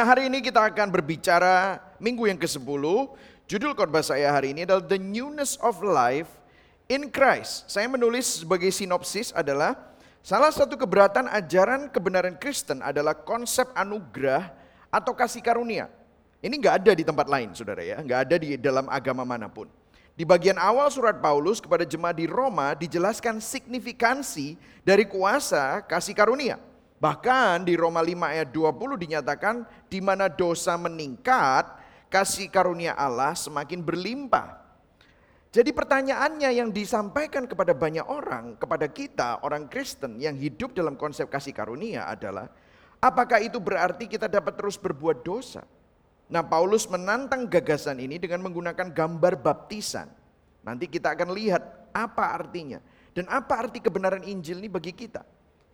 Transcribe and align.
Nah 0.00 0.16
hari 0.16 0.32
ini 0.32 0.40
kita 0.40 0.64
akan 0.64 0.88
berbicara 0.88 1.76
minggu 2.00 2.24
yang 2.24 2.40
ke-10. 2.40 2.64
Judul 3.44 3.76
khotbah 3.76 4.00
saya 4.00 4.32
hari 4.32 4.56
ini 4.56 4.64
adalah 4.64 4.80
The 4.80 4.96
Newness 4.96 5.60
of 5.60 5.84
Life 5.84 6.40
in 6.88 7.12
Christ. 7.12 7.68
Saya 7.68 7.84
menulis 7.84 8.40
sebagai 8.40 8.72
sinopsis 8.72 9.28
adalah 9.36 9.76
salah 10.24 10.48
satu 10.56 10.80
keberatan 10.80 11.28
ajaran 11.28 11.92
kebenaran 11.92 12.40
Kristen 12.40 12.80
adalah 12.80 13.12
konsep 13.12 13.68
anugerah 13.76 14.48
atau 14.88 15.12
kasih 15.12 15.44
karunia. 15.44 15.92
Ini 16.40 16.56
nggak 16.56 16.80
ada 16.80 16.92
di 16.96 17.04
tempat 17.04 17.28
lain 17.28 17.52
saudara 17.52 17.84
ya, 17.84 18.00
nggak 18.00 18.20
ada 18.24 18.36
di 18.40 18.56
dalam 18.56 18.88
agama 18.88 19.28
mana 19.28 19.52
pun. 19.52 19.68
Di 20.16 20.24
bagian 20.24 20.56
awal 20.56 20.88
surat 20.88 21.20
Paulus 21.20 21.60
kepada 21.60 21.84
jemaat 21.84 22.16
di 22.16 22.24
Roma 22.24 22.72
dijelaskan 22.72 23.36
signifikansi 23.36 24.56
dari 24.80 25.04
kuasa 25.04 25.84
kasih 25.84 26.16
karunia. 26.16 26.56
Bahkan 27.00 27.64
di 27.64 27.80
Roma 27.80 28.04
5 28.04 28.12
ayat 28.28 28.48
20 28.52 28.76
dinyatakan 29.00 29.64
di 29.90 29.98
mana 29.98 30.30
dosa 30.30 30.78
meningkat, 30.78 31.66
kasih 32.06 32.46
karunia 32.46 32.94
Allah 32.94 33.34
semakin 33.34 33.82
berlimpah. 33.82 34.62
Jadi 35.50 35.74
pertanyaannya 35.74 36.50
yang 36.54 36.70
disampaikan 36.70 37.42
kepada 37.42 37.74
banyak 37.74 38.06
orang, 38.06 38.54
kepada 38.54 38.86
kita 38.86 39.42
orang 39.42 39.66
Kristen 39.66 40.22
yang 40.22 40.38
hidup 40.38 40.78
dalam 40.78 40.94
konsep 40.94 41.26
kasih 41.26 41.50
karunia 41.50 42.06
adalah 42.06 42.46
apakah 43.02 43.42
itu 43.42 43.58
berarti 43.58 44.06
kita 44.06 44.30
dapat 44.30 44.54
terus 44.54 44.78
berbuat 44.78 45.26
dosa? 45.26 45.66
Nah, 46.30 46.46
Paulus 46.46 46.86
menantang 46.86 47.50
gagasan 47.50 47.98
ini 47.98 48.22
dengan 48.22 48.46
menggunakan 48.46 48.94
gambar 48.94 49.42
baptisan. 49.42 50.06
Nanti 50.62 50.86
kita 50.86 51.18
akan 51.18 51.34
lihat 51.34 51.90
apa 51.90 52.30
artinya 52.30 52.78
dan 53.10 53.26
apa 53.26 53.66
arti 53.66 53.82
kebenaran 53.82 54.22
Injil 54.22 54.62
ini 54.62 54.70
bagi 54.70 54.94
kita. 54.94 55.26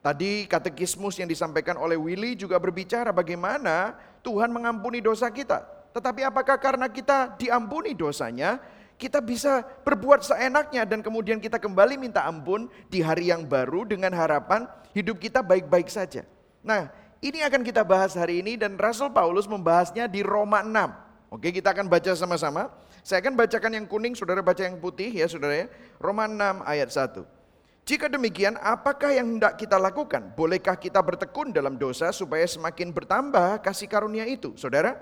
Tadi 0.06 0.46
katekismus 0.46 1.18
yang 1.18 1.26
disampaikan 1.26 1.74
oleh 1.74 1.98
Willy 1.98 2.38
juga 2.38 2.62
berbicara 2.62 3.10
bagaimana 3.10 3.98
Tuhan 4.22 4.54
mengampuni 4.54 5.02
dosa 5.02 5.26
kita. 5.34 5.66
Tetapi 5.90 6.22
apakah 6.22 6.62
karena 6.62 6.86
kita 6.86 7.34
diampuni 7.34 7.90
dosanya, 7.90 8.62
kita 9.02 9.18
bisa 9.18 9.66
berbuat 9.82 10.22
seenaknya 10.22 10.86
dan 10.86 11.02
kemudian 11.02 11.42
kita 11.42 11.58
kembali 11.58 11.98
minta 11.98 12.22
ampun 12.22 12.70
di 12.86 13.02
hari 13.02 13.34
yang 13.34 13.50
baru 13.50 13.82
dengan 13.82 14.14
harapan 14.14 14.70
hidup 14.94 15.18
kita 15.18 15.42
baik-baik 15.42 15.90
saja. 15.90 16.22
Nah, 16.62 16.86
ini 17.18 17.42
akan 17.42 17.66
kita 17.66 17.82
bahas 17.82 18.14
hari 18.14 18.46
ini 18.46 18.54
dan 18.54 18.78
Rasul 18.78 19.10
Paulus 19.10 19.50
membahasnya 19.50 20.06
di 20.06 20.22
Roma 20.22 20.62
6. 20.62 21.34
Oke, 21.34 21.50
kita 21.50 21.74
akan 21.74 21.90
baca 21.90 22.14
sama-sama. 22.14 22.70
Saya 23.02 23.27
akan 23.27 23.34
bacakan 23.34 23.74
yang 23.74 23.90
kuning, 23.90 24.14
saudara 24.14 24.38
baca 24.38 24.62
yang 24.62 24.78
putih 24.78 25.10
ya 25.10 25.27
saudara 25.27 25.66
ya. 25.66 25.66
Roma 25.98 26.30
6 26.30 26.62
ayat 26.62 26.94
1. 26.94 27.36
Jika 27.87 28.11
demikian, 28.11 28.59
apakah 28.59 29.15
yang 29.15 29.39
hendak 29.39 29.62
kita 29.62 29.79
lakukan? 29.79 30.34
Bolehkah 30.34 30.75
kita 30.75 30.98
bertekun 30.98 31.55
dalam 31.55 31.79
dosa 31.79 32.11
supaya 32.11 32.42
semakin 32.42 32.91
bertambah 32.91 33.62
kasih 33.62 33.87
karunia 33.87 34.27
itu? 34.27 34.59
Saudara, 34.59 34.98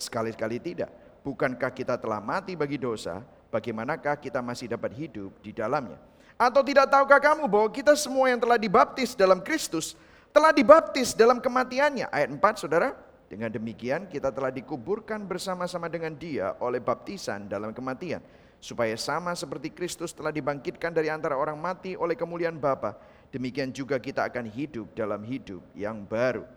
sekali-kali 0.00 0.56
tidak. 0.56 0.88
Bukankah 1.20 1.68
kita 1.68 2.00
telah 2.00 2.24
mati 2.24 2.56
bagi 2.56 2.80
dosa? 2.80 3.20
Bagaimanakah 3.52 4.16
kita 4.16 4.40
masih 4.40 4.72
dapat 4.72 4.96
hidup 4.96 5.36
di 5.44 5.52
dalamnya? 5.52 6.00
Atau 6.40 6.64
tidak 6.64 6.88
tahukah 6.88 7.20
kamu 7.20 7.44
bahwa 7.44 7.68
kita 7.68 7.92
semua 7.92 8.32
yang 8.32 8.40
telah 8.40 8.56
dibaptis 8.56 9.12
dalam 9.12 9.44
Kristus 9.44 9.92
telah 10.32 10.48
dibaptis 10.48 11.12
dalam 11.12 11.44
kematiannya? 11.44 12.08
Ayat 12.08 12.32
4, 12.32 12.40
saudara. 12.56 12.96
Dengan 13.28 13.52
demikian 13.52 14.08
kita 14.08 14.32
telah 14.32 14.48
dikuburkan 14.48 15.28
bersama-sama 15.28 15.92
dengan 15.92 16.16
dia 16.16 16.56
oleh 16.56 16.80
baptisan 16.80 17.52
dalam 17.52 17.76
kematian 17.76 18.24
supaya 18.64 18.96
sama 18.96 19.36
seperti 19.36 19.68
Kristus 19.68 20.16
telah 20.16 20.32
dibangkitkan 20.32 20.88
dari 20.88 21.12
antara 21.12 21.36
orang 21.36 21.60
mati 21.60 21.92
oleh 22.00 22.16
kemuliaan 22.16 22.56
Bapa, 22.56 22.96
demikian 23.28 23.68
juga 23.68 24.00
kita 24.00 24.24
akan 24.24 24.48
hidup 24.48 24.88
dalam 24.96 25.20
hidup 25.20 25.60
yang 25.76 26.00
baru. 26.08 26.48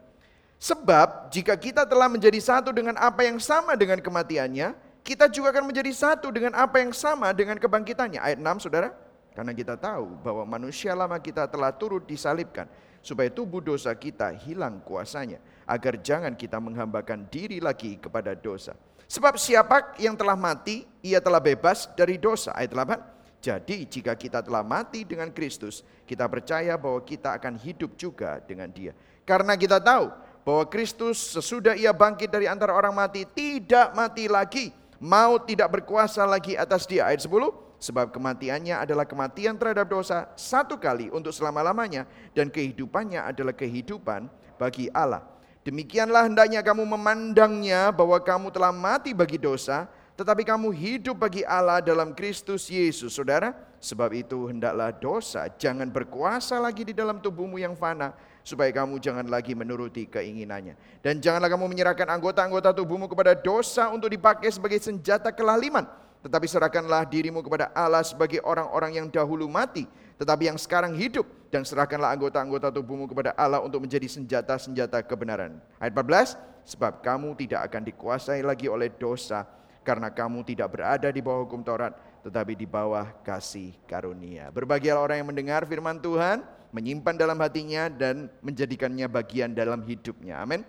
Sebab 0.55 1.27
jika 1.27 1.59
kita 1.59 1.83
telah 1.83 2.07
menjadi 2.07 2.39
satu 2.39 2.71
dengan 2.71 2.95
apa 2.95 3.27
yang 3.27 3.43
sama 3.43 3.75
dengan 3.75 3.99
kematiannya, 3.99 4.71
kita 5.03 5.27
juga 5.27 5.51
akan 5.51 5.67
menjadi 5.67 5.91
satu 5.91 6.31
dengan 6.31 6.55
apa 6.55 6.79
yang 6.79 6.95
sama 6.95 7.35
dengan 7.35 7.59
kebangkitannya. 7.59 8.23
Ayat 8.23 8.39
6 8.39 8.63
saudara. 8.63 8.95
Karena 9.35 9.53
kita 9.53 9.75
tahu 9.77 10.17
bahwa 10.23 10.47
manusia 10.47 10.97
lama 10.97 11.19
kita 11.21 11.45
telah 11.45 11.69
turut 11.69 12.07
disalibkan 12.07 12.65
supaya 13.05 13.29
tubuh 13.29 13.61
dosa 13.61 13.93
kita 13.93 14.33
hilang 14.33 14.81
kuasanya 14.81 15.37
agar 15.69 16.01
jangan 16.01 16.33
kita 16.33 16.57
menghambakan 16.57 17.29
diri 17.29 17.61
lagi 17.61 18.01
kepada 18.01 18.33
dosa. 18.33 18.73
Sebab 19.07 19.39
siapa 19.39 19.95
yang 19.95 20.19
telah 20.19 20.35
mati, 20.35 20.83
ia 20.99 21.23
telah 21.23 21.39
bebas 21.39 21.87
dari 21.95 22.19
dosa. 22.19 22.51
Ayat 22.51 22.75
8. 22.75 23.17
Jadi 23.39 23.87
jika 23.87 24.11
kita 24.17 24.43
telah 24.43 24.65
mati 24.65 25.07
dengan 25.07 25.31
Kristus, 25.31 25.85
kita 26.03 26.27
percaya 26.27 26.75
bahwa 26.75 26.99
kita 26.99 27.39
akan 27.39 27.55
hidup 27.55 27.95
juga 27.95 28.43
dengan 28.43 28.67
dia. 28.67 28.91
Karena 29.23 29.55
kita 29.55 29.79
tahu 29.79 30.11
bahwa 30.43 30.63
Kristus 30.67 31.35
sesudah 31.35 31.77
ia 31.77 31.95
bangkit 31.95 32.27
dari 32.27 32.51
antara 32.51 32.75
orang 32.75 32.91
mati, 32.91 33.23
tidak 33.23 33.95
mati 33.95 34.27
lagi. 34.27 34.75
Mau 34.99 35.39
tidak 35.39 35.79
berkuasa 35.79 36.27
lagi 36.27 36.59
atas 36.59 36.83
dia. 36.83 37.07
Ayat 37.07 37.23
10. 37.23 37.53
Sebab 37.77 38.09
kematiannya 38.09 38.73
adalah 38.73 39.05
kematian 39.05 39.53
terhadap 39.53 39.85
dosa 39.85 40.33
satu 40.33 40.81
kali 40.81 41.13
untuk 41.13 41.29
selama-lamanya. 41.29 42.09
Dan 42.33 42.49
kehidupannya 42.49 43.21
adalah 43.21 43.53
kehidupan 43.53 44.27
bagi 44.57 44.89
Allah. 44.89 45.36
Demikianlah 45.67 46.31
hendaknya 46.31 46.63
kamu 46.63 46.87
memandangnya 46.87 47.91
bahwa 47.91 48.15
kamu 48.23 48.55
telah 48.55 48.71
mati 48.71 49.11
bagi 49.11 49.35
dosa, 49.35 49.83
tetapi 50.15 50.47
kamu 50.47 50.71
hidup 50.71 51.19
bagi 51.19 51.43
Allah 51.43 51.83
dalam 51.83 52.15
Kristus 52.15 52.71
Yesus. 52.71 53.11
Saudara, 53.19 53.51
sebab 53.83 54.15
itu 54.15 54.47
hendaklah 54.47 54.95
dosa 54.95 55.51
jangan 55.59 55.91
berkuasa 55.91 56.55
lagi 56.55 56.87
di 56.87 56.95
dalam 56.95 57.19
tubuhmu 57.19 57.59
yang 57.59 57.75
fana, 57.75 58.15
supaya 58.47 58.71
kamu 58.71 58.95
jangan 59.03 59.27
lagi 59.27 59.59
menuruti 59.59 60.07
keinginannya. 60.07 61.03
Dan 61.03 61.19
janganlah 61.19 61.51
kamu 61.51 61.67
menyerahkan 61.67 62.15
anggota-anggota 62.15 62.71
tubuhmu 62.71 63.11
kepada 63.11 63.35
dosa 63.35 63.91
untuk 63.91 64.07
dipakai 64.07 64.47
sebagai 64.47 64.79
senjata 64.79 65.35
kelaliman, 65.35 65.83
tetapi 66.23 66.47
serahkanlah 66.47 67.03
dirimu 67.11 67.43
kepada 67.43 67.75
Allah 67.75 68.07
sebagai 68.07 68.39
orang-orang 68.39 69.03
yang 69.03 69.07
dahulu 69.11 69.51
mati, 69.51 69.83
tetapi 70.17 70.49
yang 70.49 70.57
sekarang 70.57 70.97
hidup 70.97 71.25
dan 71.53 71.63
serahkanlah 71.63 72.11
anggota-anggota 72.13 72.73
tubuhmu 72.73 73.07
kepada 73.07 73.31
Allah 73.37 73.61
untuk 73.61 73.81
menjadi 73.85 74.09
senjata-senjata 74.09 75.05
kebenaran. 75.05 75.61
Ayat 75.77 75.93
14, 75.93 76.35
sebab 76.67 76.99
kamu 76.99 77.37
tidak 77.39 77.69
akan 77.71 77.81
dikuasai 77.87 78.41
lagi 78.43 78.67
oleh 78.67 78.91
dosa 78.91 79.47
karena 79.87 80.11
kamu 80.11 80.43
tidak 80.43 80.67
berada 80.75 81.07
di 81.07 81.23
bawah 81.23 81.47
hukum 81.47 81.63
Taurat 81.63 81.95
tetapi 82.27 82.59
di 82.59 82.67
bawah 82.67 83.07
kasih 83.23 83.71
karunia. 83.87 84.51
Berbahagialah 84.51 84.99
orang 84.99 85.17
yang 85.23 85.29
mendengar 85.31 85.63
firman 85.63 85.95
Tuhan, 86.03 86.43
menyimpan 86.75 87.15
dalam 87.15 87.39
hatinya 87.39 87.87
dan 87.87 88.27
menjadikannya 88.43 89.07
bagian 89.07 89.55
dalam 89.55 89.79
hidupnya. 89.87 90.43
Amin. 90.43 90.67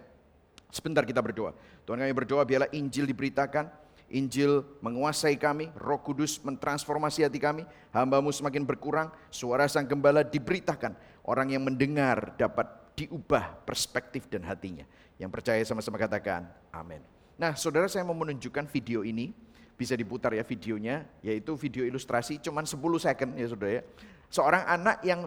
Sebentar 0.71 1.03
kita 1.03 1.19
berdoa. 1.19 1.57
Tuhan 1.83 1.99
kami 1.99 2.15
berdoa 2.15 2.47
biarlah 2.47 2.71
Injil 2.71 3.11
diberitakan, 3.11 3.67
Injil 4.09 4.65
menguasai 4.81 5.37
kami, 5.37 5.69
roh 5.77 6.01
kudus 6.01 6.41
mentransformasi 6.41 7.29
hati 7.29 7.37
kami, 7.37 7.69
hambamu 7.93 8.33
semakin 8.33 8.65
berkurang, 8.65 9.13
suara 9.29 9.69
sang 9.69 9.85
gembala 9.85 10.25
diberitakan, 10.25 10.97
orang 11.29 11.53
yang 11.53 11.61
mendengar 11.61 12.33
dapat 12.41 12.65
diubah 12.97 13.61
perspektif 13.69 14.25
dan 14.33 14.49
hatinya. 14.49 14.89
Yang 15.21 15.31
percaya 15.37 15.61
sama-sama 15.69 16.01
katakan, 16.01 16.49
amin. 16.73 17.05
Nah 17.37 17.53
saudara 17.53 17.85
saya 17.87 18.03
mau 18.03 18.17
menunjukkan 18.17 18.65
video 18.73 19.05
ini, 19.05 19.31
bisa 19.77 19.93
diputar 19.95 20.33
ya 20.33 20.43
videonya, 20.43 21.07
yaitu 21.21 21.55
video 21.55 21.85
ilustrasi 21.85 22.41
cuman 22.41 22.65
10 22.65 22.81
second 22.99 23.31
ya 23.37 23.47
saudara 23.47 23.73
ya. 23.79 23.83
Seorang 24.33 24.63
anak 24.67 24.99
yang 25.05 25.21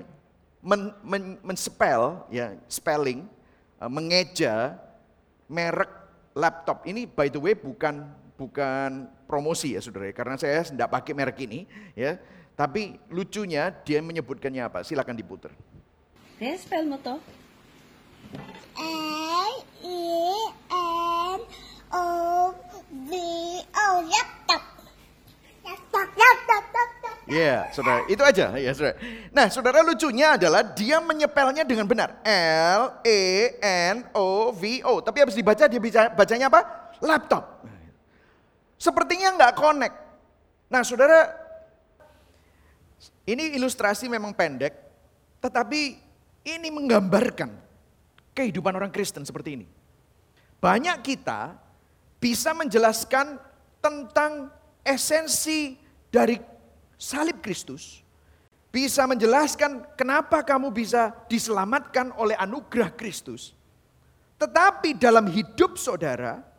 men, 0.66 0.92
men, 1.06 1.24
men-spell, 1.46 2.25
ya, 2.34 2.58
spelling, 2.66 3.30
eh, 3.78 3.90
mengeja 3.90 4.75
merek 5.48 5.90
laptop. 6.36 6.84
Ini 6.84 7.08
by 7.08 7.28
the 7.31 7.40
way 7.40 7.53
bukan 7.56 8.09
bukan 8.41 9.06
promosi 9.29 9.78
ya 9.78 9.81
saudara, 9.85 10.09
ya. 10.09 10.13
karena 10.18 10.34
saya 10.41 10.66
tidak 10.66 10.90
pakai 10.90 11.13
merek 11.13 11.38
ini 11.46 11.69
ya. 11.94 12.18
Tapi 12.57 12.98
lucunya 13.13 13.69
dia 13.69 14.01
menyebutkannya 14.01 14.66
apa? 14.66 14.81
Silakan 14.81 15.13
diputar. 15.13 15.54
Kaya 16.42 16.57
spell 16.57 16.89
mo 16.89 16.98
to? 16.98 17.21
L 18.81 19.56
E 19.86 20.01
N 20.74 21.39
O 21.94 22.06
V 22.89 23.12
O 23.62 23.88
laptop. 24.10 24.63
Laptop, 25.62 26.07
laptop, 26.18 26.63
laptop. 26.74 27.16
Ya, 27.30 27.69
saudara, 27.71 28.01
itu 28.12 28.21
aja 28.25 28.45
ya, 28.57 28.71
saudara. 28.74 28.98
Nah, 29.31 29.48
saudara 29.48 29.80
lucunya 29.86 30.36
adalah 30.36 30.66
dia 30.66 31.00
menyepelnya 31.00 31.63
dengan 31.63 31.86
benar. 31.88 32.19
L 32.25 33.00
E 33.06 33.56
N 33.62 34.06
O 34.18 34.51
V 34.51 34.81
O. 34.83 35.00
Tapi 35.00 35.18
habis 35.24 35.38
dibaca 35.38 35.69
dia 35.69 35.81
bisa 35.81 36.10
bacanya 36.12 36.50
apa? 36.51 36.92
Laptop. 37.01 37.63
Sepertinya 38.81 39.38
nggak 39.38 39.54
connect. 39.54 39.95
Nah, 40.74 40.81
saudara, 40.81 41.30
ini 43.30 43.54
ilustrasi 43.54 44.10
memang 44.10 44.33
pendek, 44.33 44.74
tetapi 45.38 46.01
ini 46.42 46.69
menggambarkan 46.74 47.54
kehidupan 48.33 48.74
orang 48.74 48.89
Kristen 48.89 49.22
seperti 49.22 49.62
ini. 49.62 49.68
Banyak 50.57 50.98
kita 51.06 51.54
bisa 52.18 52.57
menjelaskan 52.57 53.38
tentang 53.78 54.50
esensi 54.81 55.78
dari 56.10 56.42
salib 56.98 57.38
Kristus. 57.38 58.01
Bisa 58.74 59.06
menjelaskan 59.06 59.94
kenapa 59.94 60.42
kamu 60.42 60.74
bisa 60.74 61.13
diselamatkan 61.30 62.18
oleh 62.18 62.33
anugerah 62.33 62.98
Kristus. 62.98 63.54
Tetapi 64.42 64.98
dalam 64.98 65.30
hidup 65.30 65.78
saudara, 65.78 66.50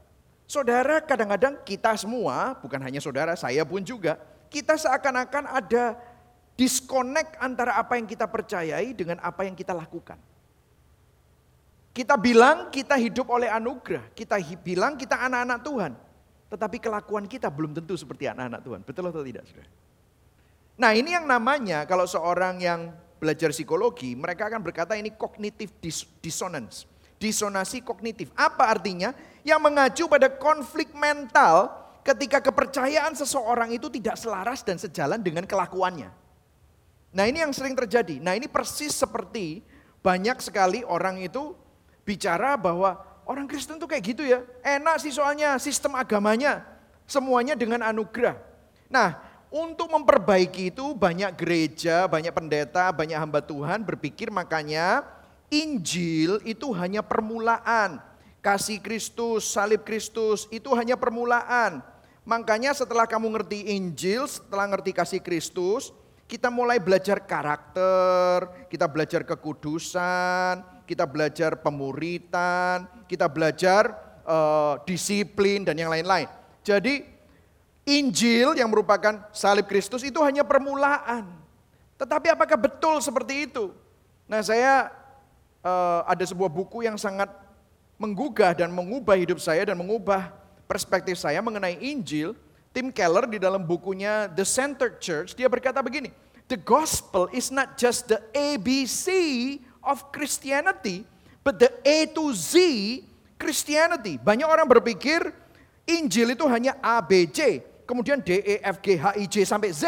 saudara 0.53 1.01
kadang-kadang 1.01 1.57
kita 1.65 1.97
semua, 1.97 2.53
bukan 2.61 2.77
hanya 2.85 3.01
saudara, 3.01 3.33
saya 3.33 3.65
pun 3.65 3.81
juga, 3.81 4.21
kita 4.53 4.77
seakan-akan 4.77 5.49
ada 5.49 5.97
disconnect 6.61 7.41
antara 7.41 7.81
apa 7.81 7.97
yang 7.97 8.05
kita 8.05 8.29
percayai 8.29 8.93
dengan 8.93 9.17
apa 9.25 9.49
yang 9.49 9.57
kita 9.57 9.73
lakukan. 9.73 10.21
Kita 11.97 12.21
bilang 12.21 12.69
kita 12.69 13.01
hidup 13.01 13.33
oleh 13.33 13.49
anugerah, 13.49 14.13
kita 14.13 14.37
bilang 14.61 15.01
kita 15.01 15.17
anak-anak 15.17 15.59
Tuhan. 15.65 15.93
Tetapi 16.53 16.77
kelakuan 16.85 17.25
kita 17.25 17.49
belum 17.49 17.73
tentu 17.73 17.97
seperti 17.97 18.29
anak-anak 18.29 18.61
Tuhan. 18.61 18.81
Betul 18.85 19.09
atau 19.09 19.25
tidak 19.25 19.49
saudara? 19.49 19.73
Nah 20.77 20.93
ini 20.93 21.17
yang 21.17 21.25
namanya 21.25 21.89
kalau 21.89 22.05
seorang 22.05 22.61
yang 22.61 22.93
belajar 23.17 23.53
psikologi, 23.57 24.13
mereka 24.13 24.53
akan 24.53 24.61
berkata 24.61 24.97
ini 25.01 25.17
cognitive 25.17 25.73
dissonance. 26.21 26.92
Disonasi 27.23 27.87
kognitif. 27.87 28.35
Apa 28.35 28.75
artinya? 28.75 29.15
Yang 29.47 29.61
mengacu 29.63 30.05
pada 30.11 30.27
konflik 30.27 30.91
mental 30.91 31.71
ketika 32.03 32.43
kepercayaan 32.43 33.15
seseorang 33.15 33.71
itu 33.71 33.87
tidak 33.87 34.19
selaras 34.19 34.67
dan 34.67 34.75
sejalan 34.75 35.23
dengan 35.23 35.47
kelakuannya. 35.47 36.11
Nah 37.15 37.25
ini 37.31 37.47
yang 37.47 37.55
sering 37.55 37.79
terjadi. 37.79 38.19
Nah 38.19 38.35
ini 38.35 38.51
persis 38.51 38.91
seperti 38.91 39.63
banyak 40.03 40.43
sekali 40.43 40.83
orang 40.83 41.23
itu 41.23 41.55
bicara 42.03 42.59
bahwa 42.59 42.99
orang 43.23 43.47
Kristen 43.47 43.79
tuh 43.79 43.87
kayak 43.87 44.03
gitu 44.03 44.27
ya. 44.27 44.43
Enak 44.67 44.99
sih 44.99 45.15
soalnya 45.15 45.55
sistem 45.63 45.95
agamanya. 45.95 46.67
Semuanya 47.07 47.55
dengan 47.55 47.87
anugerah. 47.87 48.35
Nah 48.91 49.23
untuk 49.53 49.93
memperbaiki 49.93 50.73
itu 50.75 50.97
banyak 50.97 51.37
gereja, 51.37 52.09
banyak 52.09 52.33
pendeta, 52.33 52.89
banyak 52.91 53.19
hamba 53.21 53.45
Tuhan 53.45 53.85
berpikir 53.85 54.33
makanya 54.33 55.05
Injil 55.53 56.41
itu 56.49 56.73
hanya 56.73 57.05
permulaan. 57.05 58.01
Kasih 58.41 58.81
Kristus, 58.81 59.47
salib 59.53 59.85
Kristus 59.85 60.49
itu 60.49 60.73
hanya 60.73 60.97
permulaan. 60.97 61.85
Makanya 62.25 62.73
setelah 62.73 63.05
kamu 63.05 63.39
ngerti 63.39 63.77
Injil, 63.77 64.25
setelah 64.27 64.67
ngerti 64.73 64.97
kasih 64.97 65.21
Kristus, 65.21 65.93
kita 66.25 66.49
mulai 66.49 66.81
belajar 66.81 67.21
karakter, 67.21 68.67
kita 68.73 68.89
belajar 68.89 69.23
kekudusan, 69.29 70.65
kita 70.89 71.05
belajar 71.05 71.61
pemuritan, 71.61 72.89
kita 73.05 73.29
belajar 73.29 73.93
uh, 74.25 74.81
disiplin 74.89 75.63
dan 75.63 75.77
yang 75.77 75.93
lain-lain. 75.93 76.27
Jadi 76.65 77.05
Injil 77.85 78.55
yang 78.55 78.71
merupakan 78.71 79.29
salib 79.35 79.67
Kristus 79.67 80.07
itu 80.07 80.23
hanya 80.23 80.47
permulaan. 80.47 81.27
Tetapi 81.99 82.33
apakah 82.33 82.57
betul 82.57 83.03
seperti 83.03 83.51
itu? 83.51 83.75
Nah 84.31 84.41
saya 84.41 85.02
uh, 85.63 86.05
ada 86.05 86.23
sebuah 86.27 86.51
buku 86.51 86.85
yang 86.85 86.99
sangat 87.01 87.31
menggugah 87.97 88.53
dan 88.53 88.69
mengubah 88.75 89.15
hidup 89.15 89.39
saya 89.39 89.63
dan 89.63 89.79
mengubah 89.79 90.35
perspektif 90.67 91.17
saya 91.17 91.39
mengenai 91.41 91.79
Injil. 91.81 92.35
Tim 92.73 92.89
Keller 92.89 93.29
di 93.29 93.37
dalam 93.37 93.61
bukunya 93.69 94.33
The 94.33 94.49
Centered 94.49 94.97
Church, 94.97 95.37
dia 95.37 95.45
berkata 95.45 95.85
begini, 95.85 96.09
The 96.49 96.57
gospel 96.57 97.29
is 97.29 97.53
not 97.53 97.77
just 97.77 98.09
the 98.09 98.17
ABC 98.33 99.09
of 99.85 100.09
Christianity, 100.09 101.05
but 101.45 101.61
the 101.61 101.69
A 101.85 102.09
to 102.17 102.33
Z 102.33 102.57
Christianity. 103.37 104.17
Banyak 104.17 104.49
orang 104.49 104.65
berpikir 104.65 105.21
Injil 105.85 106.33
itu 106.33 106.49
hanya 106.49 106.81
A, 106.81 107.05
B, 107.05 107.29
C, 107.29 107.61
Kemudian 107.83 108.23
D, 108.25 108.41
E, 108.41 108.55
F, 108.63 108.81
G, 108.81 108.97
H, 108.97 109.21
I, 109.21 109.27
J 109.29 109.45
sampai 109.45 109.69
Z 109.75 109.85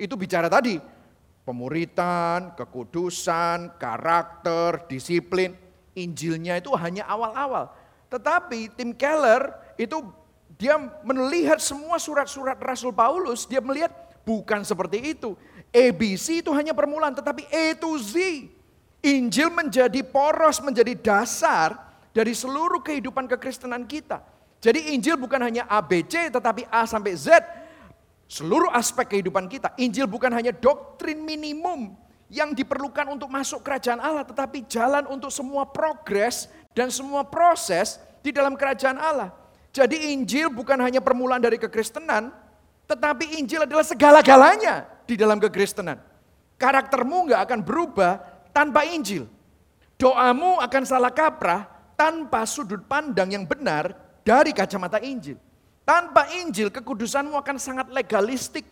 itu 0.00 0.18
bicara 0.18 0.50
tadi. 0.50 0.82
Pemuritan, 1.46 2.58
kekudusan, 2.58 3.78
karakter, 3.78 4.90
disiplin. 4.90 5.54
Injilnya 5.94 6.58
itu 6.58 6.74
hanya 6.74 7.06
awal-awal. 7.06 7.70
Tetapi 8.10 8.74
tim 8.74 8.90
Keller 8.90 9.54
itu 9.78 10.02
dia 10.58 10.74
melihat 11.06 11.62
semua 11.62 12.02
surat-surat 12.02 12.58
Rasul 12.58 12.90
Paulus, 12.90 13.46
dia 13.46 13.62
melihat 13.62 13.94
bukan 14.26 14.66
seperti 14.66 15.14
itu. 15.14 15.38
ABC 15.70 16.42
itu 16.42 16.50
hanya 16.50 16.74
permulaan, 16.74 17.14
tetapi 17.14 17.46
A 17.46 17.78
to 17.78 17.94
Z. 17.94 18.18
Injil 19.06 19.54
menjadi 19.54 20.02
poros, 20.02 20.58
menjadi 20.58 20.98
dasar 20.98 21.78
dari 22.10 22.34
seluruh 22.34 22.82
kehidupan 22.82 23.30
kekristenan 23.30 23.86
kita. 23.86 24.18
Jadi 24.58 24.96
Injil 24.96 25.14
bukan 25.14 25.38
hanya 25.38 25.62
ABC 25.68 26.32
tetapi 26.32 26.66
A 26.66 26.88
sampai 26.88 27.14
Z. 27.14 27.28
Seluruh 28.26 28.74
aspek 28.74 29.16
kehidupan 29.16 29.46
kita. 29.46 29.70
Injil 29.78 30.10
bukan 30.10 30.34
hanya 30.34 30.50
doktrin 30.50 31.22
minimum 31.22 31.94
yang 32.26 32.50
diperlukan 32.50 33.06
untuk 33.06 33.30
masuk 33.30 33.62
kerajaan 33.62 34.02
Allah. 34.02 34.26
Tetapi 34.26 34.66
jalan 34.66 35.06
untuk 35.06 35.30
semua 35.30 35.62
progres 35.62 36.50
dan 36.74 36.90
semua 36.90 37.22
proses 37.22 38.02
di 38.26 38.34
dalam 38.34 38.58
kerajaan 38.58 38.98
Allah. 38.98 39.30
Jadi 39.70 40.10
Injil 40.10 40.50
bukan 40.50 40.80
hanya 40.82 40.98
permulaan 40.98 41.38
dari 41.38 41.54
kekristenan. 41.54 42.34
Tetapi 42.90 43.38
Injil 43.38 43.62
adalah 43.62 43.86
segala-galanya 43.86 44.86
di 45.06 45.14
dalam 45.14 45.38
kekristenan. 45.38 46.02
Karaktermu 46.58 47.30
nggak 47.30 47.40
akan 47.46 47.60
berubah 47.62 48.18
tanpa 48.50 48.82
Injil. 48.88 49.30
Doamu 49.94 50.58
akan 50.58 50.82
salah 50.82 51.14
kaprah 51.14 51.68
tanpa 51.94 52.42
sudut 52.44 52.82
pandang 52.84 53.32
yang 53.32 53.46
benar 53.46 53.94
dari 54.26 54.50
kacamata 54.50 54.98
Injil. 54.98 55.38
Tanpa 55.86 56.26
Injil 56.42 56.74
kekudusanmu 56.74 57.38
akan 57.38 57.56
sangat 57.62 57.86
legalistik. 57.94 58.66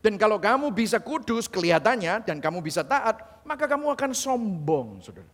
Dan 0.00 0.16
kalau 0.16 0.40
kamu 0.40 0.72
bisa 0.72 0.96
kudus 1.02 1.50
kelihatannya 1.50 2.24
dan 2.24 2.40
kamu 2.40 2.64
bisa 2.64 2.80
taat, 2.80 3.20
maka 3.44 3.68
kamu 3.68 3.92
akan 3.92 4.16
sombong, 4.16 5.02
saudara. 5.04 5.28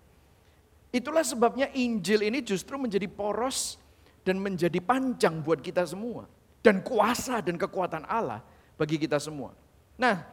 Itulah 0.91 1.23
sebabnya 1.23 1.69
Injil 1.77 2.25
ini 2.25 2.41
justru 2.41 2.81
menjadi 2.81 3.07
poros 3.07 3.77
dan 4.25 4.41
menjadi 4.41 4.81
panjang 4.81 5.45
buat 5.45 5.61
kita 5.61 5.85
semua. 5.87 6.27
Dan 6.65 6.83
kuasa 6.83 7.39
dan 7.45 7.61
kekuatan 7.61 8.09
Allah 8.11 8.43
bagi 8.75 8.99
kita 8.99 9.23
semua. 9.23 9.55
Nah, 9.95 10.25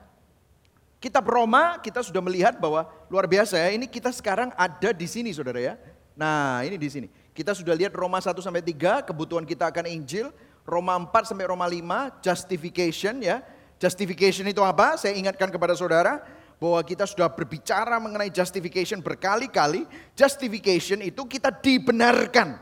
kitab 0.98 1.28
Roma 1.28 1.78
kita 1.84 2.02
sudah 2.02 2.24
melihat 2.24 2.58
bahwa 2.58 2.90
luar 3.12 3.28
biasa 3.30 3.60
ya, 3.60 3.70
ini 3.76 3.86
kita 3.86 4.10
sekarang 4.10 4.50
ada 4.56 4.96
di 4.96 5.06
sini 5.06 5.30
saudara 5.30 5.60
ya. 5.60 5.76
Nah 6.14 6.62
ini 6.64 6.78
di 6.78 6.90
sini. 6.90 7.08
Kita 7.34 7.52
sudah 7.58 7.74
lihat 7.74 7.94
Roma 7.98 8.22
1 8.22 8.38
sampai 8.40 8.62
3, 8.62 9.02
kebutuhan 9.04 9.44
kita 9.44 9.70
akan 9.70 9.90
Injil. 9.90 10.30
Roma 10.64 10.96
4 10.96 11.30
sampai 11.32 11.46
Roma 11.48 11.68
5, 11.68 12.24
justification 12.24 13.20
ya. 13.20 13.44
Justification 13.78 14.48
itu 14.48 14.64
apa? 14.64 14.96
Saya 14.96 15.12
ingatkan 15.20 15.52
kepada 15.52 15.76
saudara 15.76 16.24
bahwa 16.56 16.80
kita 16.88 17.04
sudah 17.04 17.28
berbicara 17.28 18.00
mengenai 18.00 18.32
justification 18.32 19.04
berkali-kali. 19.04 19.84
Justification 20.16 21.04
itu 21.04 21.28
kita 21.28 21.52
dibenarkan. 21.52 22.56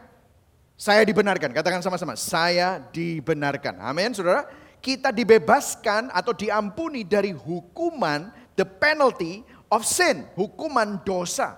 Saya 0.73 1.05
dibenarkan, 1.05 1.53
katakan 1.53 1.85
sama-sama, 1.85 2.17
saya 2.17 2.81
dibenarkan. 2.89 3.77
Amin, 3.85 4.17
saudara. 4.17 4.49
Kita 4.81 5.13
dibebaskan 5.13 6.09
atau 6.09 6.33
diampuni 6.33 7.05
dari 7.05 7.29
hukuman, 7.29 8.33
the 8.57 8.65
penalty 8.65 9.45
of 9.69 9.85
sin, 9.85 10.25
hukuman 10.33 10.97
dosa. 11.05 11.53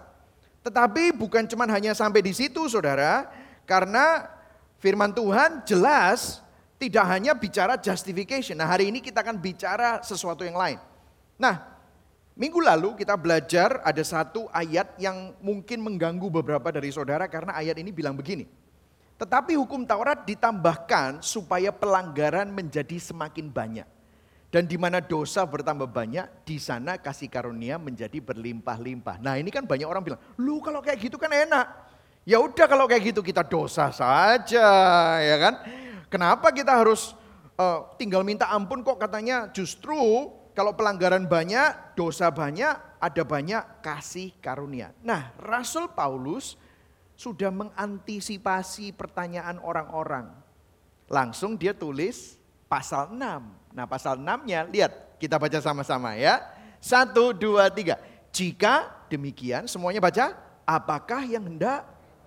Tetapi 0.59 1.15
bukan 1.15 1.47
cuma 1.47 1.63
hanya 1.71 1.95
sampai 1.95 2.19
di 2.19 2.35
situ 2.35 2.67
saudara, 2.67 3.31
karena 3.63 4.27
firman 4.83 5.15
Tuhan 5.15 5.63
jelas 5.63 6.43
tidak 6.75 7.07
hanya 7.07 7.31
bicara 7.31 7.79
justification. 7.79 8.59
Nah 8.59 8.67
hari 8.67 8.91
ini 8.91 8.99
kita 8.99 9.23
akan 9.23 9.39
bicara 9.39 10.03
sesuatu 10.03 10.43
yang 10.43 10.59
lain. 10.59 10.75
Nah 11.39 11.63
minggu 12.35 12.59
lalu 12.59 12.99
kita 12.99 13.15
belajar 13.15 13.79
ada 13.87 14.03
satu 14.03 14.51
ayat 14.51 14.91
yang 14.99 15.31
mungkin 15.39 15.79
mengganggu 15.79 16.27
beberapa 16.27 16.67
dari 16.75 16.91
saudara 16.91 17.31
karena 17.31 17.55
ayat 17.55 17.79
ini 17.79 17.95
bilang 17.95 18.19
begini. 18.19 18.43
Tetapi 19.15 19.55
hukum 19.55 19.87
Taurat 19.87 20.27
ditambahkan 20.27 21.23
supaya 21.23 21.71
pelanggaran 21.71 22.51
menjadi 22.51 22.99
semakin 22.99 23.47
banyak. 23.47 23.87
Dan 24.53 24.69
di 24.69 24.77
mana 24.77 25.01
dosa 25.01 25.41
bertambah 25.49 25.89
banyak, 25.89 26.45
di 26.45 26.61
sana 26.61 27.01
kasih 27.01 27.25
karunia 27.25 27.81
menjadi 27.81 28.21
berlimpah-limpah. 28.21 29.17
Nah 29.17 29.33
ini 29.41 29.49
kan 29.49 29.65
banyak 29.65 29.87
orang 29.87 30.05
bilang, 30.05 30.21
lu 30.37 30.61
kalau 30.61 30.77
kayak 30.77 31.09
gitu 31.09 31.17
kan 31.17 31.33
enak. 31.33 31.65
Ya 32.23 32.39
udah 32.39 32.65
kalau 32.71 32.87
kayak 32.87 33.11
gitu 33.11 33.19
kita 33.19 33.43
dosa 33.43 33.91
saja, 33.91 34.69
ya 35.19 35.37
kan? 35.39 35.53
Kenapa 36.07 36.55
kita 36.55 36.71
harus 36.71 37.11
uh, 37.59 37.91
tinggal 37.99 38.23
minta 38.23 38.47
ampun 38.47 38.79
kok 38.79 38.95
katanya 38.95 39.51
justru 39.51 40.31
kalau 40.55 40.71
pelanggaran 40.71 41.27
banyak, 41.27 41.97
dosa 41.99 42.31
banyak, 42.31 42.79
ada 43.03 43.23
banyak 43.27 43.83
kasih 43.83 44.31
karunia. 44.39 44.95
Nah 45.03 45.35
Rasul 45.35 45.91
Paulus 45.91 46.55
sudah 47.19 47.51
mengantisipasi 47.51 48.95
pertanyaan 48.95 49.59
orang-orang. 49.59 50.31
Langsung 51.11 51.59
dia 51.59 51.75
tulis 51.75 52.39
pasal 52.71 53.11
6 53.11 53.63
Nah 53.73 53.89
pasal 53.89 54.21
6-nya 54.21 54.69
lihat 54.69 55.17
kita 55.17 55.41
baca 55.41 55.57
sama-sama 55.57 56.13
ya. 56.13 56.39
Satu, 56.77 57.33
dua, 57.33 57.73
tiga. 57.73 57.97
Jika 58.29 59.05
demikian 59.09 59.65
semuanya 59.65 59.99
baca. 59.99 60.37
Apakah 60.63 61.27
yang 61.27 61.43
hendak 61.43 61.83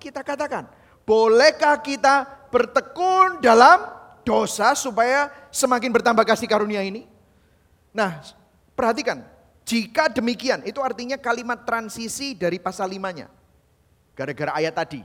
kita 0.07 0.23
katakan? 0.23 0.71
Bolehkah 1.03 1.75
kita 1.83 2.27
bertekun 2.51 3.43
dalam 3.43 3.83
dosa 4.23 4.75
supaya 4.79 5.31
semakin 5.51 5.91
bertambah 5.91 6.23
kasih 6.23 6.47
karunia 6.47 6.83
ini? 6.83 7.07
Nah 7.91 8.23
perhatikan. 8.75 9.23
Jika 9.67 10.07
demikian 10.07 10.63
itu 10.63 10.79
artinya 10.79 11.19
kalimat 11.19 11.67
transisi 11.67 12.39
dari 12.39 12.63
pasal 12.63 12.87
5-nya. 12.87 13.27
Gara-gara 14.15 14.55
ayat 14.55 14.79
tadi. 14.79 15.03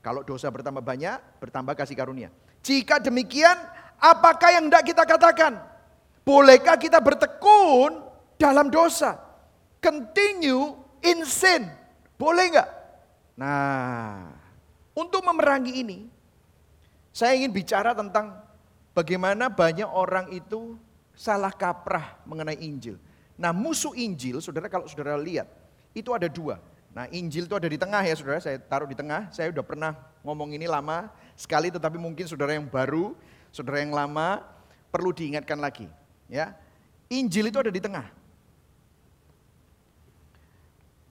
Kalau 0.00 0.24
dosa 0.24 0.48
bertambah 0.48 0.80
banyak, 0.80 1.20
bertambah 1.44 1.76
kasih 1.76 1.92
karunia. 1.92 2.32
Jika 2.64 2.96
demikian, 3.04 3.52
apakah 4.00 4.56
yang 4.56 4.72
tidak 4.72 4.84
kita 4.88 5.04
katakan? 5.04 5.60
Bolehkah 6.24 6.80
kita 6.80 7.04
bertekun 7.04 8.00
dalam 8.40 8.72
dosa? 8.72 9.20
Continue 9.84 10.72
in 11.04 11.28
sin. 11.28 11.68
Boleh 12.16 12.48
nggak? 12.56 12.68
Nah, 13.36 14.37
untuk 14.98 15.22
memerangi 15.22 15.78
ini, 15.78 16.10
saya 17.14 17.38
ingin 17.38 17.54
bicara 17.54 17.94
tentang 17.94 18.34
bagaimana 18.90 19.46
banyak 19.46 19.86
orang 19.86 20.26
itu 20.34 20.74
salah 21.14 21.54
kaprah 21.54 22.18
mengenai 22.26 22.58
Injil. 22.58 22.98
Nah 23.38 23.54
musuh 23.54 23.94
Injil, 23.94 24.42
saudara 24.42 24.66
kalau 24.66 24.90
saudara 24.90 25.14
lihat, 25.14 25.46
itu 25.94 26.10
ada 26.10 26.26
dua. 26.26 26.58
Nah 26.90 27.06
Injil 27.14 27.46
itu 27.46 27.54
ada 27.54 27.70
di 27.70 27.78
tengah 27.78 28.02
ya 28.02 28.18
saudara, 28.18 28.42
saya 28.42 28.58
taruh 28.58 28.90
di 28.90 28.98
tengah. 28.98 29.30
Saya 29.30 29.54
udah 29.54 29.62
pernah 29.62 29.94
ngomong 30.26 30.50
ini 30.58 30.66
lama 30.66 31.06
sekali, 31.38 31.70
tetapi 31.70 31.94
mungkin 31.94 32.26
saudara 32.26 32.58
yang 32.58 32.66
baru, 32.66 33.14
saudara 33.54 33.78
yang 33.78 33.94
lama, 33.94 34.42
perlu 34.90 35.14
diingatkan 35.14 35.62
lagi. 35.62 35.86
Ya, 36.26 36.58
Injil 37.06 37.54
itu 37.54 37.58
ada 37.62 37.70
di 37.70 37.78
tengah. 37.78 38.10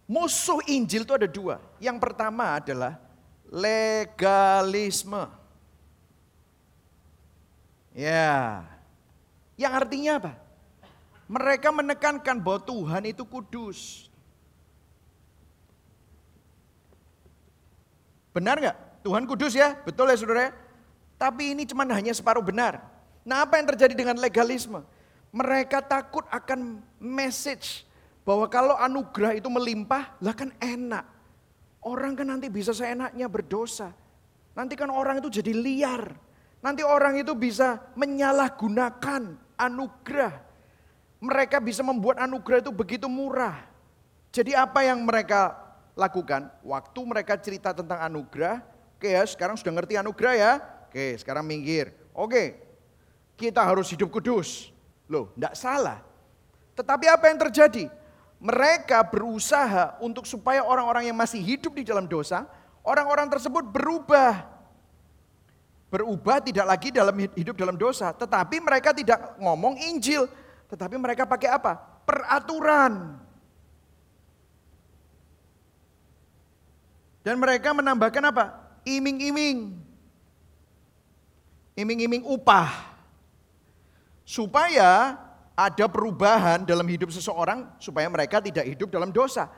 Musuh 0.08 0.60
Injil 0.68 1.08
itu 1.08 1.14
ada 1.16 1.28
dua. 1.28 1.64
Yang 1.80 1.98
pertama 2.04 2.60
adalah 2.60 3.07
legalisme. 3.52 5.28
Ya. 7.98 8.64
Yang 9.58 9.74
artinya 9.74 10.12
apa? 10.22 10.34
Mereka 11.28 11.70
menekankan 11.74 12.38
bahwa 12.40 12.62
Tuhan 12.64 13.04
itu 13.10 13.24
kudus. 13.28 14.08
Benar 18.32 18.62
nggak? 18.62 18.78
Tuhan 19.02 19.24
kudus 19.26 19.58
ya, 19.58 19.74
betul 19.82 20.14
ya 20.14 20.18
saudara? 20.20 20.54
Tapi 21.18 21.58
ini 21.58 21.66
cuma 21.66 21.90
hanya 21.90 22.14
separuh 22.14 22.46
benar. 22.46 22.86
Nah 23.26 23.42
apa 23.42 23.58
yang 23.58 23.66
terjadi 23.74 23.98
dengan 23.98 24.16
legalisme? 24.22 24.86
Mereka 25.34 25.82
takut 25.84 26.24
akan 26.30 26.80
message 27.02 27.84
bahwa 28.22 28.46
kalau 28.46 28.78
anugerah 28.78 29.34
itu 29.36 29.50
melimpah, 29.50 30.14
lah 30.22 30.38
kan 30.38 30.54
enak. 30.62 31.17
Orang 31.88 32.20
kan 32.20 32.28
nanti 32.28 32.52
bisa 32.52 32.76
seenaknya 32.76 33.32
berdosa. 33.32 33.96
Nanti 34.52 34.76
kan 34.76 34.92
orang 34.92 35.24
itu 35.24 35.40
jadi 35.40 35.56
liar. 35.56 36.12
Nanti 36.60 36.84
orang 36.84 37.16
itu 37.16 37.32
bisa 37.32 37.80
menyalahgunakan 37.96 39.40
anugerah. 39.56 40.36
Mereka 41.24 41.64
bisa 41.64 41.88
membuat 41.88 42.20
anugerah 42.20 42.60
itu 42.60 42.76
begitu 42.76 43.08
murah. 43.08 43.56
Jadi 44.36 44.52
apa 44.52 44.84
yang 44.84 45.08
mereka 45.08 45.56
lakukan? 45.96 46.52
Waktu 46.60 47.00
mereka 47.08 47.40
cerita 47.40 47.72
tentang 47.72 48.04
anugerah, 48.04 48.60
oke 49.00 49.08
ya 49.08 49.24
sekarang 49.24 49.56
sudah 49.56 49.72
ngerti 49.80 49.96
anugerah 49.96 50.34
ya. 50.36 50.52
Oke 50.92 51.16
sekarang 51.24 51.48
minggir. 51.48 51.96
Oke 52.12 52.60
kita 53.40 53.64
harus 53.64 53.88
hidup 53.88 54.12
kudus. 54.12 54.76
Loh 55.08 55.32
tidak 55.40 55.56
salah. 55.56 56.04
Tetapi 56.76 57.06
apa 57.08 57.32
yang 57.32 57.40
terjadi? 57.48 57.88
Mereka 58.38 59.02
berusaha 59.10 59.98
untuk 59.98 60.30
supaya 60.30 60.62
orang-orang 60.62 61.10
yang 61.10 61.18
masih 61.18 61.42
hidup 61.42 61.74
di 61.74 61.82
dalam 61.82 62.06
dosa, 62.06 62.46
orang-orang 62.86 63.26
tersebut 63.34 63.66
berubah 63.66 64.58
berubah 65.88 66.44
tidak 66.44 66.66
lagi 66.68 66.90
dalam 66.92 67.16
hidup 67.16 67.56
dalam 67.56 67.80
dosa, 67.80 68.12
tetapi 68.12 68.60
mereka 68.60 68.92
tidak 68.92 69.40
ngomong 69.40 69.80
Injil, 69.88 70.28
tetapi 70.68 71.00
mereka 71.00 71.24
pakai 71.24 71.48
apa? 71.48 71.80
Peraturan. 72.04 73.24
Dan 77.24 77.40
mereka 77.40 77.76
menambahkan 77.76 78.24
apa? 78.24 78.46
Iming-iming. 78.88 79.76
Iming-iming 81.76 82.24
upah. 82.24 82.72
Supaya 84.28 85.20
ada 85.58 85.90
perubahan 85.90 86.62
dalam 86.62 86.86
hidup 86.86 87.10
seseorang 87.10 87.66
supaya 87.82 88.06
mereka 88.06 88.38
tidak 88.38 88.70
hidup 88.70 88.94
dalam 88.94 89.10
dosa. 89.10 89.50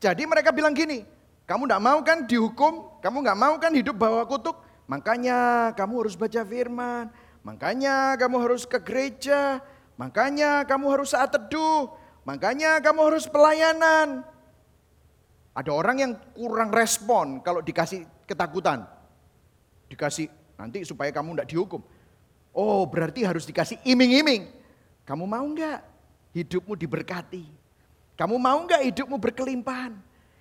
Jadi 0.00 0.24
mereka 0.24 0.48
bilang 0.56 0.72
gini, 0.72 1.04
kamu 1.44 1.68
tidak 1.68 1.82
mau 1.84 2.00
kan 2.00 2.24
dihukum, 2.24 2.72
kamu 3.04 3.16
nggak 3.20 3.38
mau 3.38 3.54
kan 3.60 3.72
hidup 3.76 3.94
bawa 4.00 4.24
kutuk, 4.24 4.56
Makanya 4.84 5.72
kamu 5.72 6.04
harus 6.04 6.16
baca 6.16 6.44
firman, 6.44 7.08
makanya 7.40 8.20
kamu 8.20 8.36
harus 8.44 8.68
ke 8.68 8.76
gereja, 8.84 9.64
makanya 9.96 10.68
kamu 10.68 10.92
harus 10.92 11.16
saat 11.16 11.32
teduh, 11.32 11.88
makanya 12.28 12.84
kamu 12.84 13.00
harus 13.08 13.24
pelayanan. 13.24 14.20
Ada 15.56 15.70
orang 15.72 15.96
yang 15.96 16.12
kurang 16.36 16.68
respon 16.68 17.40
kalau 17.40 17.64
dikasih 17.64 18.04
ketakutan. 18.28 18.84
Dikasih 19.88 20.28
nanti 20.60 20.84
supaya 20.84 21.08
kamu 21.14 21.38
tidak 21.38 21.48
dihukum. 21.48 21.80
Oh 22.52 22.84
berarti 22.84 23.24
harus 23.24 23.48
dikasih 23.48 23.80
iming-iming. 23.88 24.50
Kamu 25.04 25.28
mau 25.28 25.44
nggak 25.44 25.80
hidupmu 26.32 26.72
diberkati? 26.80 27.44
Kamu 28.16 28.40
mau 28.40 28.56
nggak 28.64 28.82
hidupmu 28.88 29.20
berkelimpahan? 29.20 29.92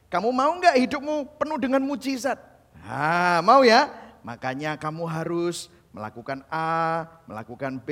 Kamu 0.08 0.32
mau 0.32 0.56
nggak 0.56 0.80
hidupmu 0.88 1.36
penuh 1.36 1.60
dengan 1.60 1.84
mujizat? 1.84 2.40
Ah, 2.88 3.44
mau 3.44 3.68
ya? 3.68 3.92
Makanya 4.24 4.80
kamu 4.80 5.04
harus 5.04 5.68
melakukan 5.92 6.48
A, 6.48 7.04
melakukan 7.28 7.76
B, 7.84 7.90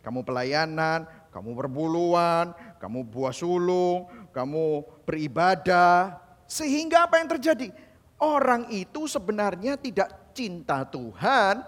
kamu 0.00 0.24
pelayanan, 0.24 1.04
kamu 1.28 1.52
berbuluan, 1.52 2.56
kamu 2.80 3.04
buah 3.04 3.34
sulung, 3.36 4.08
kamu 4.32 4.88
beribadah. 5.04 6.16
Sehingga 6.48 7.04
apa 7.04 7.20
yang 7.20 7.28
terjadi? 7.36 7.68
Orang 8.16 8.72
itu 8.72 9.04
sebenarnya 9.04 9.76
tidak 9.76 10.32
cinta 10.32 10.88
Tuhan, 10.88 11.60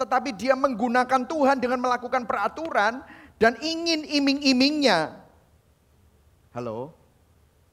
tetapi 0.00 0.32
dia 0.32 0.56
menggunakan 0.56 1.28
Tuhan 1.28 1.60
dengan 1.60 1.78
melakukan 1.78 2.24
peraturan 2.24 3.04
dan 3.42 3.58
ingin 3.58 4.06
iming-imingnya. 4.06 5.18
Halo? 6.54 6.94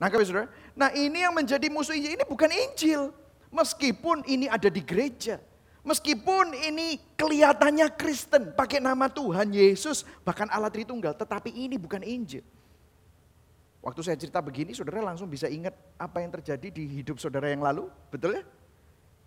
Nah, 0.02 0.10
saudara. 0.10 0.50
Nah, 0.74 0.90
ini 0.98 1.22
yang 1.22 1.38
menjadi 1.38 1.70
musuh 1.70 1.94
Injil. 1.94 2.18
Ini 2.18 2.26
bukan 2.26 2.50
Injil. 2.50 3.14
Meskipun 3.54 4.26
ini 4.26 4.50
ada 4.50 4.66
di 4.66 4.82
gereja. 4.82 5.38
Meskipun 5.86 6.58
ini 6.58 6.98
kelihatannya 7.14 7.86
Kristen, 7.94 8.58
pakai 8.58 8.82
nama 8.82 9.14
Tuhan 9.14 9.54
Yesus, 9.54 10.10
bahkan 10.26 10.50
Allah 10.50 10.74
Tritunggal, 10.74 11.14
tetapi 11.14 11.54
ini 11.54 11.78
bukan 11.78 12.02
Injil. 12.02 12.42
Waktu 13.80 14.02
saya 14.02 14.18
cerita 14.18 14.42
begini, 14.42 14.74
saudara 14.74 15.06
langsung 15.06 15.30
bisa 15.30 15.46
ingat 15.48 15.72
apa 16.02 16.20
yang 16.20 16.34
terjadi 16.34 16.68
di 16.68 16.84
hidup 17.00 17.22
saudara 17.22 17.48
yang 17.48 17.64
lalu, 17.64 17.88
betul 18.12 18.36
ya? 18.36 18.44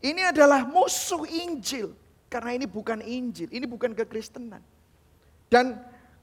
Ini 0.03 0.35
adalah 0.35 0.67
musuh 0.67 1.25
Injil, 1.25 1.95
karena 2.29 2.53
ini 2.53 2.67
bukan 2.69 3.01
Injil, 3.01 3.49
ini 3.49 3.65
bukan 3.65 3.97
kekristenan. 3.97 4.61
Dan 5.49 5.81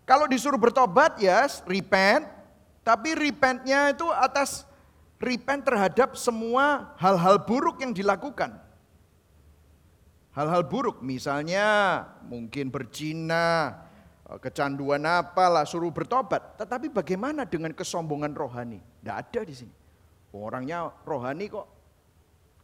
kalau 0.10 0.26
disuruh 0.26 0.58
bertobat 0.58 1.22
ya, 1.22 1.46
repent, 1.70 2.26
tapi 2.82 3.14
repentnya 3.14 3.94
itu 3.94 4.10
atas 4.10 4.66
repent 5.22 5.62
terhadap 5.62 6.18
semua 6.18 6.98
hal-hal 6.98 7.38
buruk 7.46 7.78
yang 7.86 7.94
dilakukan. 7.94 8.58
Hal-hal 10.34 10.66
buruk 10.66 11.06
misalnya 11.06 12.10
mungkin 12.26 12.74
berzina, 12.74 13.78
kecanduan 14.42 15.06
apalah 15.06 15.62
suruh 15.70 15.94
bertobat. 15.94 16.58
Tetapi 16.58 16.90
bagaimana 16.90 17.46
dengan 17.46 17.70
kesombongan 17.70 18.34
rohani? 18.34 18.82
Tidak 18.82 19.14
ada 19.14 19.42
di 19.46 19.54
sini. 19.54 19.74
Orangnya 20.34 20.90
rohani 21.06 21.54
kok. 21.54 21.70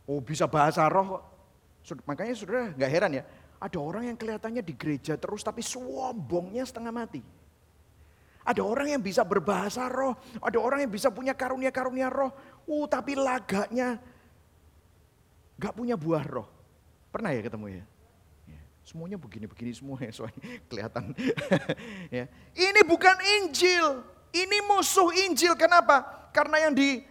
Oh 0.09 0.17
bisa 0.17 0.49
bahasa 0.49 0.89
roh 0.89 1.21
kok. 1.21 1.23
Makanya 2.09 2.33
saudara 2.33 2.73
nggak 2.73 2.89
heran 2.89 3.21
ya. 3.21 3.23
Ada 3.65 3.81
orang 3.81 4.13
yang 4.13 4.13
kelihatannya 4.13 4.61
di 4.61 4.77
gereja 4.77 5.17
terus 5.17 5.41
tapi 5.41 5.65
sombongnya 5.65 6.61
setengah 6.61 6.93
mati. 6.93 7.25
Ada 8.45 8.61
orang 8.61 8.93
yang 8.93 9.01
bisa 9.01 9.25
berbahasa 9.25 9.89
roh, 9.89 10.13
ada 10.37 10.61
orang 10.61 10.85
yang 10.85 10.93
bisa 10.93 11.09
punya 11.09 11.33
karunia-karunia 11.33 12.13
roh, 12.13 12.29
uh 12.69 12.85
tapi 12.85 13.17
laganya 13.17 13.97
nggak 15.57 15.73
punya 15.73 15.97
buah 15.97 16.21
roh. 16.21 16.45
Pernah 17.09 17.33
ya 17.33 17.41
ketemu 17.41 17.81
ya? 17.81 17.89
ya 18.45 18.61
semuanya 18.85 19.17
begini-begini 19.17 19.73
semua 19.73 19.97
ya, 19.97 20.13
soalnya 20.13 20.37
kelihatan. 20.69 21.17
ya. 22.21 22.29
Ini 22.53 22.85
bukan 22.85 23.17
Injil, 23.41 24.05
ini 24.29 24.61
musuh 24.69 25.09
Injil. 25.25 25.57
Kenapa? 25.57 26.29
Karena 26.29 26.69
yang 26.69 26.77
di 26.77 27.01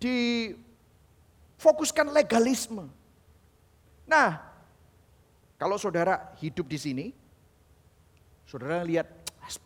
difokuskan 0.00 2.08
legalisme. 2.08 2.88
Nah, 4.08 4.47
kalau 5.58 5.74
saudara 5.74 6.30
hidup 6.38 6.70
di 6.70 6.78
sini, 6.78 7.06
saudara 8.46 8.86
lihat, 8.86 9.10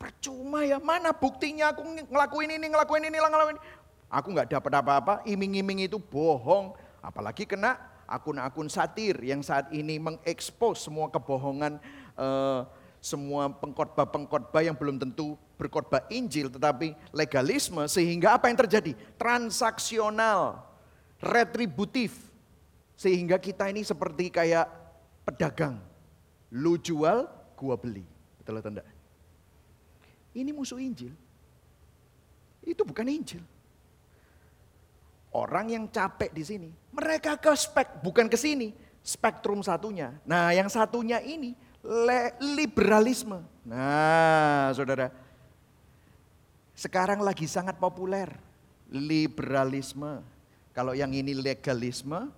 percuma 0.01 0.65
ya, 0.65 0.81
mana 0.81 1.13
buktinya 1.13 1.69
aku 1.69 1.85
ngelakuin 2.09 2.57
ini, 2.57 2.67
ngelakuin 2.73 3.05
ini, 3.13 3.17
ngelakuin 3.21 3.57
ini. 3.61 3.63
Aku 4.09 4.33
nggak 4.33 4.57
dapat 4.57 4.73
apa-apa, 4.81 5.15
iming-iming 5.29 5.85
itu 5.85 6.01
bohong. 6.01 6.73
Apalagi 7.05 7.45
kena 7.45 7.77
akun-akun 8.09 8.73
satir 8.73 9.21
yang 9.21 9.45
saat 9.45 9.69
ini 9.69 10.01
mengekspos 10.01 10.89
semua 10.89 11.13
kebohongan, 11.13 11.77
uh, 12.17 12.65
semua 12.97 13.53
pengkhotbah-pengkhotbah 13.53 14.65
yang 14.65 14.77
belum 14.79 14.97
tentu 14.97 15.37
berkhotbah 15.61 16.09
Injil 16.09 16.49
tetapi 16.49 16.97
legalisme 17.13 17.85
sehingga 17.85 18.33
apa 18.33 18.49
yang 18.49 18.57
terjadi? 18.65 18.97
Transaksional, 19.21 20.57
retributif. 21.21 22.17
Sehingga 22.97 23.37
kita 23.37 23.69
ini 23.69 23.83
seperti 23.83 24.31
kayak 24.31 24.82
pedagang. 25.23 25.79
Lu 26.53 26.77
jual, 26.77 27.27
gua 27.57 27.75
beli. 27.79 28.05
Betul 28.39 28.59
atau 28.61 28.71
enggak? 28.75 28.89
Ini 30.33 30.51
musuh 30.53 30.81
Injil. 30.81 31.13
Itu 32.65 32.83
bukan 32.87 33.07
Injil. 33.09 33.43
Orang 35.33 35.73
yang 35.73 35.89
capek 35.89 36.29
di 36.29 36.45
sini, 36.45 36.69
mereka 36.93 37.41
ke 37.41 37.49
spek, 37.57 38.05
bukan 38.05 38.29
ke 38.29 38.37
sini. 38.37 38.77
Spektrum 39.01 39.65
satunya. 39.65 40.13
Nah 40.29 40.53
yang 40.55 40.69
satunya 40.69 41.19
ini 41.25 41.57
liberalisme. 42.39 43.43
Nah 43.67 44.71
saudara, 44.77 45.11
sekarang 46.77 47.25
lagi 47.25 47.49
sangat 47.51 47.81
populer 47.81 48.31
liberalisme. 48.93 50.23
Kalau 50.77 50.93
yang 50.93 51.11
ini 51.17 51.33
legalisme, 51.35 52.31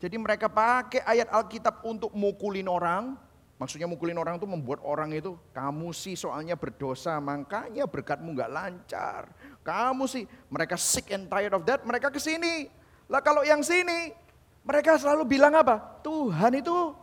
jadi 0.00 0.16
mereka 0.16 0.48
pakai 0.48 1.04
ayat 1.04 1.28
Alkitab 1.28 1.84
untuk 1.84 2.10
mukulin 2.16 2.66
orang, 2.66 3.20
Maksudnya 3.60 3.84
mukulin 3.84 4.16
orang 4.16 4.40
itu 4.40 4.48
membuat 4.48 4.80
orang 4.80 5.12
itu, 5.12 5.36
kamu 5.52 5.92
sih 5.92 6.16
soalnya 6.16 6.56
berdosa, 6.56 7.20
makanya 7.20 7.84
berkatmu 7.84 8.32
nggak 8.32 8.48
lancar. 8.48 9.28
Kamu 9.60 10.08
sih, 10.08 10.24
mereka 10.48 10.80
sick 10.80 11.12
and 11.12 11.28
tired 11.28 11.52
of 11.52 11.68
that, 11.68 11.84
mereka 11.84 12.08
ke 12.08 12.16
sini. 12.16 12.72
Lah 13.04 13.20
kalau 13.20 13.44
yang 13.44 13.60
sini, 13.60 14.16
mereka 14.64 14.96
selalu 14.96 15.28
bilang 15.28 15.52
apa? 15.52 15.76
Tuhan 16.00 16.56
itu 16.56 16.96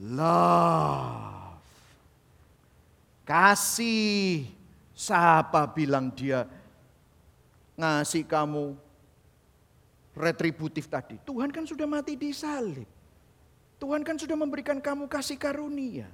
love. 0.00 1.60
Kasih. 3.28 4.48
Siapa 4.96 5.68
bilang 5.76 6.08
dia 6.08 6.48
ngasih 7.76 8.24
kamu 8.24 8.80
retributif 10.12 10.88
tadi? 10.88 11.16
Tuhan 11.24 11.48
kan 11.48 11.64
sudah 11.64 11.88
mati 11.88 12.16
di 12.16 12.32
salib. 12.32 12.88
Tuhan 13.82 14.06
kan 14.06 14.14
sudah 14.14 14.38
memberikan 14.38 14.78
kamu 14.78 15.10
kasih 15.10 15.34
karunia. 15.40 16.06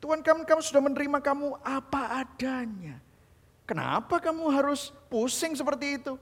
Tuhan 0.00 0.20
kan 0.20 0.44
kamu 0.44 0.60
sudah 0.60 0.82
menerima 0.84 1.18
kamu 1.20 1.56
apa 1.60 2.24
adanya. 2.24 3.00
Kenapa 3.64 4.18
kamu 4.18 4.50
harus 4.50 4.90
pusing 5.06 5.54
seperti 5.54 6.00
itu? 6.00 6.18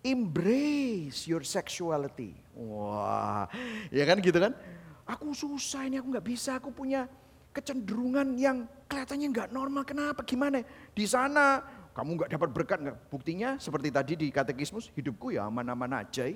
Embrace 0.00 1.28
your 1.28 1.44
sexuality. 1.44 2.34
Wah, 2.56 3.46
ya 3.92 4.04
kan 4.08 4.18
gitu 4.18 4.36
kan? 4.40 4.52
Aku 5.06 5.32
susah 5.36 5.86
ini, 5.86 6.00
aku 6.00 6.08
nggak 6.10 6.26
bisa, 6.26 6.56
aku 6.56 6.72
punya 6.72 7.06
kecenderungan 7.50 8.34
yang 8.38 8.64
kelihatannya 8.88 9.28
nggak 9.30 9.48
normal. 9.52 9.82
Kenapa? 9.86 10.24
Gimana? 10.26 10.64
Di 10.96 11.06
sana 11.06 11.62
kamu 11.90 12.10
nggak 12.16 12.30
dapat 12.30 12.48
berkat 12.54 12.78
nggak? 12.80 12.98
Buktinya 13.10 13.58
seperti 13.58 13.88
tadi 13.90 14.12
di 14.14 14.26
katekismus, 14.30 14.88
hidupku 14.94 15.34
ya 15.34 15.50
aman-aman 15.50 16.00
aja. 16.06 16.30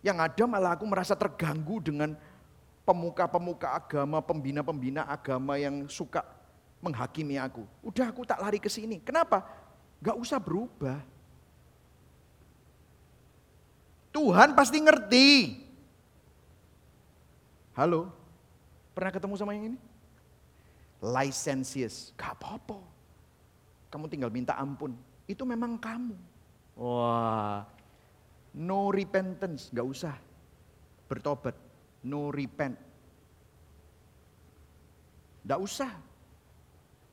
Yang 0.00 0.18
ada 0.18 0.44
malah 0.48 0.72
aku 0.74 0.88
merasa 0.88 1.12
terganggu 1.12 1.78
dengan 1.84 2.16
pemuka-pemuka 2.88 3.76
agama, 3.76 4.24
pembina-pembina 4.24 5.04
agama 5.04 5.60
yang 5.60 5.84
suka 5.86 6.24
menghakimi 6.80 7.36
aku. 7.36 7.68
Udah 7.84 8.08
aku 8.08 8.24
tak 8.24 8.40
lari 8.40 8.56
ke 8.56 8.72
sini. 8.72 8.98
Kenapa? 9.04 9.44
Gak 10.00 10.16
usah 10.16 10.40
berubah. 10.40 11.04
Tuhan 14.10 14.56
pasti 14.56 14.80
ngerti. 14.80 15.28
Halo, 17.76 18.10
pernah 18.96 19.12
ketemu 19.14 19.34
sama 19.38 19.54
yang 19.54 19.76
ini? 19.76 19.78
Licentious, 21.00 22.10
gak 22.18 22.36
apa-apa. 22.40 22.80
Kamu 23.90 24.06
tinggal 24.06 24.30
minta 24.30 24.54
ampun. 24.54 24.94
Itu 25.26 25.42
memang 25.42 25.76
kamu. 25.76 26.14
Wah, 26.78 27.66
No 28.56 28.90
repentance, 28.90 29.70
nggak 29.70 29.86
usah 29.86 30.14
bertobat. 31.06 31.54
No 32.02 32.34
repent. 32.34 32.74
Nggak 35.46 35.60
usah. 35.62 35.92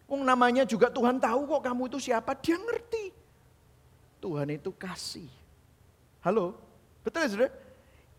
Wong 0.08 0.24
namanya 0.24 0.64
juga 0.64 0.88
Tuhan 0.88 1.20
tahu 1.20 1.46
kok 1.46 1.62
kamu 1.68 1.82
itu 1.92 2.00
siapa, 2.10 2.32
dia 2.40 2.56
ngerti. 2.56 3.12
Tuhan 4.24 4.50
itu 4.56 4.72
kasih. 4.74 5.30
Halo, 6.24 6.58
betul 7.04 7.28
ya 7.28 7.30
saudara? 7.30 7.52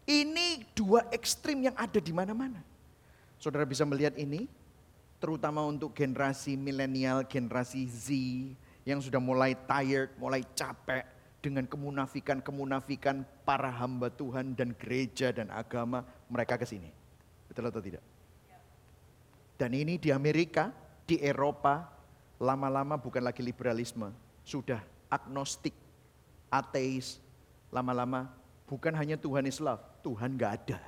Ini 0.09 0.64
dua 0.73 1.09
ekstrim 1.12 1.64
yang 1.64 1.77
ada 1.77 1.99
di 2.01 2.12
mana-mana. 2.12 2.61
Saudara 3.40 3.64
bisa 3.64 3.85
melihat 3.85 4.16
ini, 4.16 4.49
terutama 5.18 5.66
untuk 5.66 5.94
generasi 5.94 6.54
milenial, 6.54 7.26
generasi 7.26 7.87
Z, 7.87 8.07
yang 8.87 9.02
sudah 9.02 9.20
mulai 9.20 9.54
tired, 9.66 10.14
mulai 10.16 10.42
capek, 10.54 11.18
dengan 11.38 11.64
kemunafikan-kemunafikan 11.70 13.22
para 13.46 13.70
hamba 13.70 14.11
Tuhan 14.11 14.59
dan 14.59 14.74
gereja 14.74 15.31
dan 15.31 15.54
agama 15.54 16.02
mereka 16.26 16.59
ke 16.59 16.66
sini. 16.66 16.90
Betul 17.46 17.70
atau 17.70 17.78
tidak? 17.78 18.02
Dan 19.59 19.74
ini 19.74 19.98
di 19.98 20.11
Amerika, 20.11 20.70
di 21.07 21.18
Eropa, 21.18 21.90
lama-lama 22.38 22.98
bukan 22.98 23.22
lagi 23.22 23.42
liberalisme, 23.42 24.11
sudah 24.42 24.83
agnostik, 25.11 25.74
ateis, 26.50 27.18
lama-lama 27.70 28.31
bukan 28.66 28.94
hanya 28.94 29.18
Tuhan 29.18 29.46
is 29.46 29.59
love, 29.59 29.83
Tuhan 30.02 30.38
gak 30.38 30.52
ada. 30.62 30.78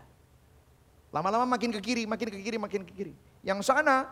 Lama-lama 1.10 1.46
makin 1.46 1.74
ke 1.74 1.80
kiri, 1.82 2.06
makin 2.06 2.30
ke 2.30 2.38
kiri, 2.38 2.58
makin 2.58 2.82
ke 2.86 2.92
kiri. 2.94 3.14
Yang 3.40 3.72
sana 3.72 4.08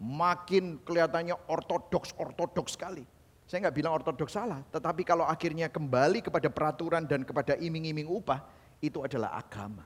makin 0.00 0.80
kelihatannya 0.82 1.36
ortodoks-ortodoks 1.46 2.74
sekali. 2.74 3.04
Saya 3.46 3.68
nggak 3.68 3.76
bilang 3.76 3.92
ortodoks 3.94 4.32
salah, 4.32 4.64
tetapi 4.72 5.04
kalau 5.04 5.28
akhirnya 5.28 5.68
kembali 5.68 6.24
kepada 6.24 6.48
peraturan 6.48 7.04
dan 7.04 7.20
kepada 7.22 7.54
iming-iming 7.60 8.08
upah, 8.08 8.40
itu 8.80 9.04
adalah 9.04 9.36
agama. 9.36 9.84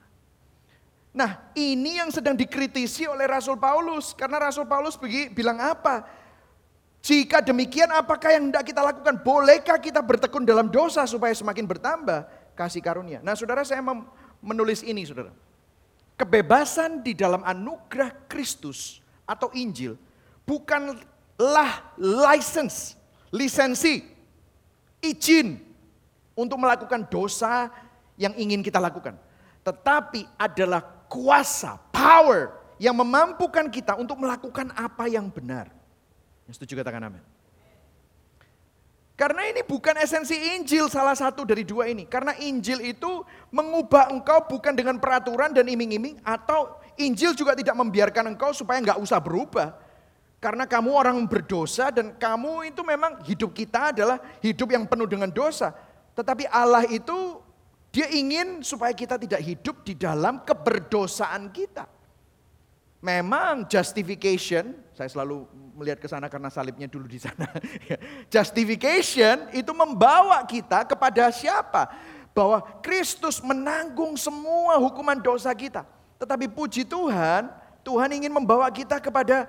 Nah 1.17 1.51
ini 1.57 1.99
yang 1.99 2.13
sedang 2.13 2.37
dikritisi 2.37 3.09
oleh 3.09 3.27
Rasul 3.27 3.59
Paulus, 3.59 4.15
karena 4.15 4.39
Rasul 4.39 4.69
Paulus 4.71 4.95
bilang 5.33 5.59
apa? 5.59 6.07
Jika 7.03 7.39
demikian 7.39 7.91
apakah 7.95 8.35
yang 8.35 8.51
tidak 8.51 8.65
kita 8.71 8.83
lakukan? 8.83 9.15
Bolehkah 9.23 9.79
kita 9.79 10.03
bertekun 10.03 10.43
dalam 10.43 10.71
dosa 10.71 11.07
supaya 11.07 11.31
semakin 11.35 11.63
bertambah 11.63 12.27
kasih 12.59 12.83
karunia? 12.83 13.23
Nah 13.23 13.39
saudara 13.39 13.63
saya 13.63 13.83
menulis 14.43 14.83
ini 14.83 15.07
saudara. 15.07 15.31
Kebebasan 16.17 17.05
di 17.05 17.13
dalam 17.13 17.45
anugerah 17.45 18.25
Kristus 18.25 19.05
atau 19.29 19.53
Injil 19.53 20.01
bukanlah 20.49 21.93
license 22.01 22.97
lisensi, 23.35 24.01
izin 25.03 25.59
untuk 26.37 26.57
melakukan 26.61 27.05
dosa 27.09 27.69
yang 28.17 28.33
ingin 28.37 28.65
kita 28.65 28.81
lakukan. 28.81 29.19
Tetapi 29.61 30.25
adalah 30.39 30.81
kuasa, 31.11 31.77
power 31.91 32.55
yang 32.81 32.95
memampukan 32.95 33.67
kita 33.69 33.99
untuk 33.99 34.21
melakukan 34.21 34.71
apa 34.73 35.11
yang 35.11 35.29
benar. 35.29 35.69
Yang 36.47 36.63
setuju 36.63 36.81
katakan 36.85 37.13
amin. 37.13 37.23
Karena 39.17 39.49
ini 39.49 39.65
bukan 39.65 39.97
esensi 39.97 40.37
Injil 40.37 40.93
salah 40.93 41.17
satu 41.17 41.49
dari 41.49 41.65
dua 41.65 41.89
ini. 41.89 42.05
Karena 42.05 42.37
Injil 42.37 42.85
itu 42.85 43.25
mengubah 43.49 44.13
engkau 44.13 44.45
bukan 44.45 44.77
dengan 44.77 45.01
peraturan 45.01 45.57
dan 45.57 45.65
iming-iming. 45.65 46.21
Atau 46.21 46.77
Injil 47.01 47.33
juga 47.33 47.57
tidak 47.57 47.73
membiarkan 47.81 48.37
engkau 48.37 48.53
supaya 48.53 48.77
nggak 48.85 49.01
usah 49.01 49.17
berubah. 49.17 49.73
Karena 50.37 50.69
kamu 50.69 50.93
orang 50.93 51.17
berdosa 51.25 51.89
dan 51.89 52.13
kamu 52.13 52.69
itu 52.69 52.85
memang 52.85 53.25
hidup 53.25 53.57
kita 53.57 53.97
adalah 53.97 54.21
hidup 54.45 54.69
yang 54.69 54.85
penuh 54.85 55.09
dengan 55.09 55.33
dosa. 55.33 55.73
Tetapi 56.13 56.53
Allah 56.53 56.85
itu 56.85 57.41
dia 57.89 58.13
ingin 58.13 58.61
supaya 58.61 58.93
kita 58.93 59.17
tidak 59.17 59.41
hidup 59.41 59.81
di 59.81 59.97
dalam 59.97 60.45
keberdosaan 60.45 61.49
kita. 61.57 61.96
Memang 63.05 63.69
justification, 63.69 64.73
saya 64.97 65.07
selalu 65.13 65.45
melihat 65.77 66.01
ke 66.01 66.09
sana 66.09 66.33
karena 66.33 66.49
salibnya 66.49 66.89
dulu 66.89 67.05
di 67.05 67.21
sana. 67.21 67.47
justification 68.35 69.53
itu 69.53 69.71
membawa 69.77 70.41
kita 70.49 70.89
kepada 70.89 71.29
siapa? 71.29 71.93
Bahwa 72.33 72.65
Kristus 72.81 73.41
menanggung 73.45 74.17
semua 74.17 74.81
hukuman 74.81 75.21
dosa 75.21 75.53
kita. 75.53 75.85
Tetapi 76.17 76.49
puji 76.49 76.89
Tuhan, 76.89 77.53
Tuhan 77.85 78.11
ingin 78.17 78.33
membawa 78.33 78.67
kita 78.73 78.97
kepada 78.97 79.45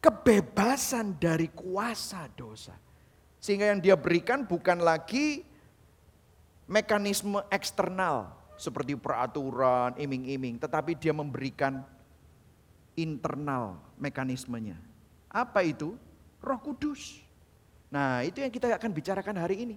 kebebasan 0.00 1.12
dari 1.20 1.52
kuasa 1.52 2.24
dosa. 2.32 2.72
Sehingga 3.38 3.70
yang 3.70 3.78
dia 3.78 3.94
berikan 3.94 4.42
bukan 4.48 4.80
lagi 4.82 5.44
mekanisme 6.66 7.44
eksternal 7.52 8.34
seperti 8.58 8.98
peraturan, 8.98 9.94
iming-iming, 9.94 10.58
tetapi 10.58 10.98
dia 10.98 11.14
memberikan 11.14 11.86
internal 12.98 13.78
mekanismenya. 13.94 14.74
Apa 15.30 15.62
itu? 15.62 15.94
Roh 16.42 16.58
Kudus. 16.58 17.22
Nah, 17.88 18.26
itu 18.26 18.42
yang 18.42 18.50
kita 18.50 18.74
akan 18.74 18.90
bicarakan 18.90 19.38
hari 19.38 19.62
ini. 19.62 19.76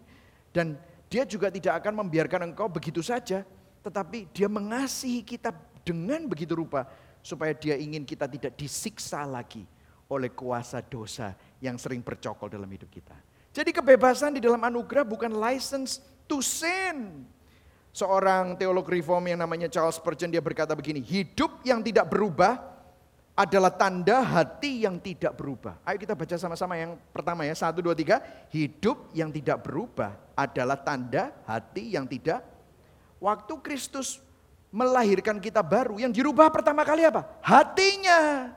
Dan 0.49 0.75
dia 1.05 1.23
juga 1.23 1.53
tidak 1.53 1.79
akan 1.85 2.01
membiarkan 2.01 2.51
engkau 2.51 2.65
begitu 2.67 3.05
saja, 3.05 3.45
tetapi 3.85 4.27
dia 4.33 4.49
mengasihi 4.49 5.21
kita 5.21 5.53
dengan 5.85 6.25
begitu 6.25 6.57
rupa 6.57 6.89
supaya 7.21 7.53
dia 7.53 7.77
ingin 7.77 8.01
kita 8.01 8.25
tidak 8.25 8.57
disiksa 8.57 9.23
lagi 9.23 9.63
oleh 10.11 10.33
kuasa 10.33 10.83
dosa 10.83 11.37
yang 11.63 11.79
sering 11.79 12.03
bercokol 12.03 12.51
dalam 12.51 12.67
hidup 12.67 12.91
kita. 12.91 13.15
Jadi 13.51 13.71
kebebasan 13.75 14.35
di 14.35 14.41
dalam 14.43 14.59
anugerah 14.59 15.03
bukan 15.03 15.31
license 15.31 16.03
to 16.27 16.39
sin. 16.39 17.27
Seorang 17.91 18.55
teolog 18.55 18.87
reform 18.87 19.27
yang 19.27 19.39
namanya 19.43 19.67
Charles 19.67 19.99
Spurgeon 19.99 20.31
dia 20.31 20.39
berkata 20.39 20.71
begini, 20.71 21.03
hidup 21.03 21.59
yang 21.67 21.83
tidak 21.83 22.07
berubah 22.07 22.70
adalah 23.35 23.71
tanda 23.71 24.21
hati 24.21 24.83
yang 24.83 24.99
tidak 24.99 25.33
berubah. 25.39 25.79
Ayo 25.87 25.97
kita 25.97 26.13
baca 26.13 26.35
sama-sama 26.35 26.75
yang 26.75 26.99
pertama 27.15 27.47
ya, 27.47 27.55
satu, 27.55 27.79
dua, 27.79 27.95
tiga. 27.95 28.19
Hidup 28.51 29.09
yang 29.15 29.31
tidak 29.31 29.63
berubah 29.63 30.19
adalah 30.35 30.75
tanda 30.75 31.31
hati 31.47 31.95
yang 31.95 32.05
tidak. 32.05 32.43
Waktu 33.21 33.53
Kristus 33.63 34.19
melahirkan 34.73 35.39
kita 35.39 35.63
baru, 35.63 35.99
yang 35.99 36.11
dirubah 36.11 36.51
pertama 36.51 36.83
kali 36.83 37.07
apa? 37.07 37.27
Hatinya. 37.39 38.51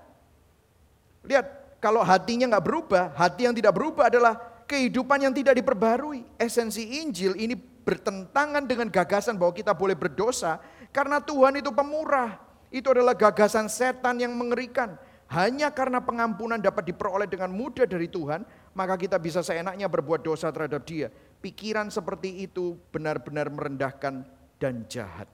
Lihat, 1.24 1.46
kalau 1.80 2.04
hatinya 2.04 2.48
nggak 2.50 2.64
berubah, 2.64 3.04
hati 3.14 3.48
yang 3.48 3.54
tidak 3.56 3.72
berubah 3.76 4.08
adalah 4.08 4.36
kehidupan 4.68 5.20
yang 5.20 5.34
tidak 5.36 5.60
diperbarui. 5.60 6.24
Esensi 6.36 7.04
Injil 7.04 7.36
ini 7.36 7.54
bertentangan 7.56 8.64
dengan 8.64 8.88
gagasan 8.88 9.36
bahwa 9.36 9.52
kita 9.52 9.76
boleh 9.76 9.92
berdosa 9.92 10.60
karena 10.92 11.20
Tuhan 11.20 11.60
itu 11.60 11.68
pemurah. 11.72 12.43
Itu 12.74 12.90
adalah 12.90 13.14
gagasan 13.14 13.70
setan 13.70 14.18
yang 14.18 14.34
mengerikan. 14.34 14.98
Hanya 15.30 15.70
karena 15.70 16.02
pengampunan 16.02 16.58
dapat 16.58 16.90
diperoleh 16.90 17.30
dengan 17.30 17.54
mudah 17.54 17.86
dari 17.86 18.10
Tuhan, 18.10 18.42
maka 18.74 18.98
kita 18.98 19.14
bisa 19.22 19.46
seenaknya 19.46 19.86
berbuat 19.86 20.26
dosa 20.26 20.50
terhadap 20.50 20.82
Dia. 20.82 21.06
Pikiran 21.38 21.86
seperti 21.94 22.42
itu 22.42 22.74
benar-benar 22.90 23.46
merendahkan 23.46 24.26
dan 24.58 24.82
jahat. 24.90 25.30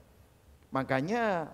Makanya 0.69 1.49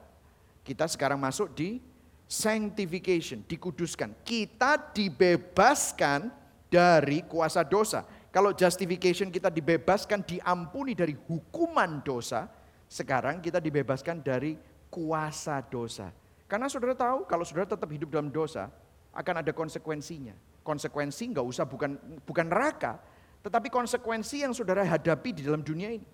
kita 0.67 0.91
sekarang 0.91 1.23
masuk 1.23 1.55
di 1.55 1.79
sanctification, 2.27 3.47
dikuduskan. 3.47 4.11
Kita 4.27 4.91
dibebaskan 4.91 6.27
dari 6.67 7.23
kuasa 7.23 7.63
dosa. 7.63 8.03
Kalau 8.35 8.51
justification 8.51 9.31
kita 9.31 9.47
dibebaskan, 9.47 10.27
diampuni 10.27 10.91
dari 10.93 11.15
hukuman 11.15 12.03
dosa, 12.03 12.51
sekarang 12.91 13.39
kita 13.39 13.63
dibebaskan 13.63 14.19
dari 14.19 14.59
kuasa 14.87 15.59
dosa. 15.65 16.11
Karena 16.47 16.71
saudara 16.71 16.95
tahu 16.95 17.27
kalau 17.27 17.43
saudara 17.43 17.67
tetap 17.67 17.89
hidup 17.91 18.11
dalam 18.11 18.31
dosa, 18.31 18.71
akan 19.11 19.43
ada 19.43 19.51
konsekuensinya. 19.51 20.35
Konsekuensi 20.63 21.31
nggak 21.31 21.45
usah 21.47 21.65
bukan 21.67 21.95
bukan 22.23 22.45
neraka, 22.47 22.99
tetapi 23.43 23.71
konsekuensi 23.71 24.43
yang 24.43 24.53
saudara 24.55 24.83
hadapi 24.83 25.35
di 25.35 25.41
dalam 25.43 25.63
dunia 25.63 25.91
ini. 25.91 26.07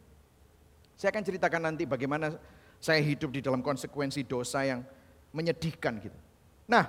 Saya 0.94 1.10
akan 1.10 1.24
ceritakan 1.26 1.62
nanti 1.74 1.90
bagaimana 1.90 2.38
saya 2.78 3.02
hidup 3.02 3.34
di 3.34 3.42
dalam 3.42 3.66
konsekuensi 3.66 4.26
dosa 4.26 4.62
yang 4.62 4.86
menyedihkan 5.34 5.98
gitu. 5.98 6.20
Nah, 6.70 6.86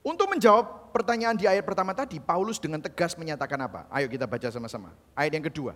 untuk 0.00 0.30
menjawab 0.30 0.94
pertanyaan 0.94 1.36
di 1.36 1.44
ayat 1.44 1.66
pertama 1.66 1.92
tadi, 1.92 2.22
Paulus 2.22 2.56
dengan 2.56 2.80
tegas 2.80 3.18
menyatakan 3.18 3.58
apa? 3.60 3.84
Ayo 3.92 4.08
kita 4.08 4.24
baca 4.24 4.48
sama-sama. 4.48 4.94
Ayat 5.12 5.36
yang 5.36 5.46
kedua. 5.50 5.72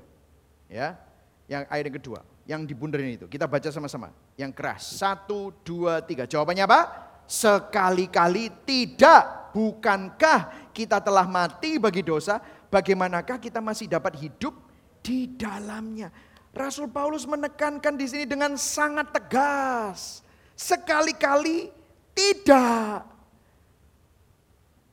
Ya. 0.70 0.96
Yang 1.44 1.62
ayat 1.68 1.84
yang 1.84 1.96
kedua, 2.00 2.20
yang 2.48 2.60
dibunderin 2.64 3.20
itu. 3.20 3.26
Kita 3.28 3.44
baca 3.44 3.68
sama-sama. 3.68 4.08
Yang 4.36 4.52
keras. 4.56 4.82
Satu, 4.96 5.52
dua, 5.60 6.00
tiga. 6.00 6.24
Jawabannya 6.24 6.64
apa? 6.64 6.80
Sekali-kali 7.28 8.48
tidak. 8.64 9.52
Bukankah 9.54 10.72
kita 10.74 10.98
telah 10.98 11.28
mati 11.28 11.78
bagi 11.78 12.02
dosa? 12.02 12.42
Bagaimanakah 12.72 13.38
kita 13.38 13.62
masih 13.62 13.86
dapat 13.86 14.18
hidup 14.18 14.56
di 14.98 15.30
dalamnya? 15.30 16.10
Rasul 16.50 16.90
Paulus 16.90 17.22
menekankan 17.26 17.94
di 17.94 18.06
sini 18.08 18.24
dengan 18.26 18.58
sangat 18.58 19.14
tegas. 19.14 20.24
Sekali-kali 20.54 21.70
tidak. 22.14 23.06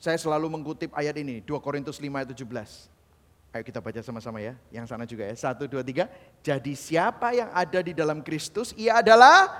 Saya 0.01 0.17
selalu 0.17 0.49
mengutip 0.57 0.89
ayat 0.97 1.13
ini, 1.21 1.45
2 1.45 1.61
Korintus 1.61 2.01
5 2.01 2.09
ayat 2.09 2.33
17. 2.33 2.90
Ayo 3.51 3.67
kita 3.67 3.83
baca 3.83 3.99
sama-sama 3.99 4.39
ya, 4.39 4.55
yang 4.71 4.87
sana 4.87 5.03
juga 5.03 5.27
ya. 5.27 5.35
Satu, 5.35 5.67
dua, 5.67 5.83
tiga. 5.83 6.07
Jadi 6.39 6.71
siapa 6.71 7.35
yang 7.35 7.51
ada 7.51 7.83
di 7.83 7.91
dalam 7.91 8.23
Kristus, 8.23 8.71
ia 8.79 9.03
adalah 9.03 9.51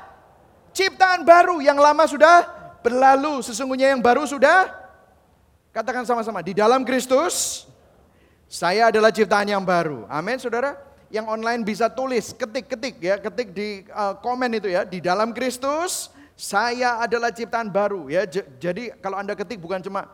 ciptaan 0.72 1.28
baru. 1.28 1.60
Yang 1.60 1.80
lama 1.84 2.04
sudah 2.08 2.36
berlalu, 2.80 3.44
sesungguhnya 3.44 3.92
yang 3.92 4.00
baru 4.00 4.24
sudah. 4.24 4.72
Katakan 5.76 6.08
sama-sama, 6.08 6.40
di 6.40 6.56
dalam 6.56 6.88
Kristus, 6.88 7.68
saya 8.48 8.88
adalah 8.88 9.12
ciptaan 9.12 9.52
yang 9.52 9.64
baru. 9.68 10.08
Amin 10.08 10.40
saudara. 10.40 10.80
Yang 11.12 11.28
online 11.28 11.68
bisa 11.68 11.92
tulis, 11.92 12.32
ketik-ketik 12.32 12.96
ya, 13.04 13.20
ketik 13.20 13.52
di 13.52 13.84
uh, 13.92 14.16
komen 14.24 14.56
itu 14.56 14.72
ya. 14.72 14.88
Di 14.88 15.04
dalam 15.04 15.36
Kristus, 15.36 16.08
saya 16.40 17.04
adalah 17.04 17.36
ciptaan 17.36 17.68
baru 17.68 18.08
ya. 18.08 18.24
Jadi 18.56 18.96
kalau 19.04 19.20
Anda 19.20 19.36
ketik 19.36 19.60
bukan 19.60 19.84
cuma 19.84 20.08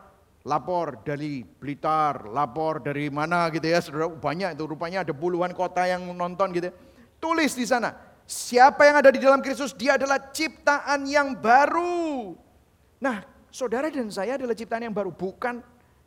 lapor 0.48 1.04
dari 1.04 1.44
Blitar, 1.44 2.24
lapor 2.32 2.80
dari 2.80 3.12
mana 3.12 3.52
gitu 3.52 3.68
ya, 3.68 3.84
saudara 3.84 4.08
banyak 4.08 4.56
itu 4.56 4.64
rupanya 4.64 5.04
ada 5.04 5.12
puluhan 5.12 5.52
kota 5.52 5.84
yang 5.84 6.08
nonton 6.16 6.48
gitu. 6.56 6.72
Ya. 6.72 6.74
Tulis 7.20 7.52
di 7.52 7.68
sana, 7.68 7.92
siapa 8.24 8.88
yang 8.88 9.04
ada 9.04 9.12
di 9.12 9.20
dalam 9.20 9.44
Kristus, 9.44 9.76
dia 9.76 10.00
adalah 10.00 10.32
ciptaan 10.32 11.04
yang 11.04 11.36
baru. 11.36 12.32
Nah, 12.96 13.20
saudara 13.52 13.92
dan 13.92 14.08
saya 14.08 14.40
adalah 14.40 14.56
ciptaan 14.56 14.88
yang 14.88 14.96
baru, 14.96 15.12
bukan 15.12 15.60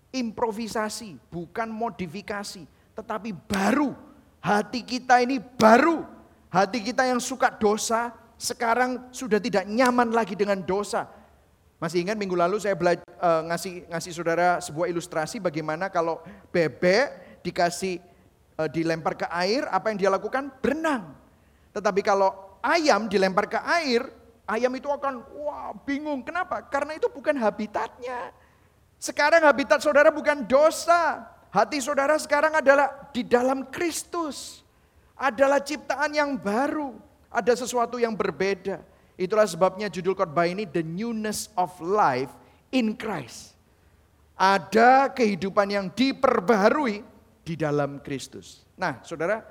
improvisasi, 0.09 1.21
bukan 1.29 1.69
modifikasi, 1.69 2.65
tetapi 2.97 3.37
baru. 3.45 3.93
Hati 4.41 4.81
kita 4.81 5.21
ini 5.21 5.37
baru. 5.37 6.01
Hati 6.49 6.81
kita 6.81 7.05
yang 7.05 7.21
suka 7.21 7.53
dosa, 7.53 8.09
sekarang 8.41 9.13
sudah 9.13 9.37
tidak 9.37 9.69
nyaman 9.69 10.09
lagi 10.09 10.33
dengan 10.33 10.57
dosa 10.65 11.21
masih 11.81 12.05
ingat 12.05 12.13
minggu 12.13 12.37
lalu 12.37 12.61
saya 12.61 12.77
belajar, 12.77 13.01
uh, 13.21 13.41
ngasih 13.47 13.85
ngasih 13.87 14.11
saudara 14.11 14.57
sebuah 14.57 14.89
ilustrasi 14.89 15.37
bagaimana 15.37 15.87
kalau 15.87 16.19
bebek 16.49 17.39
dikasih 17.45 18.01
uh, 18.57 18.67
dilempar 18.67 19.13
ke 19.15 19.27
air, 19.29 19.69
apa 19.69 19.93
yang 19.93 19.97
dia 20.01 20.09
lakukan? 20.09 20.49
Berenang. 20.59 21.13
Tetapi 21.71 22.01
kalau 22.01 22.33
ayam 22.65 23.07
dilempar 23.07 23.47
ke 23.47 23.59
air, 23.61 24.09
ayam 24.49 24.73
itu 24.75 24.89
akan 24.89 25.23
wah 25.37 25.71
bingung. 25.85 26.25
Kenapa? 26.25 26.65
Karena 26.67 26.97
itu 26.97 27.07
bukan 27.07 27.37
habitatnya. 27.37 28.33
Sekarang 29.01 29.45
habitat 29.45 29.79
saudara 29.81 30.11
bukan 30.11 30.45
dosa. 30.45 31.25
Hati 31.51 31.83
saudara 31.83 32.15
sekarang 32.15 32.59
adalah 32.59 33.11
di 33.11 33.23
dalam 33.27 33.67
Kristus. 33.71 34.63
Adalah 35.17 35.61
ciptaan 35.61 36.11
yang 36.13 36.37
baru. 36.37 36.95
Ada 37.31 37.63
sesuatu 37.63 37.97
yang 37.97 38.13
berbeda. 38.13 38.83
Itulah 39.15 39.45
sebabnya 39.45 39.87
judul 39.87 40.17
khotbah 40.17 40.47
ini 40.49 40.65
The 40.65 40.81
Newness 40.81 41.51
of 41.53 41.71
Life 41.79 42.40
in 42.73 42.95
Christ. 42.97 43.53
Ada 44.39 45.11
kehidupan 45.13 45.69
yang 45.69 45.85
diperbaharui 45.93 47.05
di 47.45 47.53
dalam 47.53 48.01
Kristus. 48.01 48.65
Nah 48.73 48.97
saudara, 49.05 49.45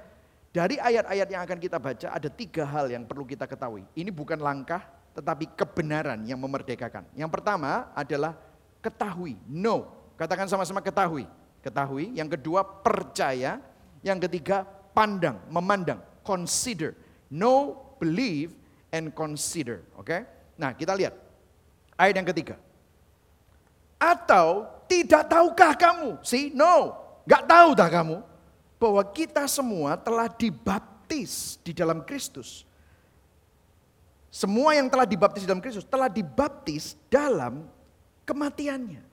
dari 0.51 0.83
ayat-ayat 0.83 1.29
yang 1.31 1.43
akan 1.47 1.59
kita 1.63 1.79
baca 1.79 2.11
ada 2.11 2.27
tiga 2.27 2.67
hal 2.67 2.91
yang 2.91 3.07
perlu 3.07 3.23
kita 3.23 3.47
ketahui. 3.47 3.87
Ini 3.95 4.11
bukan 4.11 4.43
langkah 4.43 4.83
tetapi 5.15 5.55
kebenaran 5.55 6.27
yang 6.27 6.43
memerdekakan. 6.43 7.07
Yang 7.15 7.31
pertama 7.31 7.91
adalah 7.95 8.35
ketahui, 8.83 9.39
know. 9.47 9.87
Katakan 10.19 10.51
sama-sama 10.51 10.83
ketahui. 10.83 11.25
Ketahui. 11.65 12.13
Yang 12.17 12.41
kedua 12.41 12.65
percaya. 12.65 13.61
Yang 14.01 14.29
ketiga 14.29 14.65
pandang, 14.97 15.37
memandang, 15.53 16.01
consider. 16.25 16.97
Know, 17.29 17.77
believe, 18.01 18.57
and 18.91 19.13
consider. 19.13 19.85
Oke? 19.95 20.09
Okay? 20.09 20.21
Nah, 20.57 20.73
kita 20.73 20.97
lihat 20.97 21.15
ayat 22.01 22.15
yang 22.17 22.29
ketiga. 22.33 22.57
Atau 24.01 24.65
tidak 24.89 25.29
tahukah 25.29 25.77
kamu? 25.77 26.17
See, 26.25 26.49
no, 26.57 26.97
nggak 27.29 27.45
tahu 27.45 27.69
dah 27.77 27.89
kamu 27.93 28.17
bahwa 28.81 29.03
kita 29.13 29.45
semua 29.45 30.01
telah 30.01 30.25
dibaptis 30.33 31.61
di 31.61 31.77
dalam 31.77 32.01
Kristus. 32.01 32.65
Semua 34.33 34.73
yang 34.73 34.89
telah 34.89 35.05
dibaptis 35.05 35.45
di 35.45 35.49
dalam 35.51 35.61
Kristus 35.61 35.85
telah 35.85 36.09
dibaptis 36.09 36.97
dalam 37.13 37.69
kematiannya. 38.25 39.05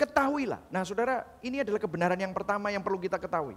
Ketahuilah. 0.00 0.64
Nah, 0.72 0.82
Saudara, 0.82 1.28
ini 1.44 1.60
adalah 1.60 1.78
kebenaran 1.78 2.16
yang 2.16 2.32
pertama 2.32 2.72
yang 2.72 2.80
perlu 2.80 2.96
kita 2.98 3.20
ketahui. 3.20 3.54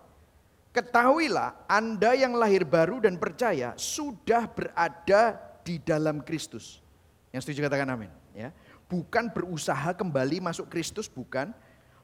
Ketahuilah 0.75 1.55
Anda 1.71 2.19
yang 2.19 2.35
lahir 2.35 2.67
baru 2.67 2.99
dan 2.99 3.15
percaya 3.15 3.71
sudah 3.79 4.43
berada 4.43 5.39
di 5.63 5.79
dalam 5.79 6.19
Kristus. 6.19 6.83
Yang 7.31 7.47
setuju 7.47 7.71
katakan 7.71 7.87
amin. 7.87 8.11
Ya. 8.35 8.51
Bukan 8.85 9.33
berusaha 9.33 9.97
kembali 9.97 10.41
masuk 10.45 10.69
Kristus, 10.69 11.09
bukan. 11.09 11.49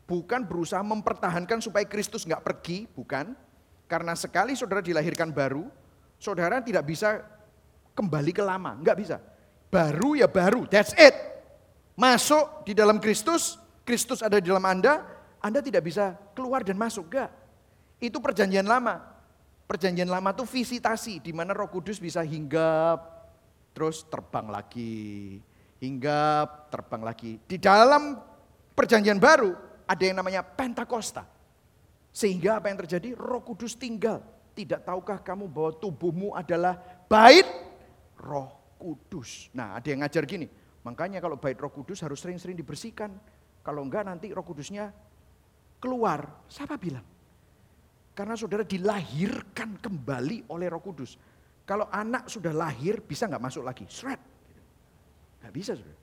Bukan 0.10 0.44
berusaha 0.44 0.82
mempertahankan 0.82 1.62
supaya 1.62 1.86
Kristus 1.86 2.26
nggak 2.26 2.41
pergi, 2.41 2.89
bukan. 2.91 3.38
Karena 3.86 4.17
sekali 4.17 4.58
saudara 4.58 4.82
dilahirkan 4.82 5.30
baru, 5.30 5.70
saudara 6.17 6.63
tidak 6.63 6.89
bisa 6.89 7.22
kembali 7.94 8.32
ke 8.34 8.44
lama, 8.44 8.76
nggak 8.82 8.98
bisa. 8.98 9.17
Baru 9.72 10.17
ya 10.17 10.28
baru, 10.28 10.65
that's 10.67 10.91
it. 10.98 11.13
Masuk 11.96 12.65
di 12.65 12.74
dalam 12.74 12.98
Kristus, 12.98 13.62
Kristus 13.86 14.26
ada 14.26 14.41
di 14.41 14.50
dalam 14.50 14.65
Anda, 14.65 15.06
Anda 15.38 15.62
tidak 15.62 15.86
bisa 15.86 16.17
keluar 16.34 16.65
dan 16.65 16.80
masuk, 16.80 17.08
enggak. 17.12 17.30
Itu 18.02 18.17
perjanjian 18.17 18.65
lama. 18.65 19.00
Perjanjian 19.70 20.10
lama 20.10 20.34
itu 20.36 20.44
visitasi, 20.44 21.24
di 21.24 21.32
mana 21.32 21.56
roh 21.56 21.72
kudus 21.72 22.02
bisa 22.02 22.20
hinggap, 22.26 23.00
terus 23.72 24.04
terbang 24.08 24.52
lagi, 24.52 25.39
hingga 25.82 26.46
terbang 26.70 27.02
lagi. 27.02 27.32
Di 27.44 27.58
dalam 27.58 28.15
perjanjian 28.78 29.17
baru 29.17 29.52
ada 29.89 30.04
yang 30.06 30.22
namanya 30.22 30.46
Pentakosta. 30.46 31.26
Sehingga 32.13 32.62
apa 32.62 32.70
yang 32.70 32.80
terjadi? 32.86 33.17
Roh 33.17 33.41
Kudus 33.41 33.74
tinggal. 33.76 34.22
Tidak 34.54 34.86
tahukah 34.86 35.20
kamu 35.20 35.50
bahwa 35.50 35.72
tubuhmu 35.80 36.36
adalah 36.38 36.78
bait 37.10 37.48
roh 38.20 38.52
kudus. 38.76 39.50
Nah 39.56 39.80
ada 39.80 39.88
yang 39.88 40.04
ngajar 40.04 40.28
gini, 40.28 40.46
makanya 40.84 41.24
kalau 41.24 41.39
bait 41.39 41.56
roh 41.56 41.72
kudus 41.72 42.04
harus 42.04 42.20
sering-sering 42.22 42.60
dibersihkan. 42.60 43.15
Kalau 43.63 43.82
enggak 43.82 44.06
nanti 44.06 44.28
roh 44.36 44.44
kudusnya 44.44 44.91
keluar. 45.80 46.46
Siapa 46.52 46.76
bilang? 46.76 47.06
Karena 48.12 48.36
saudara 48.36 48.67
dilahirkan 48.67 49.80
kembali 49.80 50.52
oleh 50.52 50.67
roh 50.67 50.84
kudus. 50.84 51.15
Kalau 51.63 51.88
anak 51.88 52.28
sudah 52.28 52.52
lahir 52.52 53.00
bisa 53.00 53.32
nggak 53.32 53.41
masuk 53.41 53.63
lagi? 53.63 53.88
Shred. 53.88 54.31
Nggak 55.41 55.54
bisa 55.54 55.71
saudara. 55.73 55.99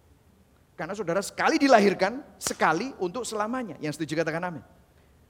Karena 0.79 0.94
saudara 0.94 1.22
sekali 1.22 1.59
dilahirkan, 1.59 2.22
sekali 2.38 2.94
untuk 3.03 3.27
selamanya. 3.27 3.74
Yang 3.83 3.98
setuju 3.98 4.22
katakan 4.22 4.46
amin. 4.46 4.64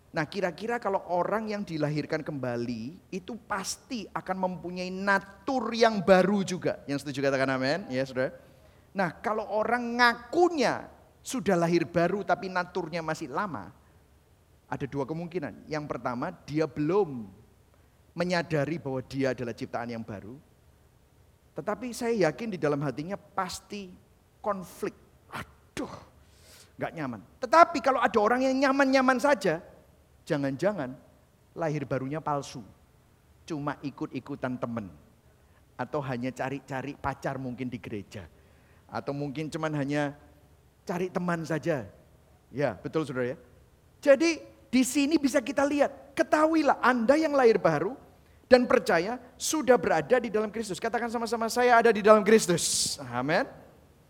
Nah 0.09 0.25
kira-kira 0.25 0.81
kalau 0.81 1.05
orang 1.13 1.53
yang 1.53 1.63
dilahirkan 1.65 2.25
kembali 2.25 3.13
itu 3.13 3.37
pasti 3.45 4.09
akan 4.09 4.37
mempunyai 4.49 4.89
natur 4.89 5.69
yang 5.77 6.01
baru 6.01 6.41
juga. 6.45 6.81
Yang 6.89 7.05
setuju 7.05 7.29
katakan 7.29 7.49
amin, 7.57 7.89
ya 7.93 8.05
saudara. 8.09 8.33
Nah 8.97 9.13
kalau 9.21 9.45
orang 9.49 10.01
ngakunya 10.01 10.89
sudah 11.21 11.57
lahir 11.61 11.85
baru 11.85 12.25
tapi 12.25 12.49
naturnya 12.49 13.05
masih 13.05 13.29
lama. 13.29 13.69
Ada 14.69 14.85
dua 14.89 15.05
kemungkinan. 15.05 15.69
Yang 15.69 15.85
pertama 15.89 16.33
dia 16.45 16.65
belum 16.65 17.29
menyadari 18.17 18.81
bahwa 18.81 19.01
dia 19.05 19.33
adalah 19.37 19.53
ciptaan 19.53 19.93
yang 19.93 20.05
baru. 20.05 20.37
Tetapi 21.59 21.91
saya 21.91 22.31
yakin 22.31 22.55
di 22.55 22.59
dalam 22.63 22.79
hatinya 22.87 23.19
pasti 23.19 23.91
konflik 24.39 24.95
Aduh, 25.35 25.95
gak 26.75 26.91
nyaman. 26.91 27.23
Tetapi 27.39 27.79
kalau 27.79 28.03
ada 28.03 28.19
orang 28.19 28.43
yang 28.43 28.55
nyaman-nyaman 28.59 29.23
saja, 29.23 29.63
jangan-jangan 30.27 30.91
lahir 31.55 31.87
barunya 31.87 32.19
palsu. 32.19 32.67
Cuma 33.47 33.79
ikut-ikutan 33.87 34.59
temen. 34.59 34.91
Atau 35.79 36.03
hanya 36.03 36.35
cari-cari 36.35 36.99
pacar 36.99 37.39
mungkin 37.39 37.71
di 37.71 37.79
gereja. 37.79 38.27
Atau 38.91 39.15
mungkin 39.15 39.47
cuman 39.47 39.71
hanya 39.79 40.19
cari 40.83 41.07
teman 41.15 41.47
saja. 41.47 41.87
Ya, 42.51 42.75
betul 42.75 43.07
saudara 43.07 43.35
ya. 43.35 43.39
Jadi 44.03 44.43
di 44.67 44.83
sini 44.83 45.15
bisa 45.15 45.39
kita 45.39 45.63
lihat, 45.63 46.15
ketahuilah 46.19 46.83
Anda 46.83 47.15
yang 47.15 47.39
lahir 47.39 47.63
baru 47.63 47.95
dan 48.49 48.65
percaya 48.65 49.21
sudah 49.37 49.77
berada 49.77 50.17
di 50.17 50.33
dalam 50.33 50.49
Kristus. 50.49 50.81
Katakan 50.81 51.13
sama-sama 51.13 51.47
saya 51.53 51.79
ada 51.79 51.93
di 51.93 52.01
dalam 52.01 52.25
Kristus. 52.25 52.97
Amin. 53.13 53.45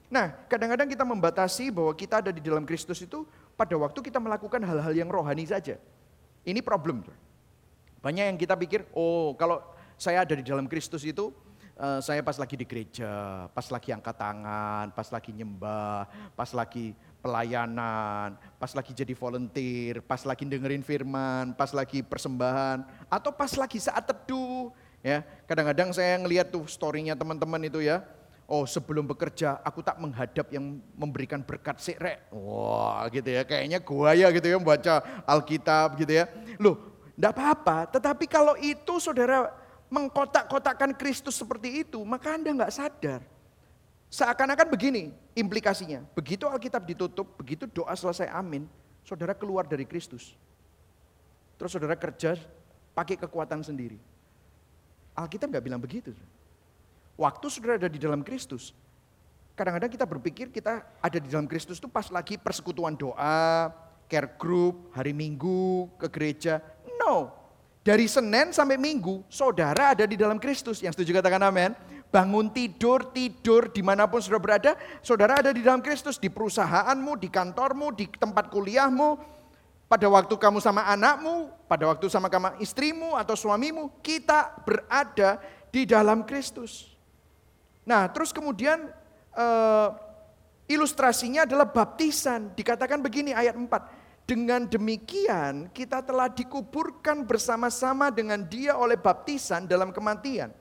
Nah, 0.09 0.33
kadang-kadang 0.49 0.89
kita 0.89 1.05
membatasi 1.05 1.69
bahwa 1.69 1.93
kita 1.93 2.25
ada 2.25 2.31
di 2.33 2.41
dalam 2.41 2.65
Kristus 2.65 3.03
itu 3.05 3.29
pada 3.59 3.75
waktu 3.77 3.99
kita 4.01 4.17
melakukan 4.17 4.63
hal-hal 4.65 4.95
yang 4.95 5.11
rohani 5.11 5.45
saja. 5.45 5.77
Ini 6.47 6.65
problem. 6.65 7.05
Banyak 8.01 8.25
yang 8.33 8.39
kita 8.41 8.57
pikir, 8.57 8.89
oh 8.95 9.37
kalau 9.37 9.61
saya 10.01 10.25
ada 10.25 10.33
di 10.33 10.47
dalam 10.47 10.65
Kristus 10.71 11.03
itu, 11.05 11.35
uh, 11.77 12.01
saya 12.01 12.23
pas 12.25 12.39
lagi 12.39 12.55
di 12.57 12.65
gereja, 12.65 13.47
pas 13.53 13.67
lagi 13.69 13.91
angkat 13.91 14.17
tangan, 14.17 14.87
pas 14.95 15.09
lagi 15.11 15.31
nyembah, 15.35 16.09
pas 16.33 16.51
lagi 16.55 16.95
pelayanan, 17.19 18.39
pas 18.57 18.73
lagi 18.73 18.95
jadi 18.95 19.13
volunteer, 19.15 20.01
pas 20.03 20.23
lagi 20.23 20.47
dengerin 20.47 20.83
firman, 20.87 21.53
pas 21.55 21.71
lagi 21.75 22.01
persembahan, 22.01 22.87
atau 23.11 23.31
pas 23.35 23.51
lagi 23.59 23.79
saat 23.83 24.07
teduh. 24.07 24.71
Ya, 24.99 25.23
kadang-kadang 25.47 25.95
saya 25.95 26.19
ngelihat 26.19 26.51
tuh 26.51 26.67
storynya 26.67 27.15
teman-teman 27.15 27.63
itu 27.63 27.79
ya, 27.83 28.03
Oh 28.49 28.65
sebelum 28.65 29.05
bekerja 29.05 29.61
aku 29.61 29.85
tak 29.85 30.01
menghadap 30.01 30.49
yang 30.49 30.81
memberikan 30.97 31.45
berkat 31.45 31.77
sekre. 31.85 32.25
Wah 32.33 33.05
gitu 33.13 33.29
ya, 33.29 33.45
kayaknya 33.45 33.77
gua 33.77 34.17
ya 34.17 34.33
gitu 34.33 34.49
ya 34.49 34.57
membaca 34.57 35.05
Alkitab 35.29 36.01
gitu 36.01 36.17
ya. 36.17 36.25
Loh, 36.57 36.81
enggak 37.13 37.37
apa-apa. 37.37 37.93
Tetapi 37.93 38.25
kalau 38.25 38.57
itu 38.57 38.97
saudara 39.05 39.53
mengkotak-kotakkan 39.93 40.97
Kristus 40.97 41.37
seperti 41.37 41.85
itu, 41.85 42.01
maka 42.09 42.41
Anda 42.41 42.57
enggak 42.57 42.73
sadar. 42.73 43.21
Seakan-akan 44.09 44.73
begini 44.73 45.13
implikasinya. 45.37 46.01
Begitu 46.17 46.49
Alkitab 46.49 46.89
ditutup, 46.89 47.37
begitu 47.37 47.69
doa 47.69 47.93
selesai 47.93 48.33
amin, 48.33 48.65
saudara 49.05 49.37
keluar 49.37 49.69
dari 49.69 49.85
Kristus. 49.85 50.33
Terus 51.61 51.71
saudara 51.77 51.93
kerja 51.93 52.41
pakai 52.97 53.21
kekuatan 53.21 53.61
sendiri. 53.61 54.01
Alkitab 55.13 55.53
nggak 55.53 55.65
bilang 55.65 55.83
begitu. 55.83 56.17
Waktu 57.19 57.47
saudara 57.51 57.77
ada 57.77 57.91
di 57.91 57.99
dalam 57.99 58.25
Kristus, 58.25 58.73
kadang-kadang 59.59 59.91
kita 59.91 60.07
berpikir 60.07 60.55
kita 60.55 60.87
ada 61.03 61.19
di 61.19 61.29
dalam 61.29 61.51
Kristus 61.51 61.83
itu 61.83 61.91
pas 61.91 62.07
lagi 62.09 62.39
persekutuan 62.39 62.95
doa, 62.95 63.75
care 64.09 64.31
group, 64.39 64.95
hari 64.95 65.13
Minggu, 65.13 65.91
ke 66.01 66.07
gereja. 66.09 66.63
No, 67.03 67.35
dari 67.83 68.07
Senin 68.09 68.55
sampai 68.55 68.79
Minggu, 68.81 69.27
saudara 69.27 69.93
ada 69.93 70.07
di 70.07 70.15
dalam 70.15 70.39
Kristus. 70.39 70.79
Yang 70.81 70.97
setuju 70.97 71.19
katakan 71.19 71.43
amin. 71.45 71.75
Bangun 72.09 72.49
tidur, 72.49 73.13
tidur 73.13 73.69
di 73.69 73.85
mana 73.85 74.09
pun 74.09 74.25
saudara 74.25 74.41
berada, 74.41 74.73
saudara 75.05 75.45
ada 75.45 75.53
di 75.53 75.61
dalam 75.61 75.85
Kristus. 75.85 76.17
Di 76.17 76.33
perusahaanmu, 76.33 77.21
di 77.21 77.29
kantormu, 77.29 77.93
di 77.93 78.09
tempat 78.09 78.49
kuliahmu, 78.49 79.21
pada 79.89 80.09
waktu 80.09 80.35
kamu 80.37 80.61
sama 80.61 80.89
anakmu, 80.89 81.53
pada 81.69 81.89
waktu 81.89 82.09
sama 82.09 82.33
kamu 82.33 82.61
istrimu 82.65 83.17
atau 83.17 83.37
suamimu, 83.37 84.01
kita 84.05 84.57
berada 84.65 85.41
di 85.69 85.85
dalam 85.85 86.25
Kristus. 86.25 86.93
Nah, 87.89 88.09
terus 88.13 88.33
kemudian 88.33 88.89
uh, 89.33 89.89
ilustrasinya 90.69 91.49
adalah 91.49 91.65
baptisan. 91.69 92.53
Dikatakan 92.53 93.01
begini 93.01 93.33
ayat 93.33 93.57
4. 93.57 94.29
Dengan 94.29 94.69
demikian 94.69 95.73
kita 95.73 96.05
telah 96.05 96.29
dikuburkan 96.29 97.25
bersama-sama 97.25 98.13
dengan 98.13 98.45
dia 98.45 98.77
oleh 98.77 99.01
baptisan 99.01 99.65
dalam 99.65 99.89
kematian. 99.89 100.53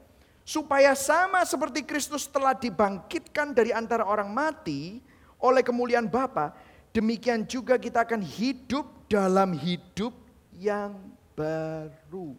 Supaya 0.48 0.96
sama 0.96 1.44
seperti 1.44 1.84
Kristus 1.84 2.24
telah 2.24 2.56
dibangkitkan 2.56 3.52
dari 3.52 3.76
antara 3.76 4.08
orang 4.08 4.32
mati 4.32 5.04
oleh 5.44 5.60
kemuliaan 5.60 6.08
Bapa, 6.08 6.56
demikian 6.96 7.44
juga 7.44 7.76
kita 7.76 8.08
akan 8.08 8.24
hidup 8.24 8.88
dalam 9.12 9.52
hidup 9.52 10.16
yang 10.56 10.96
baru. 11.36 12.32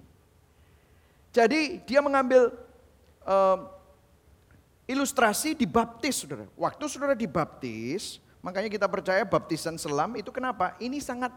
Jadi 1.36 1.84
dia 1.84 2.00
mengambil 2.00 2.48
uh, 3.28 3.68
ilustrasi 4.88 5.52
dibaptis 5.52 6.24
saudara. 6.24 6.48
Waktu 6.56 6.84
saudara 6.88 7.12
dibaptis, 7.12 8.24
makanya 8.40 8.72
kita 8.72 8.88
percaya 8.88 9.20
baptisan 9.28 9.76
selam 9.76 10.16
itu 10.16 10.32
kenapa? 10.32 10.72
Ini 10.80 10.96
sangat 11.04 11.36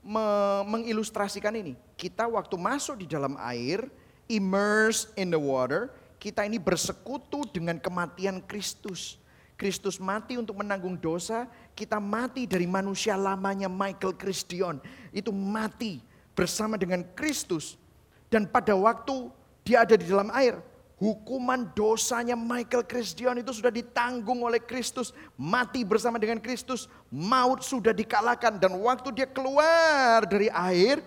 me 0.00 0.24
mengilustrasikan 0.64 1.52
ini. 1.60 1.76
Kita 1.92 2.24
waktu 2.24 2.56
masuk 2.56 3.04
di 3.04 3.06
dalam 3.06 3.36
air, 3.36 3.84
immerse 4.30 5.10
in 5.18 5.32
the 5.32 5.40
water, 5.40 5.92
kita 6.20 6.44
ini 6.48 6.56
bersekutu 6.56 7.44
dengan 7.52 7.76
kematian 7.76 8.40
Kristus. 8.44 9.20
Kristus 9.54 10.02
mati 10.02 10.34
untuk 10.34 10.58
menanggung 10.58 10.98
dosa, 10.98 11.46
kita 11.78 12.02
mati 12.02 12.48
dari 12.48 12.66
manusia 12.66 13.14
lamanya 13.14 13.70
Michael 13.70 14.18
Christian. 14.18 14.82
Itu 15.14 15.30
mati 15.30 16.02
bersama 16.34 16.74
dengan 16.74 17.06
Kristus. 17.14 17.78
Dan 18.26 18.50
pada 18.50 18.74
waktu 18.74 19.30
dia 19.62 19.86
ada 19.86 19.94
di 19.94 20.10
dalam 20.10 20.32
air, 20.34 20.58
Hukuman 20.94 21.74
dosanya 21.74 22.38
Michael 22.38 22.86
Christian 22.86 23.42
itu 23.42 23.50
sudah 23.50 23.68
ditanggung 23.68 24.40
oleh 24.46 24.62
Kristus. 24.62 25.10
Mati 25.34 25.82
bersama 25.82 26.22
dengan 26.22 26.38
Kristus. 26.38 26.86
Maut 27.10 27.66
sudah 27.66 27.90
dikalahkan. 27.90 28.62
Dan 28.62 28.78
waktu 28.78 29.10
dia 29.10 29.26
keluar 29.26 30.22
dari 30.24 30.46
air. 30.48 31.02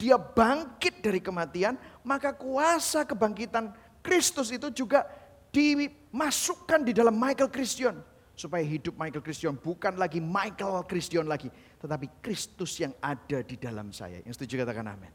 Dia 0.00 0.16
bangkit 0.16 1.04
dari 1.04 1.20
kematian. 1.20 1.76
Maka 2.00 2.32
kuasa 2.32 3.04
kebangkitan 3.04 3.76
Kristus 4.00 4.48
itu 4.48 4.72
juga 4.72 5.04
dimasukkan 5.52 6.80
di 6.88 6.96
dalam 6.96 7.12
Michael 7.12 7.52
Christian. 7.52 8.00
Supaya 8.32 8.64
hidup 8.64 8.96
Michael 8.96 9.20
Christian 9.20 9.60
bukan 9.60 10.00
lagi 10.00 10.16
Michael 10.16 10.88
Christian 10.88 11.28
lagi. 11.28 11.52
Tetapi 11.76 12.24
Kristus 12.24 12.80
yang 12.80 12.96
ada 13.04 13.44
di 13.44 13.60
dalam 13.60 13.92
saya. 13.92 14.24
Yang 14.24 14.40
setuju 14.40 14.64
katakan 14.64 14.88
amin. 14.88 15.12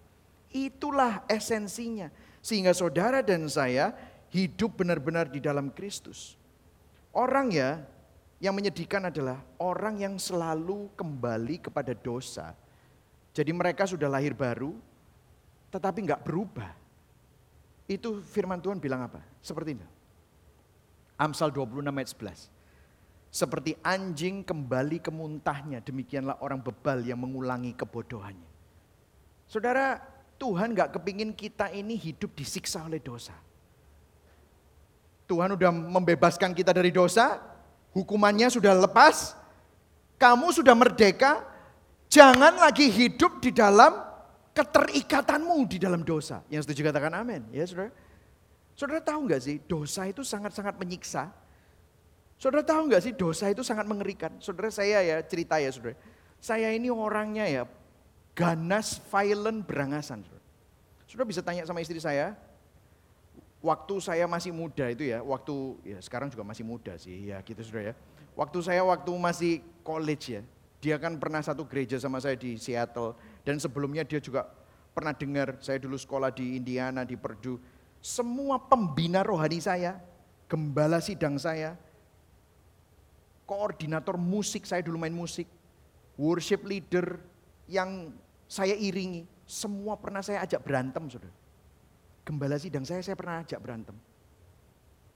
Itulah 0.53 1.25
esensinya. 1.25 2.13
Sehingga 2.45 2.77
saudara 2.77 3.25
dan 3.25 3.49
saya 3.49 3.97
hidup 4.29 4.85
benar-benar 4.85 5.25
di 5.33 5.41
dalam 5.41 5.73
Kristus. 5.73 6.37
Orang 7.09 7.49
ya 7.49 7.81
yang 8.37 8.53
menyedihkan 8.53 9.09
adalah 9.09 9.41
orang 9.57 9.97
yang 9.97 10.15
selalu 10.21 10.93
kembali 10.93 11.65
kepada 11.65 11.97
dosa. 11.97 12.53
Jadi 13.35 13.51
mereka 13.51 13.83
sudah 13.83 14.07
lahir 14.07 14.31
baru, 14.31 14.71
tetapi 15.67 16.07
nggak 16.07 16.23
berubah. 16.23 16.71
Itu 17.83 18.23
firman 18.23 18.63
Tuhan 18.63 18.79
bilang 18.79 19.03
apa? 19.03 19.19
Seperti 19.43 19.75
ini. 19.75 19.83
Amsal 21.19 21.51
26 21.51 21.83
ayat 21.83 22.09
11. 22.15 22.55
Seperti 23.35 23.75
anjing 23.83 24.47
kembali 24.47 25.03
ke 25.03 25.11
muntahnya, 25.11 25.83
demikianlah 25.83 26.39
orang 26.39 26.63
bebal 26.63 27.03
yang 27.03 27.19
mengulangi 27.19 27.75
kebodohannya. 27.75 28.47
Saudara, 29.51 29.99
Tuhan 30.39 30.71
nggak 30.71 30.95
kepingin 30.95 31.35
kita 31.35 31.67
ini 31.75 31.99
hidup 31.99 32.31
disiksa 32.31 32.87
oleh 32.87 33.03
dosa. 33.03 33.35
Tuhan 35.27 35.51
sudah 35.59 35.71
membebaskan 35.75 36.55
kita 36.55 36.71
dari 36.71 36.95
dosa, 36.95 37.43
hukumannya 37.91 38.47
sudah 38.47 38.71
lepas, 38.87 39.35
kamu 40.15 40.55
sudah 40.55 40.71
merdeka, 40.71 41.43
jangan 42.15 42.55
lagi 42.55 42.87
hidup 42.87 43.43
di 43.43 43.51
dalam 43.51 43.91
keterikatanmu 44.55 45.67
di 45.67 45.75
dalam 45.75 45.99
dosa. 46.07 46.39
Yang 46.47 46.71
setuju 46.71 46.87
katakan 46.87 47.11
amin, 47.11 47.43
ya 47.51 47.67
saudara. 47.67 47.91
Saudara 48.71 48.99
tahu 49.03 49.27
nggak 49.27 49.41
sih, 49.43 49.55
dosa 49.67 50.07
itu 50.07 50.23
sangat-sangat 50.23 50.79
menyiksa. 50.79 51.27
Saudara 52.39 52.63
tahu 52.63 52.87
nggak 52.87 53.03
sih, 53.03 53.11
dosa 53.11 53.51
itu 53.51 53.67
sangat 53.67 53.83
mengerikan. 53.83 54.31
Saudara 54.39 54.71
saya 54.71 55.03
ya 55.03 55.19
cerita 55.27 55.59
ya 55.59 55.67
saudara. 55.75 55.99
Saya 56.39 56.71
ini 56.71 56.87
orangnya 56.87 57.51
ya 57.51 57.63
ganas, 58.31 59.03
violent, 59.11 59.67
berangasan. 59.67 60.23
Saudara, 60.23 60.43
saudara 61.07 61.27
bisa 61.27 61.41
tanya 61.43 61.67
sama 61.67 61.83
istri 61.83 61.99
saya, 61.99 62.35
waktu 63.59 63.95
saya 63.99 64.23
masih 64.27 64.55
muda 64.55 64.87
itu 64.87 65.03
ya, 65.07 65.19
waktu 65.19 65.55
ya 65.83 65.99
sekarang 65.99 66.31
juga 66.31 66.47
masih 66.47 66.63
muda 66.63 66.95
sih 66.95 67.31
ya 67.31 67.43
gitu 67.43 67.59
saudara 67.59 67.91
ya. 67.91 67.95
Waktu 68.35 68.59
saya 68.59 68.83
waktu 68.83 69.11
masih 69.15 69.63
college 69.79 70.35
ya, 70.35 70.43
dia 70.85 71.01
kan 71.01 71.17
pernah 71.17 71.41
satu 71.41 71.65
gereja 71.65 71.97
sama 71.97 72.21
saya 72.21 72.37
di 72.37 72.61
Seattle 72.61 73.17
dan 73.41 73.57
sebelumnya 73.57 74.05
dia 74.05 74.21
juga 74.21 74.45
pernah 74.93 75.17
dengar 75.17 75.57
saya 75.57 75.81
dulu 75.81 75.97
sekolah 75.97 76.29
di 76.29 76.61
Indiana 76.61 77.01
di 77.01 77.17
Purdue. 77.17 77.57
Semua 77.97 78.61
pembina 78.61 79.25
rohani 79.25 79.57
saya, 79.57 79.97
gembala 80.45 81.01
sidang 81.01 81.41
saya, 81.41 81.73
koordinator 83.49 84.13
musik, 84.13 84.69
saya 84.69 84.85
dulu 84.85 85.01
main 85.01 85.09
musik, 85.09 85.49
worship 86.21 86.61
leader 86.61 87.17
yang 87.65 88.13
saya 88.45 88.77
iringi, 88.77 89.25
semua 89.49 89.97
pernah 89.97 90.21
saya 90.21 90.45
ajak 90.45 90.61
berantem, 90.61 91.09
saudara. 91.09 91.33
Gembala 92.21 92.61
sidang 92.61 92.85
saya, 92.85 93.01
saya 93.01 93.17
pernah 93.17 93.41
ajak 93.41 93.57
berantem. 93.57 93.97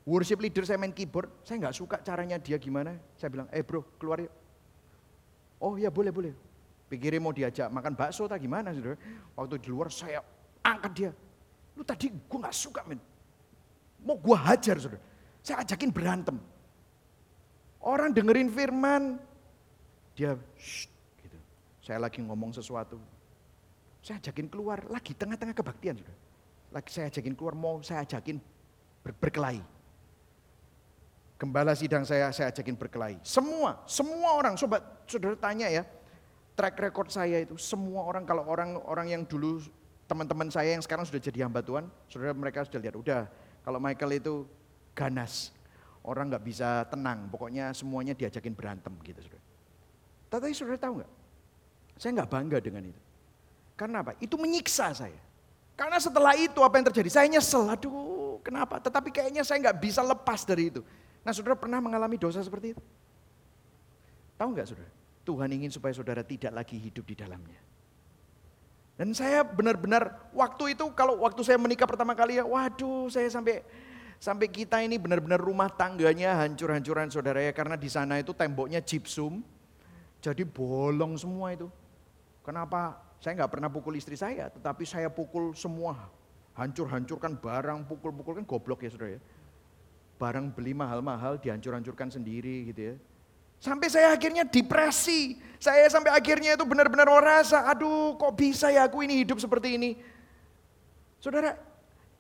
Worship 0.02 0.42
leader 0.42 0.66
saya 0.66 0.82
main 0.82 0.98
keyboard, 0.98 1.30
saya 1.46 1.62
nggak 1.62 1.78
suka 1.78 2.02
caranya 2.02 2.42
dia 2.42 2.58
gimana. 2.58 2.98
Saya 3.22 3.30
bilang, 3.30 3.46
eh 3.54 3.62
bro, 3.62 3.86
keluar 4.02 4.18
yuk. 4.26 4.34
Oh 5.60 5.76
ya 5.76 5.92
boleh, 5.92 6.12
boleh. 6.12 6.34
Pikirin 6.90 7.22
mau 7.22 7.36
diajak 7.36 7.70
makan 7.70 7.94
bakso 7.94 8.26
tak 8.26 8.42
gimana, 8.42 8.74
saudara. 8.74 8.98
Waktu 9.38 9.56
di 9.62 9.70
luar 9.70 9.94
saya 9.94 10.24
angkat 10.66 10.92
dia. 10.96 11.12
Lu 11.78 11.86
tadi 11.86 12.10
gue 12.10 12.40
nggak 12.40 12.56
suka 12.56 12.82
men. 12.88 12.98
Mau 14.02 14.18
gue 14.18 14.34
hajar, 14.34 14.80
saudara. 14.80 15.04
Saya 15.44 15.62
ajakin 15.62 15.92
berantem. 15.94 16.38
Orang 17.80 18.12
dengerin 18.12 18.52
firman, 18.52 19.22
dia 20.18 20.36
gitu. 21.24 21.38
Saya 21.80 22.04
lagi 22.04 22.20
ngomong 22.20 22.52
sesuatu. 22.52 23.00
Saya 24.04 24.20
ajakin 24.20 24.52
keluar, 24.52 24.84
lagi 24.92 25.16
tengah-tengah 25.16 25.56
kebaktian. 25.56 25.96
Sudah. 26.00 26.18
Lagi 26.76 26.90
saya 26.92 27.08
ajakin 27.08 27.34
keluar, 27.40 27.56
mau 27.56 27.80
saya 27.80 28.04
ajakin 28.04 28.38
ber 29.00 29.16
berkelahi. 29.16 29.64
Gembala 31.40 31.72
sidang 31.72 32.04
saya, 32.04 32.36
saya 32.36 32.52
ajakin 32.52 32.76
berkelahi. 32.76 33.16
Semua, 33.24 33.80
semua 33.88 34.36
orang, 34.36 34.60
sobat, 34.60 34.84
saudara 35.10 35.36
tanya 35.36 35.68
ya, 35.68 35.84
track 36.54 36.78
record 36.78 37.10
saya 37.10 37.42
itu, 37.42 37.58
semua 37.58 38.06
orang, 38.06 38.24
kalau 38.24 38.46
orang-orang 38.46 39.18
yang 39.18 39.24
dulu, 39.26 39.60
teman-teman 40.06 40.48
saya 40.54 40.78
yang 40.78 40.84
sekarang 40.86 41.04
sudah 41.04 41.18
jadi 41.18 41.50
hamba 41.50 41.66
Tuhan, 41.66 41.90
saudara 42.06 42.32
mereka 42.38 42.62
sudah 42.64 42.80
lihat, 42.80 42.96
udah, 42.96 43.26
kalau 43.66 43.82
Michael 43.82 44.22
itu 44.22 44.34
ganas, 44.94 45.52
orang 46.06 46.30
nggak 46.30 46.44
bisa 46.46 46.86
tenang, 46.88 47.28
pokoknya 47.28 47.74
semuanya 47.74 48.14
diajakin 48.14 48.54
berantem 48.54 48.94
gitu 49.04 49.20
saudara. 49.26 49.44
Tapi 50.30 50.54
saudara 50.54 50.78
tahu 50.78 50.94
nggak? 51.02 51.12
Saya 52.00 52.12
nggak 52.22 52.30
bangga 52.30 52.58
dengan 52.62 52.84
itu. 52.88 53.02
Karena 53.76 54.04
apa? 54.04 54.16
Itu 54.22 54.36
menyiksa 54.38 54.94
saya. 54.94 55.20
Karena 55.80 55.96
setelah 55.96 56.36
itu 56.36 56.60
apa 56.60 56.76
yang 56.76 56.92
terjadi? 56.92 57.08
Saya 57.08 57.28
nyesel, 57.32 57.64
aduh 57.64 58.44
kenapa? 58.44 58.84
Tetapi 58.84 59.16
kayaknya 59.16 59.48
saya 59.48 59.64
nggak 59.64 59.80
bisa 59.80 60.04
lepas 60.04 60.44
dari 60.44 60.68
itu. 60.68 60.84
Nah 61.24 61.32
saudara 61.32 61.56
pernah 61.56 61.80
mengalami 61.80 62.20
dosa 62.20 62.44
seperti 62.44 62.76
itu? 62.76 62.84
Tahu 64.36 64.50
nggak 64.52 64.68
saudara? 64.68 64.92
Tuhan 65.30 65.54
ingin 65.54 65.70
supaya 65.70 65.94
saudara 65.94 66.26
tidak 66.26 66.50
lagi 66.50 66.82
hidup 66.82 67.06
di 67.06 67.14
dalamnya. 67.14 67.62
Dan 68.98 69.14
saya 69.14 69.46
benar-benar 69.46 70.34
waktu 70.34 70.74
itu 70.74 70.90
kalau 70.98 71.22
waktu 71.22 71.46
saya 71.46 71.62
menikah 71.62 71.86
pertama 71.86 72.18
kali 72.18 72.42
ya, 72.42 72.44
waduh 72.44 73.08
saya 73.08 73.30
sampai 73.30 73.62
Sampai 74.20 74.52
kita 74.52 74.84
ini 74.84 75.00
benar-benar 75.00 75.40
rumah 75.40 75.72
tangganya 75.72 76.36
hancur-hancuran 76.44 77.08
saudara 77.08 77.40
ya. 77.40 77.56
Karena 77.56 77.80
di 77.80 77.88
sana 77.88 78.20
itu 78.20 78.36
temboknya 78.36 78.84
gypsum. 78.84 79.40
Jadi 80.20 80.44
bolong 80.44 81.16
semua 81.16 81.56
itu. 81.56 81.72
Kenapa? 82.44 83.00
Saya 83.24 83.40
nggak 83.40 83.52
pernah 83.56 83.72
pukul 83.72 83.96
istri 83.96 84.20
saya. 84.20 84.52
Tetapi 84.52 84.84
saya 84.84 85.08
pukul 85.08 85.56
semua. 85.56 86.12
Hancur-hancurkan 86.60 87.40
barang, 87.40 87.88
pukul-pukul 87.88 88.44
kan 88.44 88.46
goblok 88.46 88.84
ya 88.84 88.92
saudara 88.92 89.16
ya. 89.16 89.22
Barang 90.20 90.52
beli 90.52 90.76
mahal-mahal 90.76 91.40
dihancur-hancurkan 91.40 92.12
sendiri 92.12 92.76
gitu 92.76 92.82
ya. 92.92 92.96
Sampai 93.60 93.92
saya 93.92 94.16
akhirnya 94.16 94.48
depresi. 94.48 95.36
Saya 95.60 95.92
sampai 95.92 96.16
akhirnya 96.16 96.56
itu 96.56 96.64
benar-benar 96.64 97.04
merasa, 97.12 97.68
aduh 97.68 98.16
kok 98.16 98.32
bisa 98.32 98.72
ya 98.72 98.88
aku 98.88 99.04
ini 99.04 99.28
hidup 99.28 99.44
seperti 99.44 99.76
ini. 99.76 100.00
Saudara, 101.20 101.52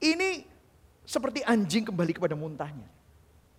ini 0.03 0.43
seperti 1.07 1.39
anjing 1.47 1.87
kembali 1.87 2.19
kepada 2.19 2.35
muntahnya. 2.35 2.83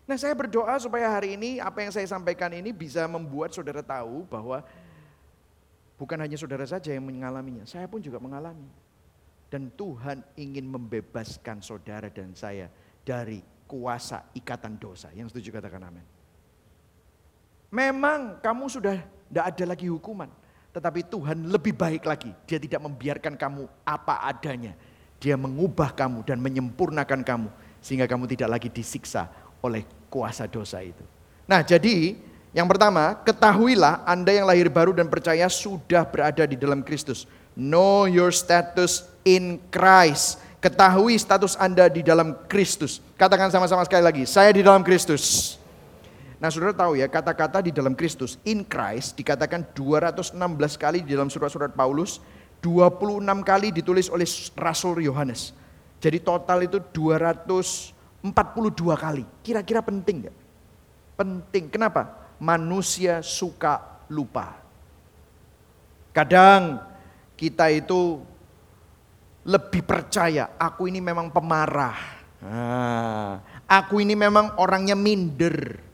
Nah 0.04 0.20
saya 0.20 0.36
berdoa 0.36 0.76
supaya 0.76 1.08
hari 1.08 1.40
ini 1.40 1.64
apa 1.64 1.80
yang 1.80 1.88
saya 1.96 2.04
sampaikan 2.04 2.52
ini 2.52 2.76
bisa 2.76 3.08
membuat 3.08 3.56
saudara 3.56 3.80
tahu 3.80 4.28
bahwa 4.28 4.60
bukan 5.96 6.20
hanya 6.20 6.36
saudara 6.36 6.68
saja 6.68 6.92
yang 6.92 7.08
mengalaminya, 7.08 7.64
saya 7.64 7.88
pun 7.88 8.04
juga 8.04 8.20
mengalami. 8.20 8.68
Dan 9.48 9.72
Tuhan 9.72 10.20
ingin 10.36 10.68
membebaskan 10.68 11.64
saudara 11.64 12.12
dan 12.12 12.36
saya 12.36 12.68
dari 13.00 13.40
kuasa 13.64 14.28
ikatan 14.36 14.76
dosa. 14.76 15.08
Yang 15.16 15.32
setuju 15.32 15.56
katakan 15.56 15.88
amin. 15.88 16.19
Memang 17.70 18.42
kamu 18.42 18.64
sudah 18.66 18.98
tidak 18.98 19.44
ada 19.54 19.64
lagi 19.74 19.87
hukuman. 19.87 20.28
Tetapi 20.70 21.06
Tuhan 21.06 21.50
lebih 21.50 21.74
baik 21.74 22.06
lagi. 22.06 22.30
Dia 22.46 22.59
tidak 22.59 22.83
membiarkan 22.83 23.35
kamu 23.35 23.66
apa 23.87 24.26
adanya 24.26 24.74
dia 25.20 25.37
mengubah 25.37 25.92
kamu 25.92 26.24
dan 26.24 26.40
menyempurnakan 26.40 27.20
kamu 27.20 27.52
sehingga 27.85 28.09
kamu 28.09 28.24
tidak 28.33 28.56
lagi 28.56 28.68
disiksa 28.72 29.28
oleh 29.61 29.85
kuasa 30.09 30.48
dosa 30.48 30.80
itu. 30.80 31.04
Nah, 31.44 31.61
jadi 31.61 32.16
yang 32.56 32.66
pertama, 32.66 33.20
ketahuilah 33.20 34.02
Anda 34.09 34.33
yang 34.33 34.48
lahir 34.48 34.72
baru 34.72 34.96
dan 34.96 35.06
percaya 35.12 35.46
sudah 35.46 36.09
berada 36.09 36.48
di 36.48 36.56
dalam 36.56 36.80
Kristus. 36.80 37.28
Know 37.52 38.09
your 38.09 38.33
status 38.33 39.04
in 39.22 39.61
Christ. 39.68 40.40
Ketahui 40.64 41.20
status 41.20 41.54
Anda 41.61 41.92
di 41.92 42.00
dalam 42.00 42.33
Kristus. 42.48 43.04
Katakan 43.20 43.52
sama-sama 43.52 43.85
sekali 43.85 44.02
lagi, 44.02 44.24
saya 44.24 44.50
di 44.56 44.64
dalam 44.64 44.80
Kristus. 44.80 45.56
Nah 46.40 46.48
saudara 46.48 46.72
tahu 46.72 46.96
ya 46.96 47.05
kata-kata 47.05 47.61
di 47.61 47.68
dalam 47.68 47.92
Kristus, 47.92 48.40
in 48.48 48.64
Christ 48.64 49.12
dikatakan 49.20 49.76
216 49.76 50.40
kali 50.81 51.05
di 51.05 51.12
dalam 51.12 51.29
surat-surat 51.29 51.76
Paulus 51.76 52.24
26 52.64 53.20
kali 53.44 53.68
ditulis 53.76 54.09
oleh 54.09 54.24
Rasul 54.57 55.05
Yohanes. 55.05 55.53
Jadi 56.00 56.24
total 56.24 56.64
itu 56.64 56.81
242 56.81 58.24
kali. 58.96 59.24
Kira-kira 59.44 59.85
penting 59.85 60.24
nggak? 60.24 60.37
Penting. 61.20 61.64
Kenapa? 61.68 62.33
Manusia 62.40 63.20
suka 63.20 64.00
lupa. 64.09 64.57
Kadang 66.16 66.81
kita 67.37 67.68
itu 67.68 68.24
lebih 69.44 69.85
percaya, 69.85 70.57
aku 70.57 70.88
ini 70.88 71.00
memang 71.05 71.29
pemarah. 71.33 71.96
Ah, 72.40 73.40
aku 73.68 74.00
ini 74.00 74.16
memang 74.16 74.57
orangnya 74.57 74.96
minder. 74.96 75.89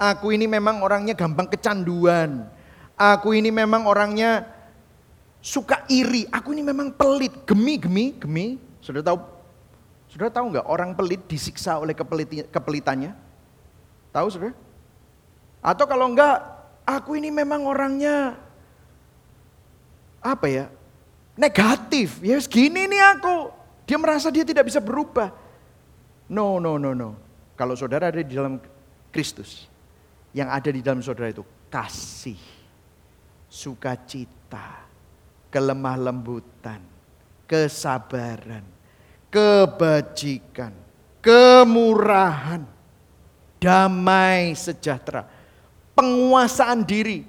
Aku 0.00 0.32
ini 0.32 0.48
memang 0.48 0.80
orangnya 0.80 1.12
gampang 1.12 1.44
kecanduan. 1.44 2.48
Aku 2.96 3.36
ini 3.36 3.52
memang 3.52 3.84
orangnya 3.84 4.48
suka 5.44 5.84
iri. 5.92 6.24
Aku 6.32 6.56
ini 6.56 6.64
memang 6.64 6.88
pelit, 6.96 7.44
gemi, 7.44 7.76
gemi, 7.76 8.16
gemi. 8.16 8.56
Sudah 8.80 9.04
tahu? 9.04 9.20
Sudah 10.08 10.32
tahu 10.32 10.56
nggak 10.56 10.64
orang 10.64 10.96
pelit 10.96 11.28
disiksa 11.28 11.76
oleh 11.76 11.92
kepeliti, 11.92 12.48
kepelitannya? 12.48 13.12
Tahu 14.08 14.26
sudah? 14.32 14.56
Atau 15.60 15.84
kalau 15.84 16.08
enggak, 16.08 16.48
aku 16.88 17.20
ini 17.20 17.28
memang 17.28 17.68
orangnya 17.68 18.40
apa 20.24 20.46
ya? 20.48 20.66
Negatif. 21.36 22.24
Ya 22.24 22.40
gini 22.40 22.88
nih 22.88 23.20
aku. 23.20 23.52
Dia 23.84 24.00
merasa 24.00 24.32
dia 24.32 24.48
tidak 24.48 24.64
bisa 24.64 24.80
berubah. 24.80 25.28
No, 26.24 26.56
no, 26.56 26.80
no, 26.80 26.96
no. 26.96 27.20
Kalau 27.54 27.76
saudara 27.76 28.08
ada 28.08 28.24
di 28.24 28.32
dalam 28.32 28.58
Kristus, 29.14 29.69
yang 30.30 30.48
ada 30.50 30.70
di 30.70 30.80
dalam 30.80 31.02
saudara 31.02 31.30
itu 31.30 31.42
kasih, 31.70 32.38
sukacita, 33.50 34.86
kelemah 35.50 35.98
lembutan, 35.98 36.82
kesabaran, 37.50 38.62
kebajikan, 39.30 40.74
kemurahan, 41.18 42.62
damai 43.58 44.54
sejahtera, 44.54 45.26
penguasaan 45.98 46.86
diri. 46.86 47.26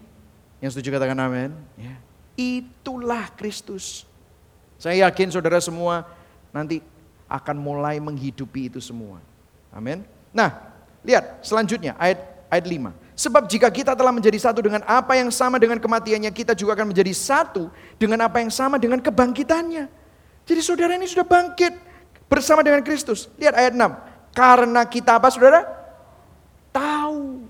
Yang 0.62 0.78
setuju 0.78 1.02
katakan 1.02 1.18
amin. 1.18 1.52
Ya. 1.74 1.98
Itulah 2.38 3.34
Kristus. 3.34 4.06
Saya 4.78 5.10
yakin 5.10 5.34
saudara 5.34 5.58
semua 5.62 6.06
nanti 6.54 6.82
akan 7.26 7.58
mulai 7.58 7.98
menghidupi 7.98 8.70
itu 8.70 8.78
semua. 8.78 9.22
Amin. 9.74 10.04
Nah, 10.36 10.74
lihat 11.02 11.42
selanjutnya 11.42 11.98
ayat 11.98 12.31
ayat 12.52 12.68
5. 12.68 12.92
Sebab 13.16 13.44
jika 13.48 13.72
kita 13.72 13.96
telah 13.96 14.12
menjadi 14.12 14.36
satu 14.36 14.60
dengan 14.60 14.84
apa 14.84 15.16
yang 15.16 15.32
sama 15.32 15.56
dengan 15.56 15.80
kematiannya, 15.80 16.30
kita 16.36 16.52
juga 16.52 16.76
akan 16.76 16.92
menjadi 16.92 17.16
satu 17.16 17.72
dengan 17.96 18.28
apa 18.28 18.44
yang 18.44 18.52
sama 18.52 18.76
dengan 18.76 19.00
kebangkitannya. 19.00 19.88
Jadi 20.44 20.62
saudara 20.62 21.00
ini 21.00 21.08
sudah 21.08 21.24
bangkit. 21.24 21.90
Bersama 22.32 22.64
dengan 22.64 22.80
Kristus. 22.80 23.28
Lihat 23.36 23.56
ayat 23.60 23.74
6. 23.76 24.32
Karena 24.32 24.88
kita 24.88 25.20
apa 25.20 25.28
saudara? 25.28 25.68
Tahu. 26.72 27.44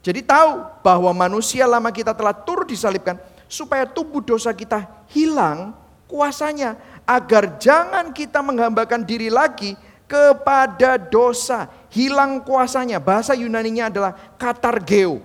Jadi 0.00 0.24
tahu 0.24 0.64
bahwa 0.80 1.12
manusia 1.12 1.68
lama 1.68 1.92
kita 1.92 2.16
telah 2.16 2.32
turut 2.32 2.64
disalibkan 2.64 3.20
supaya 3.44 3.84
tubuh 3.84 4.24
dosa 4.24 4.48
kita 4.56 4.88
hilang 5.12 5.76
kuasanya 6.08 6.80
agar 7.04 7.60
jangan 7.60 8.10
kita 8.10 8.40
menghambakan 8.40 9.04
diri 9.04 9.28
lagi 9.28 9.76
kepada 10.12 11.00
dosa, 11.00 11.72
hilang 11.88 12.44
kuasanya. 12.44 13.00
Bahasa 13.00 13.32
Yunaninya 13.32 13.88
adalah 13.88 14.12
katargeo. 14.36 15.24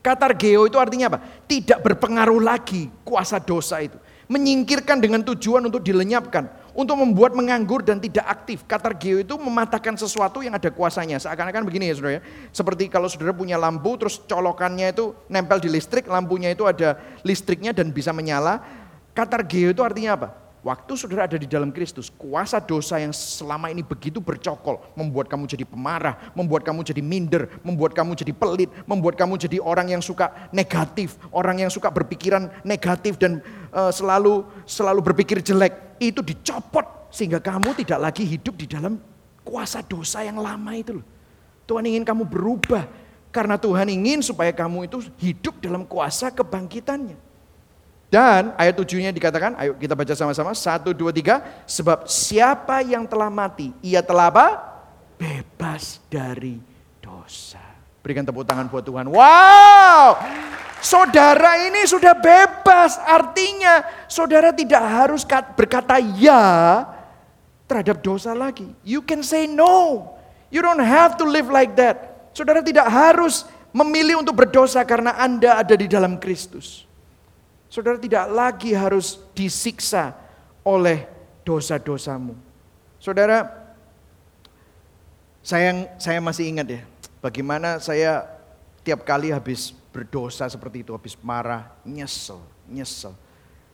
Katargeo 0.00 0.64
itu 0.64 0.80
artinya 0.80 1.12
apa? 1.12 1.20
Tidak 1.44 1.84
berpengaruh 1.84 2.40
lagi 2.40 2.88
kuasa 3.04 3.36
dosa 3.36 3.84
itu. 3.84 4.00
Menyingkirkan 4.32 4.96
dengan 4.96 5.20
tujuan 5.20 5.60
untuk 5.68 5.84
dilenyapkan 5.84 6.48
untuk 6.72 6.94
membuat 6.94 7.36
menganggur 7.36 7.84
dan 7.84 8.00
tidak 8.00 8.24
aktif. 8.24 8.64
Katargeo 8.64 9.20
itu 9.20 9.34
mematahkan 9.36 9.98
sesuatu 10.00 10.40
yang 10.40 10.56
ada 10.56 10.72
kuasanya. 10.72 11.20
Seakan-akan 11.20 11.66
begini 11.68 11.92
ya 11.92 11.94
saudara 11.98 12.16
ya. 12.16 12.22
Seperti 12.54 12.88
kalau 12.88 13.12
saudara 13.12 13.36
punya 13.36 13.60
lampu 13.60 13.98
terus 14.00 14.22
colokannya 14.24 14.94
itu 14.96 15.12
nempel 15.28 15.60
di 15.60 15.68
listrik, 15.68 16.08
lampunya 16.08 16.54
itu 16.54 16.64
ada 16.64 16.96
listriknya 17.26 17.76
dan 17.76 17.92
bisa 17.92 18.14
menyala. 18.14 18.64
Katargeo 19.12 19.74
itu 19.74 19.82
artinya 19.84 20.16
apa? 20.16 20.47
Waktu 20.68 21.00
saudara 21.00 21.24
ada 21.24 21.40
di 21.40 21.48
dalam 21.48 21.72
Kristus, 21.72 22.12
kuasa 22.12 22.60
dosa 22.60 23.00
yang 23.00 23.08
selama 23.08 23.72
ini 23.72 23.80
begitu 23.80 24.20
bercokol, 24.20 24.76
membuat 24.92 25.24
kamu 25.32 25.48
jadi 25.48 25.64
pemarah, 25.64 26.20
membuat 26.36 26.60
kamu 26.60 26.84
jadi 26.84 27.00
minder, 27.00 27.48
membuat 27.64 27.96
kamu 27.96 28.12
jadi 28.12 28.36
pelit, 28.36 28.68
membuat 28.84 29.16
kamu 29.16 29.40
jadi 29.40 29.64
orang 29.64 29.96
yang 29.96 30.04
suka 30.04 30.28
negatif, 30.52 31.16
orang 31.32 31.64
yang 31.64 31.72
suka 31.72 31.88
berpikiran 31.88 32.52
negatif 32.68 33.16
dan 33.16 33.40
uh, 33.72 33.88
selalu 33.88 34.44
selalu 34.68 35.00
berpikir 35.08 35.40
jelek, 35.40 35.96
itu 36.04 36.20
dicopot 36.20 37.08
sehingga 37.08 37.40
kamu 37.40 37.72
tidak 37.80 38.12
lagi 38.12 38.28
hidup 38.28 38.52
di 38.60 38.68
dalam 38.68 39.00
kuasa 39.40 39.80
dosa 39.80 40.20
yang 40.20 40.36
lama 40.36 40.76
itu 40.76 41.00
loh. 41.00 41.06
Tuhan 41.64 41.88
ingin 41.88 42.04
kamu 42.04 42.28
berubah 42.28 42.84
karena 43.32 43.56
Tuhan 43.56 43.88
ingin 43.88 44.20
supaya 44.20 44.52
kamu 44.52 44.84
itu 44.84 45.00
hidup 45.16 45.64
dalam 45.64 45.88
kuasa 45.88 46.28
kebangkitannya. 46.28 47.27
Dan 48.08 48.56
ayat 48.56 48.72
tujuhnya 48.80 49.12
dikatakan, 49.12 49.52
ayo 49.60 49.76
kita 49.76 49.92
baca 49.92 50.16
sama-sama. 50.16 50.56
Satu, 50.56 50.96
dua, 50.96 51.12
tiga. 51.12 51.44
Sebab 51.68 52.08
siapa 52.08 52.80
yang 52.80 53.04
telah 53.04 53.28
mati, 53.28 53.76
ia 53.84 54.00
telah 54.00 54.32
apa? 54.32 54.46
Bebas 55.20 56.00
dari 56.08 56.56
dosa. 57.04 57.60
Berikan 58.00 58.24
tepuk 58.24 58.48
tangan 58.48 58.64
buat 58.72 58.80
Tuhan. 58.80 59.12
Wow! 59.12 60.16
Saudara 60.80 61.68
ini 61.68 61.84
sudah 61.84 62.16
bebas. 62.16 62.96
Artinya 63.04 63.84
saudara 64.08 64.56
tidak 64.56 64.80
harus 64.80 65.28
berkata 65.52 66.00
ya 66.00 66.86
terhadap 67.68 68.00
dosa 68.00 68.32
lagi. 68.32 68.72
You 68.80 69.04
can 69.04 69.20
say 69.20 69.44
no. 69.44 70.08
You 70.48 70.64
don't 70.64 70.80
have 70.80 71.20
to 71.20 71.28
live 71.28 71.52
like 71.52 71.76
that. 71.76 72.32
Saudara 72.32 72.64
tidak 72.64 72.88
harus 72.88 73.44
memilih 73.68 74.24
untuk 74.24 74.32
berdosa 74.32 74.80
karena 74.88 75.12
Anda 75.20 75.60
ada 75.60 75.76
di 75.76 75.84
dalam 75.84 76.16
Kristus. 76.16 76.87
Saudara 77.68 78.00
tidak 78.00 78.24
lagi 78.32 78.72
harus 78.72 79.20
disiksa 79.36 80.16
oleh 80.64 81.04
dosa-dosamu. 81.44 82.32
Saudara, 82.96 83.44
saya 85.44 85.96
saya 86.00 86.18
masih 86.20 86.48
ingat 86.48 86.66
ya, 86.68 86.80
bagaimana 87.20 87.76
saya 87.80 88.24
tiap 88.84 89.04
kali 89.04 89.28
habis 89.32 89.76
berdosa 89.92 90.48
seperti 90.48 90.80
itu, 90.80 90.96
habis 90.96 91.16
marah, 91.20 91.68
nyesel, 91.84 92.40
nyesel. 92.68 93.12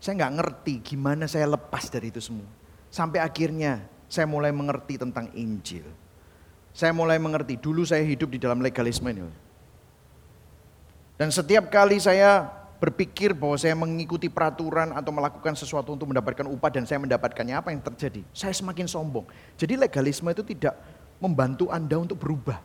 Saya 0.03 0.19
nggak 0.21 0.35
ngerti 0.43 0.75
gimana 0.95 1.31
saya 1.31 1.47
lepas 1.49 1.87
dari 1.89 2.11
itu 2.11 2.19
semua. 2.19 2.51
Sampai 2.91 3.23
akhirnya 3.23 3.83
saya 4.11 4.27
mulai 4.27 4.51
mengerti 4.51 4.99
tentang 4.99 5.31
Injil. 5.35 5.87
Saya 6.75 6.91
mulai 6.91 7.23
mengerti, 7.23 7.55
dulu 7.55 7.87
saya 7.87 8.03
hidup 8.03 8.35
di 8.35 8.43
dalam 8.43 8.59
legalisme 8.59 9.07
ini. 9.07 9.23
Dan 11.15 11.31
setiap 11.31 11.71
kali 11.71 12.03
saya 12.03 12.51
berpikir 12.79 13.33
bahwa 13.33 13.57
saya 13.57 13.73
mengikuti 13.79 14.29
peraturan 14.29 14.93
atau 14.93 15.11
melakukan 15.15 15.55
sesuatu 15.57 15.95
untuk 15.95 16.11
mendapatkan 16.11 16.45
upah 16.45 16.71
dan 16.71 16.85
saya 16.85 17.01
mendapatkannya 17.01 17.55
apa 17.57 17.73
yang 17.73 17.81
terjadi? 17.81 18.23
Saya 18.35 18.53
semakin 18.53 18.85
sombong. 18.85 19.25
Jadi 19.57 19.79
legalisme 19.79 20.29
itu 20.31 20.43
tidak 20.43 20.77
membantu 21.23 21.71
Anda 21.71 21.97
untuk 21.97 22.21
berubah. 22.21 22.59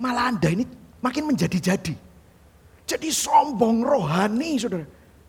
Malah 0.00 0.34
Anda 0.34 0.48
ini 0.52 0.64
makin 1.00 1.30
menjadi-jadi. 1.30 1.94
Jadi 2.84 3.08
sombong 3.08 3.86
rohani 3.86 4.58
saudara. 4.58 4.86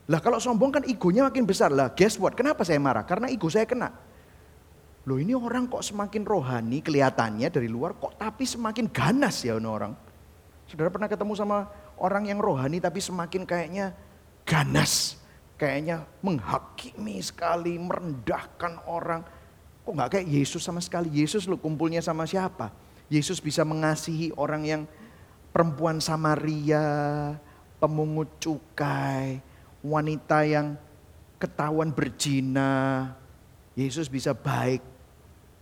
Lah 0.09 0.19
kalau 0.19 0.41
sombong 0.41 0.81
kan 0.81 0.83
egonya 0.83 1.29
makin 1.29 1.45
besar. 1.45 1.69
Lah 1.71 1.93
guess 1.93 2.17
what? 2.17 2.33
Kenapa 2.33 2.65
saya 2.65 2.81
marah? 2.81 3.05
Karena 3.05 3.29
ego 3.29 3.47
saya 3.47 3.63
kena. 3.69 3.93
Loh 5.05 5.17
ini 5.17 5.33
orang 5.33 5.65
kok 5.65 5.81
semakin 5.81 6.21
rohani 6.25 6.77
kelihatannya 6.85 7.49
dari 7.49 7.65
luar 7.65 7.97
kok 7.97 8.21
tapi 8.21 8.45
semakin 8.45 8.85
ganas 8.89 9.41
ya 9.41 9.57
orang. 9.57 9.97
Saudara 10.69 10.93
pernah 10.93 11.09
ketemu 11.09 11.33
sama 11.33 11.57
orang 12.01 12.25
yang 12.25 12.41
rohani 12.41 12.81
tapi 12.81 12.97
semakin 12.97 13.45
kayaknya 13.45 13.93
ganas, 14.41 15.21
kayaknya 15.55 16.09
menghakimi 16.25 17.21
sekali, 17.21 17.77
merendahkan 17.77 18.81
orang. 18.89 19.21
Kok 19.85 19.93
nggak 19.93 20.09
kayak 20.17 20.27
Yesus 20.27 20.65
sama 20.65 20.81
sekali? 20.81 21.13
Yesus 21.13 21.45
lu 21.45 21.61
kumpulnya 21.61 22.01
sama 22.01 22.25
siapa? 22.25 22.73
Yesus 23.07 23.37
bisa 23.37 23.61
mengasihi 23.61 24.33
orang 24.33 24.63
yang 24.65 24.81
perempuan 25.53 26.01
Samaria, 26.01 27.37
pemungut 27.77 28.41
cukai, 28.41 29.37
wanita 29.85 30.41
yang 30.47 30.73
ketahuan 31.37 31.93
berzina. 31.93 33.13
Yesus 33.77 34.11
bisa 34.11 34.35
baik 34.35 34.90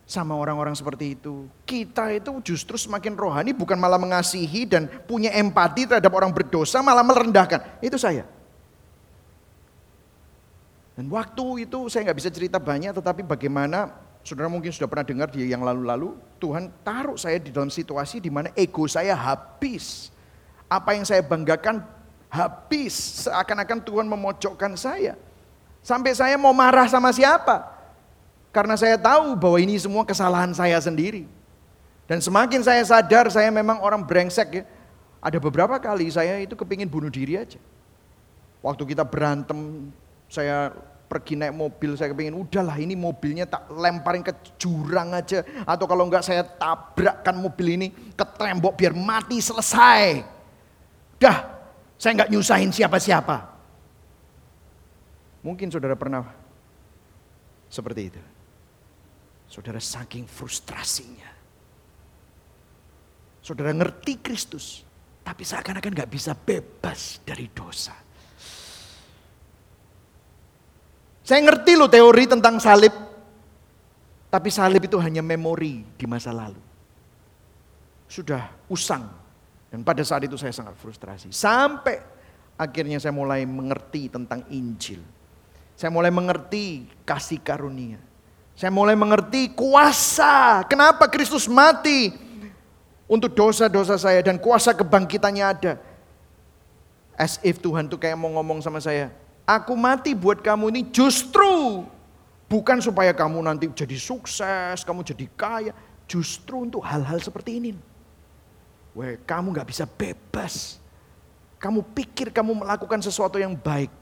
sama 0.10 0.34
orang-orang 0.34 0.74
seperti 0.74 1.14
itu. 1.14 1.46
Kita 1.70 2.10
itu 2.10 2.34
justru 2.42 2.82
semakin 2.82 3.14
rohani 3.14 3.54
bukan 3.54 3.78
malah 3.78 4.02
mengasihi 4.02 4.66
dan 4.66 4.90
punya 5.06 5.30
empati 5.38 5.86
terhadap 5.86 6.10
orang 6.10 6.34
berdosa 6.34 6.82
malah 6.82 7.06
merendahkan. 7.06 7.78
Itu 7.78 8.02
saya. 8.02 8.26
Dan 10.98 11.14
waktu 11.14 11.70
itu 11.70 11.86
saya 11.94 12.10
nggak 12.10 12.18
bisa 12.26 12.34
cerita 12.34 12.58
banyak 12.58 12.90
tetapi 12.90 13.22
bagaimana 13.22 13.94
saudara 14.26 14.50
mungkin 14.50 14.74
sudah 14.74 14.90
pernah 14.90 15.06
dengar 15.06 15.30
di 15.30 15.46
yang 15.46 15.62
lalu-lalu 15.62 16.18
Tuhan 16.42 16.74
taruh 16.82 17.16
saya 17.16 17.38
di 17.38 17.54
dalam 17.54 17.70
situasi 17.70 18.18
di 18.18 18.34
mana 18.34 18.50
ego 18.58 18.90
saya 18.90 19.14
habis. 19.14 20.10
Apa 20.66 20.98
yang 20.98 21.06
saya 21.06 21.22
banggakan 21.22 21.86
habis 22.34 23.30
seakan-akan 23.30 23.80
Tuhan 23.86 24.10
memojokkan 24.10 24.74
saya. 24.74 25.14
Sampai 25.86 26.18
saya 26.18 26.34
mau 26.34 26.52
marah 26.52 26.90
sama 26.90 27.14
siapa? 27.14 27.79
Karena 28.50 28.74
saya 28.74 28.98
tahu 28.98 29.38
bahwa 29.38 29.58
ini 29.62 29.78
semua 29.78 30.02
kesalahan 30.02 30.50
saya 30.58 30.78
sendiri. 30.82 31.30
Dan 32.10 32.18
semakin 32.18 32.66
saya 32.66 32.82
sadar 32.82 33.30
saya 33.30 33.54
memang 33.54 33.78
orang 33.86 34.02
brengsek 34.02 34.50
ya. 34.50 34.64
Ada 35.22 35.38
beberapa 35.38 35.78
kali 35.78 36.10
saya 36.10 36.42
itu 36.42 36.58
kepingin 36.58 36.90
bunuh 36.90 37.14
diri 37.14 37.38
aja. 37.38 37.62
Waktu 38.66 38.84
kita 38.90 39.06
berantem, 39.06 39.94
saya 40.26 40.74
pergi 41.06 41.38
naik 41.38 41.54
mobil, 41.54 41.94
saya 41.94 42.10
kepingin 42.10 42.34
udahlah 42.34 42.78
ini 42.82 42.98
mobilnya 42.98 43.46
tak 43.46 43.70
lemparin 43.70 44.26
ke 44.26 44.34
jurang 44.58 45.14
aja. 45.14 45.46
Atau 45.70 45.86
kalau 45.86 46.10
enggak 46.10 46.26
saya 46.26 46.42
tabrakkan 46.42 47.38
mobil 47.38 47.78
ini 47.78 47.88
ke 48.18 48.26
tembok 48.26 48.74
biar 48.74 48.98
mati 48.98 49.38
selesai. 49.38 50.26
Dah, 51.22 51.38
saya 52.02 52.18
enggak 52.18 52.32
nyusahin 52.34 52.74
siapa-siapa. 52.74 53.46
Mungkin 55.46 55.70
saudara 55.70 55.94
pernah 55.94 56.26
seperti 57.70 58.02
itu. 58.10 58.22
Saudara 59.50 59.82
saking 59.82 60.30
frustrasinya. 60.30 61.26
Saudara 63.42 63.74
ngerti 63.74 64.22
Kristus, 64.22 64.86
tapi 65.26 65.42
seakan-akan 65.42 66.06
gak 66.06 66.12
bisa 66.14 66.38
bebas 66.38 67.18
dari 67.26 67.50
dosa. 67.50 67.98
Saya 71.26 71.42
ngerti 71.46 71.74
loh 71.74 71.90
teori 71.90 72.30
tentang 72.30 72.62
salib, 72.62 72.94
tapi 74.30 74.50
salib 74.54 74.86
itu 74.86 74.98
hanya 75.02 75.26
memori 75.26 75.82
di 75.98 76.06
masa 76.06 76.30
lalu. 76.30 76.62
Sudah 78.10 78.54
usang, 78.70 79.06
dan 79.70 79.86
pada 79.86 80.02
saat 80.02 80.26
itu 80.26 80.38
saya 80.38 80.54
sangat 80.54 80.78
frustrasi. 80.78 81.30
Sampai 81.30 82.02
akhirnya 82.58 82.98
saya 82.98 83.14
mulai 83.14 83.46
mengerti 83.46 84.10
tentang 84.10 84.46
Injil. 84.50 85.02
Saya 85.78 85.94
mulai 85.94 86.10
mengerti 86.10 86.90
kasih 87.06 87.42
karunia. 87.42 88.09
Saya 88.60 88.76
mulai 88.76 88.92
mengerti 88.92 89.56
kuasa. 89.56 90.68
Kenapa 90.68 91.08
Kristus 91.08 91.48
mati 91.48 92.12
untuk 93.08 93.32
dosa-dosa 93.32 93.96
saya 93.96 94.20
dan 94.20 94.36
kuasa 94.36 94.76
kebangkitannya 94.76 95.46
ada. 95.48 95.80
As 97.16 97.40
if 97.40 97.64
Tuhan 97.64 97.88
tuh 97.88 97.96
kayak 97.96 98.20
mau 98.20 98.28
ngomong 98.36 98.60
sama 98.60 98.84
saya, 98.84 99.16
aku 99.48 99.80
mati 99.80 100.12
buat 100.12 100.44
kamu 100.44 100.76
ini 100.76 100.82
justru 100.92 101.88
bukan 102.52 102.84
supaya 102.84 103.16
kamu 103.16 103.40
nanti 103.48 103.72
jadi 103.72 103.96
sukses, 103.96 104.84
kamu 104.84 105.08
jadi 105.08 105.26
kaya, 105.40 105.72
justru 106.04 106.68
untuk 106.68 106.84
hal-hal 106.84 107.24
seperti 107.24 107.64
ini. 107.64 107.72
Weh, 108.92 109.16
kamu 109.24 109.56
gak 109.56 109.72
bisa 109.72 109.88
bebas. 109.88 110.84
Kamu 111.64 111.80
pikir 111.96 112.36
kamu 112.36 112.60
melakukan 112.60 113.00
sesuatu 113.00 113.40
yang 113.40 113.56
baik. 113.56 113.99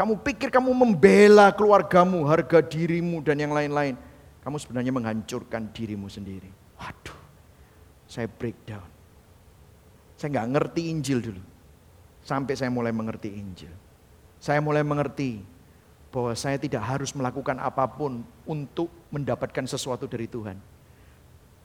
Kamu 0.00 0.16
pikir 0.24 0.48
kamu 0.48 0.72
membela 0.72 1.52
keluargamu, 1.52 2.24
harga 2.24 2.64
dirimu 2.64 3.20
dan 3.20 3.36
yang 3.36 3.52
lain-lain. 3.52 4.00
kamu 4.40 4.56
sebenarnya 4.56 4.88
menghancurkan 4.96 5.68
dirimu 5.76 6.08
sendiri. 6.08 6.48
Waduh, 6.80 7.20
saya 8.08 8.24
breakdown. 8.24 8.88
Saya 10.16 10.32
nggak 10.32 10.48
ngerti 10.56 10.88
Injil 10.88 11.20
dulu. 11.20 11.42
Sampai 12.24 12.56
saya 12.56 12.72
mulai 12.72 12.96
mengerti 12.96 13.28
Injil. 13.28 13.68
Saya 14.40 14.64
mulai 14.64 14.80
mengerti 14.80 15.44
bahwa 16.08 16.32
saya 16.32 16.56
tidak 16.56 16.80
harus 16.80 17.12
melakukan 17.12 17.60
apa 17.60 17.84
pun 17.84 18.24
untuk 18.48 18.88
mendapatkan 19.12 19.68
sesuatu 19.68 20.08
dari 20.08 20.24
Tuhan. 20.24 20.56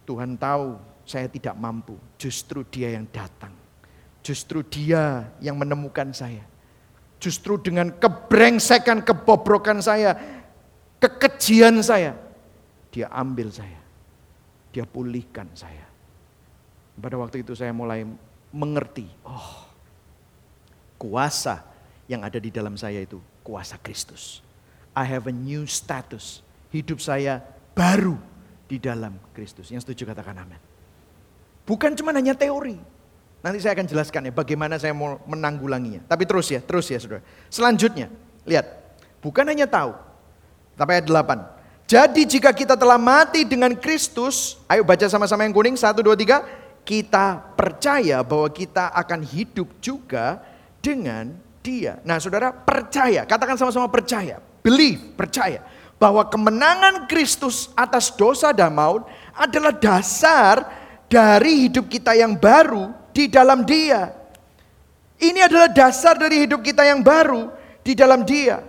Tuhan 0.04 0.36
tahu 0.36 0.76
saya 1.08 1.32
tidak 1.32 1.56
mampu, 1.56 1.96
justru 2.20 2.68
Dia 2.68 3.00
yang 3.00 3.08
datang. 3.08 3.56
Justru 4.20 4.60
Dia 4.68 5.32
yang 5.40 5.56
menemukan 5.56 6.12
saya. 6.12 6.44
Justru 7.26 7.58
dengan 7.58 7.90
kebrengsekan, 7.90 9.02
kebobrokan 9.02 9.82
saya, 9.82 10.14
kekejian 11.02 11.82
saya, 11.82 12.14
Dia 12.94 13.10
ambil 13.10 13.50
saya. 13.50 13.82
Dia 14.70 14.86
pulihkan 14.86 15.50
saya. 15.58 15.90
Pada 17.02 17.18
waktu 17.18 17.42
itu 17.42 17.58
saya 17.58 17.74
mulai 17.74 18.06
mengerti, 18.54 19.10
oh 19.26 19.66
kuasa 21.02 21.66
yang 22.06 22.22
ada 22.22 22.38
di 22.38 22.54
dalam 22.54 22.78
saya 22.78 23.02
itu 23.02 23.18
kuasa 23.42 23.82
Kristus. 23.82 24.46
I 24.94 25.04
have 25.10 25.26
a 25.26 25.34
new 25.34 25.66
status. 25.66 26.46
Hidup 26.70 27.02
saya 27.02 27.42
baru 27.74 28.22
di 28.70 28.78
dalam 28.78 29.18
Kristus. 29.34 29.74
Yang 29.74 29.90
setuju 29.90 30.14
katakan 30.14 30.38
amin. 30.40 30.62
Bukan 31.66 31.98
cuma 31.98 32.14
hanya 32.14 32.38
teori. 32.38 32.78
Nanti 33.46 33.62
saya 33.62 33.78
akan 33.78 33.86
jelaskan 33.86 34.26
ya 34.26 34.34
bagaimana 34.34 34.82
saya 34.82 34.98
mau 34.98 35.22
menanggulanginya. 35.30 36.02
Tapi 36.10 36.26
terus 36.26 36.50
ya, 36.50 36.66
terus 36.66 36.90
ya 36.90 36.98
saudara. 36.98 37.22
Selanjutnya, 37.54 38.10
lihat. 38.42 38.66
Bukan 39.22 39.46
hanya 39.46 39.70
tahu. 39.70 39.94
Tapi 40.74 40.90
ayat 40.98 41.06
8. 41.06 41.86
Jadi 41.86 42.26
jika 42.26 42.50
kita 42.50 42.74
telah 42.74 42.98
mati 42.98 43.46
dengan 43.46 43.70
Kristus, 43.78 44.58
ayo 44.66 44.82
baca 44.82 45.06
sama-sama 45.06 45.46
yang 45.46 45.54
kuning, 45.54 45.78
satu, 45.78 46.02
dua, 46.02 46.18
tiga. 46.18 46.42
Kita 46.82 47.54
percaya 47.54 48.26
bahwa 48.26 48.50
kita 48.50 48.90
akan 48.90 49.22
hidup 49.22 49.70
juga 49.78 50.42
dengan 50.82 51.30
dia. 51.62 52.02
Nah 52.02 52.18
saudara 52.18 52.50
percaya, 52.50 53.30
katakan 53.30 53.62
sama-sama 53.62 53.86
percaya. 53.94 54.42
Believe, 54.66 55.14
percaya. 55.14 55.62
Bahwa 56.02 56.26
kemenangan 56.26 57.06
Kristus 57.06 57.70
atas 57.78 58.10
dosa 58.10 58.50
dan 58.50 58.74
maut 58.74 59.06
adalah 59.38 59.70
dasar 59.70 60.66
dari 61.06 61.70
hidup 61.70 61.86
kita 61.86 62.18
yang 62.18 62.34
baru 62.34 63.05
di 63.16 63.32
dalam 63.32 63.64
dia. 63.64 64.12
Ini 65.16 65.48
adalah 65.48 65.72
dasar 65.72 66.20
dari 66.20 66.44
hidup 66.44 66.60
kita 66.60 66.84
yang 66.84 67.00
baru 67.00 67.48
di 67.80 67.96
dalam 67.96 68.28
dia. 68.28 68.60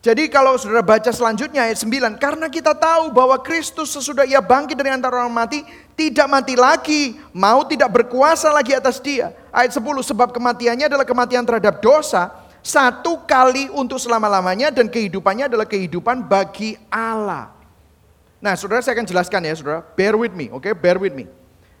Jadi 0.00 0.30
kalau 0.32 0.56
saudara 0.56 0.80
baca 0.80 1.12
selanjutnya 1.12 1.68
ayat 1.68 1.84
9. 1.84 2.16
Karena 2.16 2.48
kita 2.48 2.72
tahu 2.72 3.12
bahwa 3.12 3.36
Kristus 3.44 3.92
sesudah 3.92 4.24
ia 4.24 4.40
bangkit 4.40 4.72
dari 4.72 4.88
antara 4.88 5.20
orang 5.20 5.34
mati. 5.34 5.60
Tidak 5.92 6.24
mati 6.24 6.56
lagi. 6.56 7.20
Mau 7.36 7.68
tidak 7.68 7.92
berkuasa 7.92 8.48
lagi 8.48 8.72
atas 8.72 8.96
dia. 9.02 9.36
Ayat 9.52 9.76
10. 9.76 9.84
Sebab 9.84 10.32
kematiannya 10.32 10.88
adalah 10.88 11.04
kematian 11.04 11.44
terhadap 11.44 11.84
dosa. 11.84 12.32
Satu 12.64 13.20
kali 13.28 13.68
untuk 13.74 14.00
selama-lamanya. 14.00 14.72
Dan 14.72 14.88
kehidupannya 14.88 15.50
adalah 15.52 15.68
kehidupan 15.68 16.24
bagi 16.24 16.78
Allah. 16.88 17.52
Nah 18.38 18.54
saudara 18.54 18.80
saya 18.80 18.96
akan 18.96 19.04
jelaskan 19.12 19.44
ya 19.44 19.52
saudara. 19.58 19.82
Bear 19.98 20.14
with 20.14 20.32
me. 20.32 20.48
Oke 20.54 20.70
okay? 20.70 20.72
bear 20.78 20.96
with 20.96 21.12
me. 21.12 21.26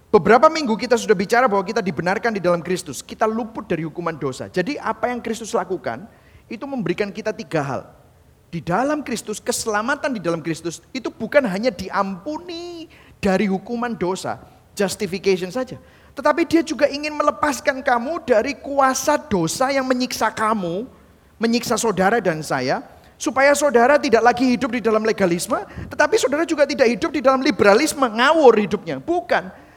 Beberapa 0.08 0.48
minggu 0.48 0.72
kita 0.72 0.96
sudah 0.96 1.12
bicara 1.12 1.44
bahwa 1.44 1.60
kita 1.60 1.84
dibenarkan 1.84 2.32
di 2.32 2.40
dalam 2.40 2.64
Kristus. 2.64 3.04
Kita 3.04 3.28
luput 3.28 3.68
dari 3.68 3.84
hukuman 3.84 4.16
dosa. 4.16 4.48
Jadi 4.48 4.80
apa 4.80 5.12
yang 5.12 5.20
Kristus 5.20 5.52
lakukan 5.52 6.08
itu 6.48 6.64
memberikan 6.64 7.12
kita 7.12 7.28
tiga 7.36 7.60
hal 7.60 7.82
di 8.48 8.64
dalam 8.64 9.04
Kristus, 9.04 9.36
keselamatan 9.36 10.16
di 10.16 10.20
dalam 10.24 10.40
Kristus 10.40 10.80
itu 10.96 11.12
bukan 11.12 11.44
hanya 11.44 11.68
diampuni 11.68 12.88
dari 13.20 13.44
hukuman 13.44 13.92
dosa, 13.92 14.40
justification 14.72 15.52
saja. 15.52 15.76
Tetapi 16.16 16.48
dia 16.48 16.64
juga 16.64 16.88
ingin 16.88 17.12
melepaskan 17.12 17.84
kamu 17.84 18.24
dari 18.24 18.56
kuasa 18.56 19.20
dosa 19.20 19.68
yang 19.68 19.84
menyiksa 19.84 20.32
kamu, 20.32 20.88
menyiksa 21.36 21.76
saudara 21.76 22.18
dan 22.18 22.40
saya, 22.40 22.80
supaya 23.20 23.52
saudara 23.52 24.00
tidak 24.00 24.24
lagi 24.24 24.56
hidup 24.56 24.72
di 24.72 24.80
dalam 24.80 25.04
legalisme, 25.04 25.60
tetapi 25.92 26.16
saudara 26.16 26.48
juga 26.48 26.64
tidak 26.64 26.88
hidup 26.88 27.12
di 27.12 27.20
dalam 27.20 27.44
liberalisme, 27.44 28.08
ngawur 28.08 28.56
hidupnya. 28.56 28.98
Bukan. 29.04 29.67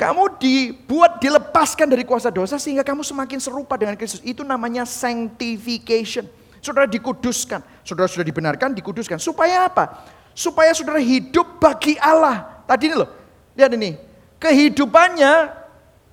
Kamu 0.00 0.40
dibuat 0.40 1.20
dilepaskan 1.20 1.84
dari 1.84 2.08
kuasa 2.08 2.32
dosa 2.32 2.56
sehingga 2.56 2.80
kamu 2.80 3.04
semakin 3.04 3.36
serupa 3.36 3.76
dengan 3.76 4.00
Kristus. 4.00 4.24
Itu 4.24 4.40
namanya 4.40 4.88
sanctification. 4.88 6.24
Saudara 6.64 6.88
dikuduskan. 6.88 7.60
Saudara 7.84 8.08
sudah 8.08 8.24
dibenarkan, 8.24 8.72
dikuduskan. 8.72 9.20
Supaya 9.20 9.68
apa? 9.68 10.08
Supaya 10.32 10.72
saudara 10.72 11.04
hidup 11.04 11.60
bagi 11.60 12.00
Allah. 12.00 12.64
Tadi 12.64 12.88
ini 12.88 12.96
loh, 12.96 13.12
lihat 13.52 13.76
ini. 13.76 14.00
Kehidupannya, 14.40 15.32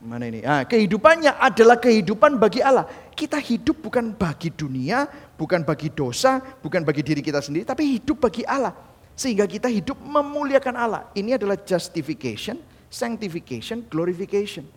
mana 0.03 0.23
ini? 0.27 0.43
Ah, 0.43 0.67
kehidupannya 0.67 1.39
adalah 1.39 1.79
kehidupan 1.79 2.35
bagi 2.35 2.59
Allah. 2.59 2.83
Kita 3.15 3.39
hidup 3.39 3.87
bukan 3.87 4.11
bagi 4.11 4.51
dunia, 4.51 5.07
bukan 5.39 5.63
bagi 5.63 5.95
dosa, 5.95 6.43
bukan 6.59 6.83
bagi 6.83 7.07
diri 7.07 7.23
kita 7.23 7.39
sendiri, 7.39 7.63
tapi 7.63 7.97
hidup 7.97 8.19
bagi 8.19 8.43
Allah. 8.43 8.75
Sehingga 9.15 9.47
kita 9.47 9.71
hidup 9.71 9.95
memuliakan 9.95 10.75
Allah. 10.75 11.01
Ini 11.15 11.39
adalah 11.39 11.55
justification, 11.55 12.59
sanctification, 12.87 13.83
glorification. 13.87 14.67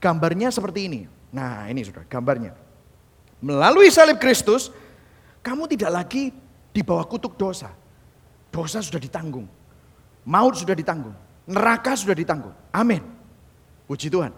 Gambarnya 0.00 0.52
seperti 0.52 0.86
ini. 0.88 1.00
Nah 1.32 1.66
ini 1.68 1.80
sudah 1.82 2.04
gambarnya. 2.04 2.52
Melalui 3.40 3.88
salib 3.92 4.20
Kristus, 4.20 4.72
kamu 5.44 5.68
tidak 5.68 5.90
lagi 5.92 6.32
di 6.72 6.80
bawah 6.80 7.04
kutuk 7.04 7.36
dosa. 7.36 7.72
Dosa 8.48 8.80
sudah 8.80 9.00
ditanggung. 9.00 9.48
Maut 10.24 10.56
sudah 10.56 10.72
ditanggung. 10.72 11.12
Neraka 11.44 11.92
sudah 11.92 12.16
ditanggung. 12.16 12.54
Amin. 12.72 13.04
Puji 13.84 14.08
Tuhan. 14.08 14.32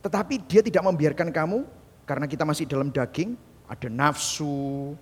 Tetapi 0.00 0.40
dia 0.48 0.64
tidak 0.64 0.84
membiarkan 0.84 1.28
kamu 1.28 1.68
karena 2.08 2.24
kita 2.28 2.44
masih 2.44 2.64
dalam 2.68 2.88
daging, 2.92 3.36
ada 3.68 3.88
nafsu, 3.88 4.96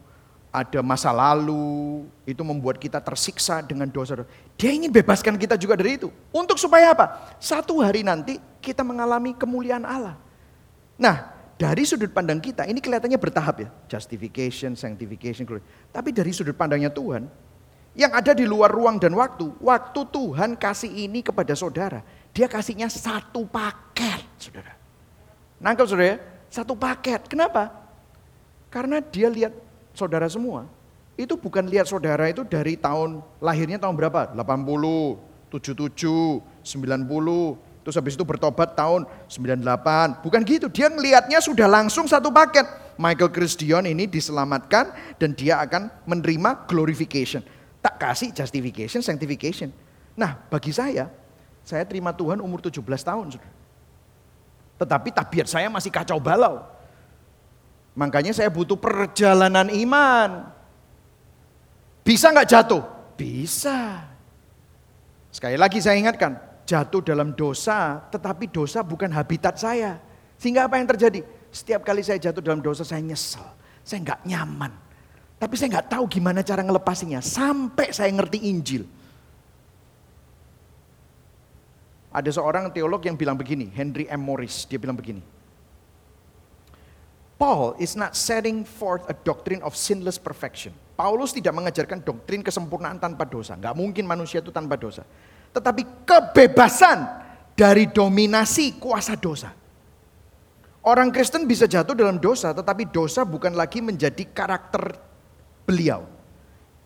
ada 0.53 0.84
masa 0.84 1.09
lalu, 1.09 2.05
itu 2.28 2.44
membuat 2.44 2.76
kita 2.76 3.00
tersiksa 3.00 3.64
dengan 3.64 3.88
dosa. 3.88 4.20
Dia 4.61 4.68
ingin 4.68 4.92
bebaskan 4.92 5.40
kita 5.40 5.57
juga 5.57 5.80
dari 5.80 5.96
itu. 5.96 6.12
Untuk 6.28 6.61
supaya 6.61 6.92
apa? 6.92 7.32
Satu 7.40 7.80
hari 7.80 8.05
nanti 8.05 8.36
kita 8.61 8.84
mengalami 8.84 9.32
kemuliaan 9.32 9.88
Allah. 9.88 10.20
Nah, 11.00 11.32
dari 11.57 11.88
sudut 11.88 12.12
pandang 12.12 12.36
kita 12.36 12.68
ini 12.68 12.84
kelihatannya 12.84 13.16
bertahap 13.16 13.64
ya. 13.64 13.68
Justification, 13.88 14.76
sanctification, 14.76 15.48
glory. 15.48 15.64
Tapi 15.88 16.12
dari 16.12 16.36
sudut 16.36 16.53
pandangnya 16.53 16.92
Tuhan, 16.92 17.24
yang 17.96 18.12
ada 18.12 18.36
di 18.36 18.44
luar 18.44 18.68
ruang 18.68 19.00
dan 19.00 19.16
waktu, 19.16 19.57
waktu 19.57 20.00
Tuhan 20.05 20.61
kasih 20.61 20.92
ini 20.92 21.24
kepada 21.24 21.57
saudara, 21.57 22.05
dia 22.36 22.44
kasihnya 22.44 22.92
satu 22.92 23.48
paket, 23.48 24.20
saudara. 24.36 24.76
Nangkep 25.64 25.86
saudara 25.88 26.09
ya? 26.12 26.18
Satu 26.53 26.76
paket. 26.76 27.24
Kenapa? 27.24 27.72
Karena 28.68 29.00
dia 29.00 29.32
lihat 29.32 29.72
saudara 29.93 30.28
semua. 30.28 30.68
Itu 31.16 31.36
bukan 31.36 31.68
lihat 31.68 31.88
saudara 31.88 32.28
itu 32.28 32.43
dari 32.43 32.74
tahun 32.76 33.20
lahirnya 33.38 33.76
tahun 33.76 33.95
berapa? 33.95 34.32
80, 34.32 34.40
77, 35.53 36.40
90, 36.64 37.72
Terus 37.82 37.99
habis 37.99 38.14
itu 38.14 38.22
bertobat 38.22 38.78
tahun 38.78 39.05
98. 39.26 40.22
Bukan 40.22 40.40
gitu, 40.47 40.70
dia 40.70 40.86
ngelihatnya 40.86 41.43
sudah 41.43 41.66
langsung 41.66 42.07
satu 42.07 42.30
paket. 42.30 42.62
Michael 42.95 43.34
Chris 43.34 43.59
Dion 43.59 43.82
ini 43.82 44.07
diselamatkan 44.07 44.95
dan 45.18 45.34
dia 45.34 45.59
akan 45.59 45.90
menerima 46.07 46.70
glorification. 46.70 47.43
Tak 47.82 47.99
kasih 47.99 48.30
justification, 48.30 49.03
sanctification. 49.03 49.74
Nah 50.14 50.38
bagi 50.47 50.70
saya, 50.70 51.11
saya 51.66 51.82
terima 51.82 52.14
Tuhan 52.14 52.38
umur 52.38 52.62
17 52.62 52.78
tahun. 53.03 53.34
Tetapi 54.78 55.09
tabiat 55.11 55.51
saya 55.51 55.66
masih 55.66 55.90
kacau 55.90 56.22
balau. 56.22 56.62
Makanya 57.93 58.32
saya 58.32 58.49
butuh 58.49 58.76
perjalanan 58.80 59.68
iman. 59.68 60.49
Bisa 62.03 62.32
nggak 62.32 62.49
jatuh? 62.49 62.82
Bisa. 63.14 64.09
Sekali 65.28 65.57
lagi 65.61 65.78
saya 65.80 66.01
ingatkan, 66.01 66.40
jatuh 66.64 67.05
dalam 67.05 67.36
dosa, 67.36 68.01
tetapi 68.09 68.49
dosa 68.49 68.80
bukan 68.80 69.12
habitat 69.12 69.61
saya. 69.61 70.01
Sehingga 70.40 70.66
apa 70.66 70.80
yang 70.80 70.88
terjadi? 70.88 71.22
Setiap 71.53 71.84
kali 71.84 72.01
saya 72.01 72.16
jatuh 72.16 72.40
dalam 72.40 72.64
dosa, 72.64 72.82
saya 72.82 73.05
nyesel. 73.05 73.45
Saya 73.84 74.01
nggak 74.03 74.20
nyaman. 74.24 74.72
Tapi 75.36 75.55
saya 75.59 75.78
nggak 75.78 75.88
tahu 75.93 76.05
gimana 76.09 76.40
cara 76.40 76.64
ngelepasinya. 76.64 77.20
Sampai 77.20 77.93
saya 77.93 78.09
ngerti 78.09 78.49
Injil. 78.49 78.84
Ada 82.12 82.28
seorang 82.28 82.68
teolog 82.72 83.01
yang 83.05 83.16
bilang 83.16 83.40
begini, 83.40 83.72
Henry 83.72 84.05
M. 84.05 84.20
Morris, 84.20 84.68
dia 84.68 84.76
bilang 84.76 84.97
begini. 84.97 85.24
Paul 87.41 87.74
is 87.83 87.99
not 87.99 88.14
setting 88.14 88.62
forth 88.62 89.03
a 89.11 89.16
doctrine 89.26 89.61
of 89.66 89.74
sinless 89.74 90.16
perfection. 90.16 90.70
Paulus 90.95 91.35
tidak 91.35 91.53
mengajarkan 91.57 92.05
doktrin 92.07 92.41
kesempurnaan 92.45 93.03
tanpa 93.03 93.26
dosa. 93.26 93.59
Nggak 93.59 93.74
mungkin 93.74 94.05
manusia 94.07 94.39
itu 94.39 94.55
tanpa 94.55 94.78
dosa 94.78 95.03
tetapi 95.53 96.09
kebebasan 96.09 97.05
dari 97.53 97.93
dominasi 97.93 98.80
kuasa 98.80 99.20
dosa. 99.20 99.53
Orang 100.83 101.12
Kristen 101.12 101.45
bisa 101.45 101.68
jatuh 101.68 101.95
dalam 101.95 102.16
dosa, 102.18 102.51
tetapi 102.57 102.89
dosa 102.89 103.22
bukan 103.22 103.53
lagi 103.55 103.85
menjadi 103.85 104.24
karakter 104.33 104.97
beliau. 105.68 106.09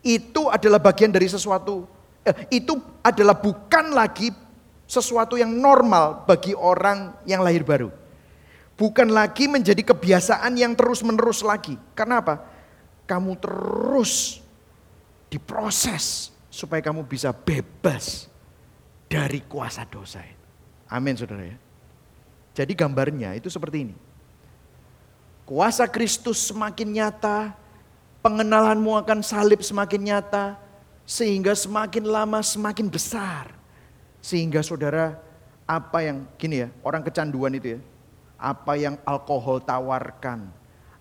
Itu 0.03 0.51
adalah 0.53 0.83
bagian 0.83 1.15
dari 1.15 1.31
sesuatu 1.31 1.97
Eh, 2.27 2.59
itu 2.59 2.75
adalah 3.07 3.39
bukan 3.39 3.95
lagi 3.95 4.35
sesuatu 4.83 5.39
yang 5.39 5.55
normal 5.55 6.27
bagi 6.27 6.59
orang 6.59 7.15
yang 7.23 7.39
lahir 7.39 7.63
baru. 7.63 7.95
Bukan 8.77 9.09
lagi 9.09 9.49
menjadi 9.49 9.81
kebiasaan 9.81 10.53
yang 10.61 10.77
terus-menerus 10.77 11.41
lagi. 11.41 11.81
Karena 11.97 12.21
apa? 12.21 12.45
Kamu 13.09 13.41
terus 13.41 14.45
diproses 15.33 16.29
supaya 16.53 16.85
kamu 16.85 17.09
bisa 17.09 17.33
bebas 17.33 18.29
dari 19.09 19.41
kuasa 19.49 19.89
dosa. 19.89 20.21
Amin 20.93 21.17
saudara 21.17 21.49
ya. 21.49 21.57
Jadi 22.57 22.73
gambarnya 22.77 23.33
itu 23.37 23.49
seperti 23.49 23.89
ini. 23.89 23.97
Kuasa 25.49 25.87
Kristus 25.87 26.51
semakin 26.51 26.91
nyata, 26.91 27.55
pengenalanmu 28.21 28.93
akan 28.99 29.23
salib 29.23 29.63
semakin 29.63 30.03
nyata, 30.03 30.59
sehingga 31.07 31.55
semakin 31.55 32.03
lama 32.03 32.43
semakin 32.43 32.91
besar. 32.91 33.55
Sehingga 34.19 34.59
saudara, 34.65 35.15
apa 35.69 36.03
yang, 36.03 36.27
gini 36.35 36.67
ya, 36.67 36.69
orang 36.83 37.07
kecanduan 37.07 37.55
itu 37.55 37.79
ya. 37.79 37.81
Apa 38.37 38.77
yang 38.77 39.01
alkohol 39.09 39.65
tawarkan, 39.65 40.53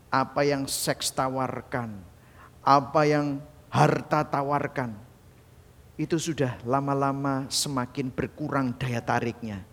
apa 0.08 0.42
yang 0.48 0.64
seks 0.66 1.12
tawarkan, 1.12 2.00
apa 2.64 3.02
yang 3.04 3.44
harta 3.68 4.24
tawarkan. 4.24 4.96
Itu 5.96 6.20
sudah 6.20 6.60
lama-lama 6.64 7.48
semakin 7.48 8.12
berkurang 8.12 8.76
daya 8.76 9.00
tariknya 9.00 9.64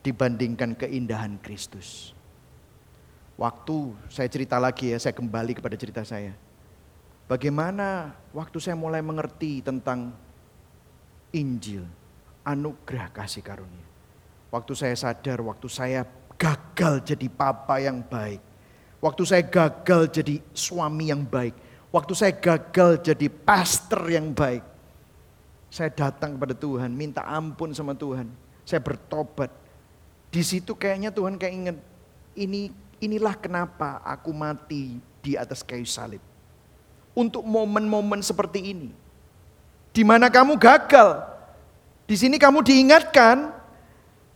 dibandingkan 0.00 0.76
keindahan 0.76 1.36
Kristus. 1.40 2.12
Waktu 3.40 3.96
saya 4.12 4.28
cerita 4.28 4.60
lagi 4.60 4.92
ya, 4.92 5.00
saya 5.00 5.16
kembali 5.16 5.56
kepada 5.56 5.76
cerita 5.76 6.04
saya. 6.04 6.36
Bagaimana 7.24 8.12
waktu 8.36 8.60
saya 8.60 8.76
mulai 8.76 9.00
mengerti 9.00 9.64
tentang 9.64 10.12
Injil, 11.32 11.86
anugerah 12.44 13.08
kasih 13.14 13.40
karunia. 13.40 13.86
Waktu 14.50 14.72
saya 14.74 14.92
sadar, 14.98 15.40
waktu 15.40 15.70
saya 15.70 16.02
gagal 16.40 17.04
jadi 17.04 17.28
papa 17.28 17.76
yang 17.84 18.00
baik. 18.00 18.40
Waktu 19.04 19.22
saya 19.28 19.44
gagal 19.44 20.08
jadi 20.08 20.40
suami 20.56 21.12
yang 21.12 21.28
baik. 21.28 21.52
Waktu 21.92 22.12
saya 22.16 22.32
gagal 22.32 23.04
jadi 23.04 23.28
pastor 23.28 24.08
yang 24.08 24.32
baik. 24.32 24.64
Saya 25.68 25.92
datang 25.92 26.40
kepada 26.40 26.56
Tuhan, 26.56 26.88
minta 26.96 27.20
ampun 27.28 27.76
sama 27.76 27.92
Tuhan. 27.92 28.32
Saya 28.64 28.80
bertobat. 28.80 29.52
Di 30.32 30.40
situ 30.40 30.72
kayaknya 30.72 31.12
Tuhan 31.12 31.36
kayak 31.36 31.54
ingat, 31.54 31.76
ini 32.38 32.72
Inilah 33.00 33.32
kenapa 33.32 34.04
aku 34.04 34.28
mati 34.28 35.00
di 35.24 35.32
atas 35.32 35.64
kayu 35.64 35.88
salib. 35.88 36.20
Untuk 37.16 37.40
momen-momen 37.40 38.20
seperti 38.20 38.76
ini. 38.76 38.92
Di 39.90 40.04
mana 40.04 40.28
kamu 40.28 40.60
gagal. 40.60 41.24
Di 42.04 42.14
sini 42.20 42.36
kamu 42.36 42.60
diingatkan 42.60 43.56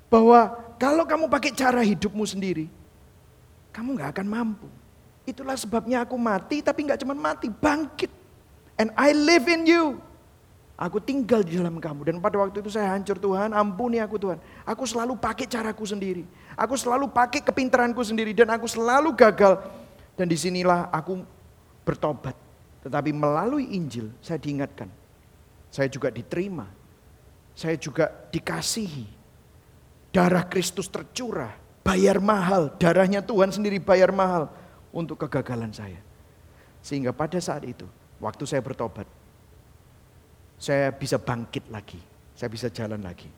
bahwa 0.09 0.64
kalau 0.85 1.09
kamu 1.09 1.33
pakai 1.33 1.49
cara 1.57 1.81
hidupmu 1.81 2.29
sendiri, 2.29 2.69
kamu 3.73 3.97
nggak 3.97 4.21
akan 4.21 4.27
mampu. 4.29 4.69
Itulah 5.25 5.57
sebabnya 5.57 6.05
aku 6.05 6.21
mati, 6.21 6.61
tapi 6.61 6.85
nggak 6.85 7.01
cuma 7.01 7.17
mati, 7.17 7.49
bangkit. 7.49 8.13
And 8.77 8.93
I 8.93 9.17
live 9.17 9.49
in 9.49 9.65
you. 9.65 9.97
Aku 10.77 11.01
tinggal 11.01 11.41
di 11.41 11.57
dalam 11.57 11.81
kamu. 11.81 12.05
Dan 12.13 12.17
pada 12.21 12.37
waktu 12.37 12.61
itu 12.61 12.69
saya 12.69 12.93
hancur 12.93 13.17
Tuhan, 13.17 13.57
ampuni 13.57 13.97
aku 13.97 14.21
Tuhan. 14.21 14.37
Aku 14.69 14.85
selalu 14.85 15.17
pakai 15.17 15.49
caraku 15.49 15.89
sendiri. 15.89 16.29
Aku 16.53 16.77
selalu 16.77 17.09
pakai 17.09 17.41
kepintaranku 17.41 18.05
sendiri 18.05 18.37
dan 18.37 18.53
aku 18.53 18.69
selalu 18.69 19.17
gagal. 19.17 19.65
Dan 20.21 20.29
di 20.29 20.37
sinilah 20.37 20.93
aku 20.93 21.25
bertobat. 21.89 22.37
Tetapi 22.85 23.09
melalui 23.17 23.73
Injil 23.73 24.13
saya 24.21 24.37
diingatkan. 24.37 24.93
Saya 25.73 25.89
juga 25.89 26.13
diterima. 26.13 26.69
Saya 27.57 27.81
juga 27.81 28.13
dikasihi. 28.29 29.24
Darah 30.15 30.47
Kristus 30.47 30.87
tercurah. 30.87 31.59
Bayar 31.83 32.23
mahal. 32.23 32.71
Darahnya 32.79 33.19
Tuhan 33.19 33.51
sendiri 33.51 33.83
bayar 33.83 34.15
mahal. 34.15 34.47
Untuk 34.95 35.19
kegagalan 35.27 35.75
saya. 35.75 35.99
Sehingga 36.79 37.11
pada 37.11 37.43
saat 37.43 37.67
itu. 37.67 37.91
Waktu 38.23 38.47
saya 38.47 38.63
bertobat 38.63 39.11
saya 40.59 40.95
bisa 40.95 41.19
bangkit 41.19 41.69
lagi, 41.71 41.99
saya 42.33 42.49
bisa 42.51 42.71
jalan 42.71 43.03
lagi. 43.03 43.29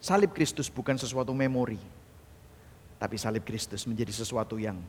Salib 0.00 0.32
Kristus 0.32 0.72
bukan 0.72 0.96
sesuatu 0.96 1.32
memori, 1.36 1.78
tapi 2.96 3.16
salib 3.20 3.44
Kristus 3.44 3.84
menjadi 3.84 4.12
sesuatu 4.16 4.56
yang 4.56 4.80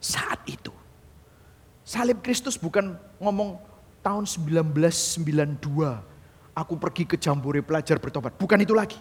saat 0.00 0.44
itu. 0.44 0.72
Salib 1.84 2.20
Kristus 2.20 2.60
bukan 2.60 2.92
ngomong 3.18 3.56
tahun 4.04 4.28
1992, 4.28 5.60
aku 6.52 6.74
pergi 6.76 7.04
ke 7.08 7.16
Jambore 7.16 7.64
pelajar 7.64 7.96
bertobat. 7.96 8.36
Bukan 8.36 8.60
itu 8.60 8.76
lagi. 8.76 9.00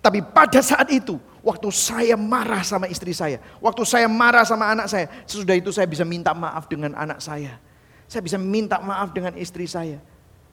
Tapi 0.00 0.22
pada 0.22 0.60
saat 0.60 0.86
itu, 0.92 1.16
waktu 1.40 1.68
saya 1.72 2.14
marah 2.14 2.62
sama 2.62 2.86
istri 2.90 3.14
saya, 3.14 3.42
waktu 3.58 3.82
saya 3.86 4.06
marah 4.06 4.42
sama 4.42 4.70
anak 4.70 4.86
saya, 4.90 5.06
sesudah 5.24 5.56
itu 5.56 5.70
saya 5.70 5.86
bisa 5.86 6.04
minta 6.04 6.34
maaf 6.36 6.66
dengan 6.66 6.94
anak 6.94 7.22
saya. 7.22 7.58
Saya 8.06 8.22
bisa 8.22 8.38
minta 8.38 8.78
maaf 8.78 9.10
dengan 9.10 9.34
istri 9.34 9.66
saya. 9.66 9.98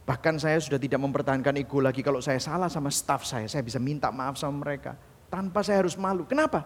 Bahkan 0.03 0.35
saya 0.41 0.59
sudah 0.59 0.81
tidak 0.81 0.99
mempertahankan 0.99 1.55
ego 1.55 1.79
lagi 1.79 2.03
kalau 2.03 2.19
saya 2.19 2.41
salah 2.41 2.67
sama 2.67 2.91
staff 2.91 3.23
saya, 3.23 3.47
saya 3.47 3.63
bisa 3.63 3.79
minta 3.79 4.11
maaf 4.11 4.35
sama 4.35 4.59
mereka 4.59 4.99
tanpa 5.33 5.65
saya 5.65 5.81
harus 5.81 5.97
malu. 5.97 6.29
Kenapa? 6.29 6.61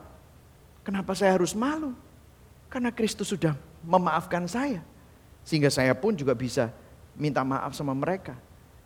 Kenapa 0.84 1.15
saya 1.15 1.39
harus 1.39 1.55
malu? 1.55 1.95
Karena 2.67 2.91
Kristus 2.91 3.32
sudah 3.32 3.55
memaafkan 3.80 4.43
saya. 4.43 4.84
Sehingga 5.47 5.71
saya 5.71 5.95
pun 5.95 6.11
juga 6.11 6.36
bisa 6.36 6.67
minta 7.15 7.47
maaf 7.47 7.71
sama 7.71 7.95
mereka. 7.95 8.36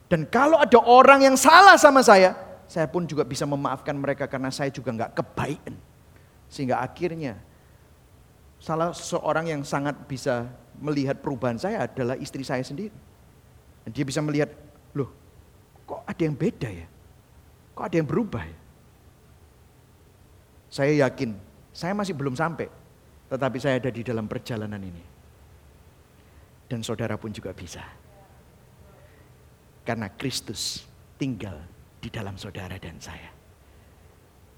Dan 0.05 0.29
kalau 0.29 0.61
ada 0.61 0.77
orang 0.85 1.25
yang 1.25 1.33
salah 1.39 1.79
sama 1.81 2.05
saya, 2.05 2.37
saya 2.71 2.87
pun 2.87 3.03
juga 3.03 3.27
bisa 3.27 3.43
memaafkan 3.43 3.91
mereka 3.91 4.31
karena 4.31 4.47
saya 4.47 4.71
juga 4.71 4.95
nggak 4.95 5.11
kebaikan. 5.19 5.75
Sehingga 6.47 6.79
akhirnya 6.79 7.35
salah 8.63 8.95
seorang 8.95 9.51
yang 9.51 9.61
sangat 9.67 9.99
bisa 10.07 10.47
melihat 10.79 11.19
perubahan 11.19 11.59
saya 11.59 11.83
adalah 11.83 12.15
istri 12.15 12.47
saya 12.47 12.63
sendiri. 12.63 12.95
Dia 13.91 14.07
bisa 14.07 14.23
melihat, 14.23 14.55
loh 14.95 15.11
kok 15.83 15.99
ada 16.07 16.21
yang 16.23 16.31
beda 16.31 16.71
ya? 16.71 16.87
Kok 17.75 17.85
ada 17.91 17.95
yang 17.99 18.07
berubah 18.07 18.43
ya? 18.47 18.59
Saya 20.71 20.95
yakin, 21.03 21.35
saya 21.75 21.91
masih 21.91 22.15
belum 22.15 22.39
sampai. 22.39 22.71
Tetapi 23.27 23.57
saya 23.59 23.83
ada 23.83 23.91
di 23.91 23.99
dalam 23.99 24.31
perjalanan 24.31 24.79
ini. 24.79 25.03
Dan 26.71 26.87
saudara 26.87 27.19
pun 27.19 27.35
juga 27.35 27.51
bisa. 27.51 27.83
Karena 29.83 30.07
Kristus 30.07 30.87
tinggal 31.19 31.59
di 32.01 32.09
dalam 32.09 32.35
saudara 32.35 32.75
dan 32.81 32.97
saya. 32.97 33.29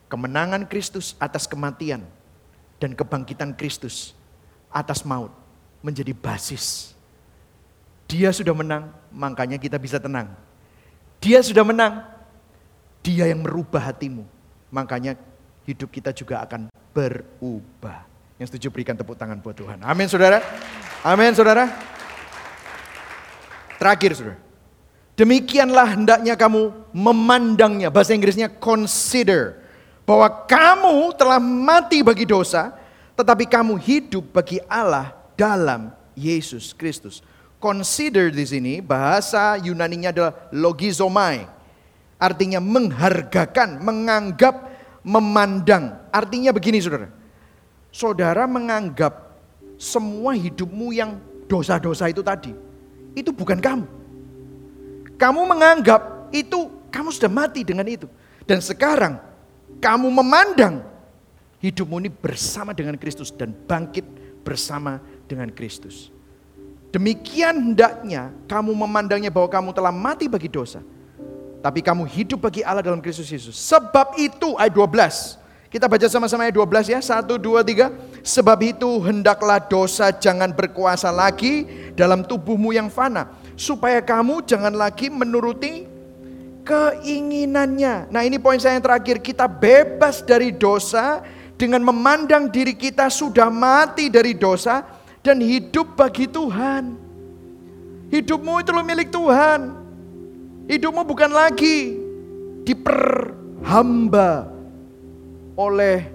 Kemenangan 0.07 0.65
Kristus 0.71 1.19
atas 1.19 1.45
kematian 1.45 2.07
dan 2.79 2.95
kebangkitan 2.95 3.53
Kristus 3.53 4.15
atas 4.71 5.03
maut 5.03 5.29
menjadi 5.83 6.15
basis 6.15 6.93
dia 8.13 8.29
sudah 8.29 8.53
menang, 8.53 8.93
makanya 9.09 9.57
kita 9.57 9.81
bisa 9.81 9.97
tenang. 9.97 10.29
Dia 11.17 11.41
sudah 11.41 11.65
menang, 11.65 12.05
dia 13.01 13.25
yang 13.25 13.41
merubah 13.41 13.89
hatimu. 13.89 14.21
Makanya 14.69 15.17
hidup 15.65 15.89
kita 15.89 16.13
juga 16.13 16.45
akan 16.45 16.69
berubah. 16.93 18.05
Yang 18.37 18.53
setuju 18.53 18.67
berikan 18.69 18.93
tepuk 18.93 19.17
tangan 19.17 19.41
buat 19.41 19.57
Tuhan. 19.57 19.81
Amin 19.81 20.05
saudara. 20.05 20.45
Amin 21.01 21.33
saudara. 21.33 21.73
Terakhir 23.81 24.13
saudara. 24.13 24.37
Demikianlah 25.13 25.93
hendaknya 25.93 26.33
kamu 26.33 26.73
memandangnya. 26.89 27.93
Bahasa 27.93 28.17
Inggrisnya 28.17 28.49
consider. 28.49 29.61
Bahwa 30.03 30.25
kamu 30.49 31.13
telah 31.13 31.37
mati 31.37 32.01
bagi 32.01 32.25
dosa. 32.25 32.73
Tetapi 33.13 33.45
kamu 33.45 33.77
hidup 33.77 34.33
bagi 34.33 34.57
Allah 34.65 35.13
dalam 35.37 35.93
Yesus 36.17 36.73
Kristus. 36.73 37.21
Consider 37.61 38.33
di 38.33 38.43
sini 38.43 38.73
bahasa 38.81 39.55
Yunaninya 39.61 40.09
adalah 40.09 40.33
logizomai. 40.49 41.45
Artinya 42.17 42.57
menghargakan, 42.57 43.79
menganggap, 43.79 44.55
memandang. 45.05 45.93
Artinya 46.09 46.49
begini 46.49 46.81
saudara. 46.81 47.07
Saudara 47.93 48.49
menganggap 48.49 49.37
semua 49.77 50.33
hidupmu 50.33 50.89
yang 50.89 51.21
dosa-dosa 51.45 52.09
itu 52.09 52.25
tadi. 52.25 52.51
Itu 53.13 53.29
bukan 53.29 53.61
kamu. 53.61 54.02
Kamu 55.23 55.47
menganggap 55.47 56.27
itu 56.35 56.67
kamu 56.91 57.15
sudah 57.15 57.31
mati 57.31 57.63
dengan 57.63 57.87
itu. 57.87 58.11
Dan 58.43 58.59
sekarang 58.59 59.23
kamu 59.79 60.11
memandang 60.11 60.83
hidupmu 61.63 62.03
ini 62.03 62.11
bersama 62.11 62.75
dengan 62.75 62.99
Kristus 62.99 63.31
dan 63.31 63.55
bangkit 63.55 64.03
bersama 64.43 64.99
dengan 65.23 65.47
Kristus. 65.47 66.11
Demikian 66.91 67.71
hendaknya 67.71 68.35
kamu 68.51 68.75
memandangnya 68.75 69.31
bahwa 69.31 69.47
kamu 69.47 69.69
telah 69.71 69.95
mati 69.95 70.27
bagi 70.27 70.51
dosa. 70.51 70.83
Tapi 71.63 71.79
kamu 71.79 72.03
hidup 72.03 72.43
bagi 72.43 72.59
Allah 72.59 72.83
dalam 72.83 72.99
Kristus 72.99 73.31
Yesus. 73.31 73.55
Sebab 73.55 74.19
itu 74.19 74.59
ayat 74.59 74.75
12. 74.75 75.39
Kita 75.71 75.87
baca 75.87 76.05
sama-sama 76.11 76.43
ayat 76.43 76.59
12 76.59 76.91
ya. 76.91 76.99
Satu, 76.99 77.39
dua, 77.39 77.63
tiga. 77.63 77.95
Sebab 78.19 78.59
itu 78.61 78.99
hendaklah 79.07 79.63
dosa 79.63 80.11
jangan 80.11 80.51
berkuasa 80.51 81.09
lagi 81.09 81.63
dalam 81.95 82.27
tubuhmu 82.27 82.75
yang 82.75 82.91
fana. 82.91 83.31
Supaya 83.53 84.01
kamu 84.01 84.43
jangan 84.45 84.73
lagi 84.73 85.09
menuruti 85.13 85.85
keinginannya. 86.63 88.09
Nah 88.09 88.21
ini 88.23 88.39
poin 88.39 88.57
saya 88.57 88.79
yang 88.79 88.85
terakhir. 88.85 89.19
Kita 89.19 89.45
bebas 89.45 90.23
dari 90.23 90.49
dosa 90.55 91.21
dengan 91.59 91.83
memandang 91.85 92.49
diri 92.49 92.73
kita 92.73 93.11
sudah 93.11 93.47
mati 93.51 94.09
dari 94.09 94.33
dosa 94.33 94.83
dan 95.21 95.39
hidup 95.39 95.95
bagi 95.95 96.25
Tuhan. 96.27 96.97
Hidupmu 98.09 98.61
itu 98.61 98.69
lo 98.73 98.83
milik 98.85 99.09
Tuhan. 99.09 99.73
Hidupmu 100.69 101.01
bukan 101.03 101.31
lagi 101.33 101.97
diperhamba 102.63 104.47
oleh 105.59 106.07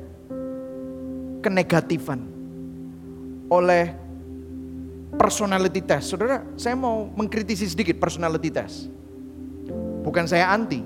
kenegatifan. 1.45 2.22
Oleh 3.49 3.97
personality 5.18 5.82
test. 5.82 6.14
Saudara, 6.14 6.46
saya 6.54 6.78
mau 6.78 7.10
mengkritisi 7.10 7.66
sedikit 7.66 7.98
personality 7.98 8.48
test. 8.48 8.86
Bukan 10.06 10.24
saya 10.24 10.54
anti, 10.54 10.80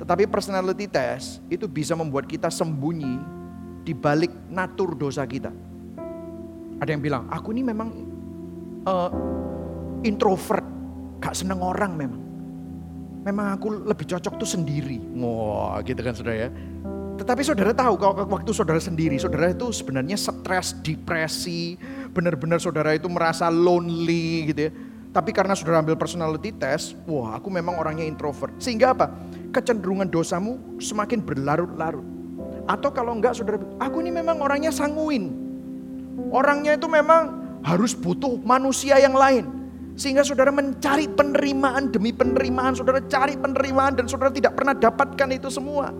tetapi 0.00 0.30
personality 0.30 0.86
test 0.88 1.42
itu 1.50 1.66
bisa 1.66 1.92
membuat 1.98 2.30
kita 2.30 2.48
sembunyi 2.48 3.18
di 3.84 3.92
balik 3.92 4.32
natur 4.48 4.96
dosa 4.96 5.26
kita. 5.26 5.52
Ada 6.80 6.90
yang 6.94 7.02
bilang, 7.02 7.28
aku 7.28 7.52
ini 7.52 7.66
memang 7.66 7.88
uh, 8.88 9.10
introvert, 10.06 10.64
gak 11.20 11.34
seneng 11.36 11.60
orang 11.60 11.92
memang. 11.98 12.22
Memang 13.24 13.46
aku 13.56 13.84
lebih 13.84 14.04
cocok 14.04 14.36
tuh 14.36 14.48
sendiri. 14.48 15.00
Wah 15.16 15.80
gitu 15.84 16.00
kan 16.00 16.12
saudara 16.12 16.48
ya. 16.48 16.50
Tetapi 17.14 17.40
saudara 17.46 17.70
tahu 17.70 17.94
kalau 17.94 18.14
waktu 18.26 18.50
saudara 18.50 18.82
sendiri, 18.82 19.16
saudara 19.16 19.54
itu 19.54 19.70
sebenarnya 19.70 20.18
stres, 20.18 20.74
depresi, 20.82 21.78
benar-benar 22.14 22.62
saudara 22.62 22.94
itu 22.94 23.10
merasa 23.10 23.50
lonely 23.50 24.54
gitu 24.54 24.70
ya 24.70 24.72
tapi 25.14 25.30
karena 25.30 25.54
sudah 25.54 25.78
ambil 25.78 25.94
personality 25.94 26.50
test, 26.50 26.98
wah 27.06 27.38
aku 27.38 27.46
memang 27.46 27.78
orangnya 27.78 28.02
introvert. 28.02 28.50
Sehingga 28.58 28.90
apa? 28.90 29.14
Kecenderungan 29.54 30.10
dosamu 30.10 30.58
semakin 30.82 31.22
berlarut-larut. 31.22 32.02
Atau 32.66 32.90
kalau 32.90 33.14
enggak 33.14 33.38
saudara, 33.38 33.62
aku 33.78 34.02
ini 34.02 34.10
memang 34.10 34.42
orangnya 34.42 34.74
sanguin. 34.74 35.30
Orangnya 36.34 36.74
itu 36.74 36.90
memang 36.90 37.46
harus 37.62 37.94
butuh 37.94 38.42
manusia 38.42 38.98
yang 38.98 39.14
lain. 39.14 39.46
Sehingga 39.94 40.26
saudara 40.26 40.50
mencari 40.50 41.06
penerimaan 41.06 41.94
demi 41.94 42.10
penerimaan, 42.10 42.74
saudara 42.74 42.98
cari 43.06 43.38
penerimaan 43.38 43.94
dan 43.94 44.10
saudara 44.10 44.34
tidak 44.34 44.58
pernah 44.58 44.74
dapatkan 44.74 45.30
itu 45.30 45.46
semua. 45.46 45.94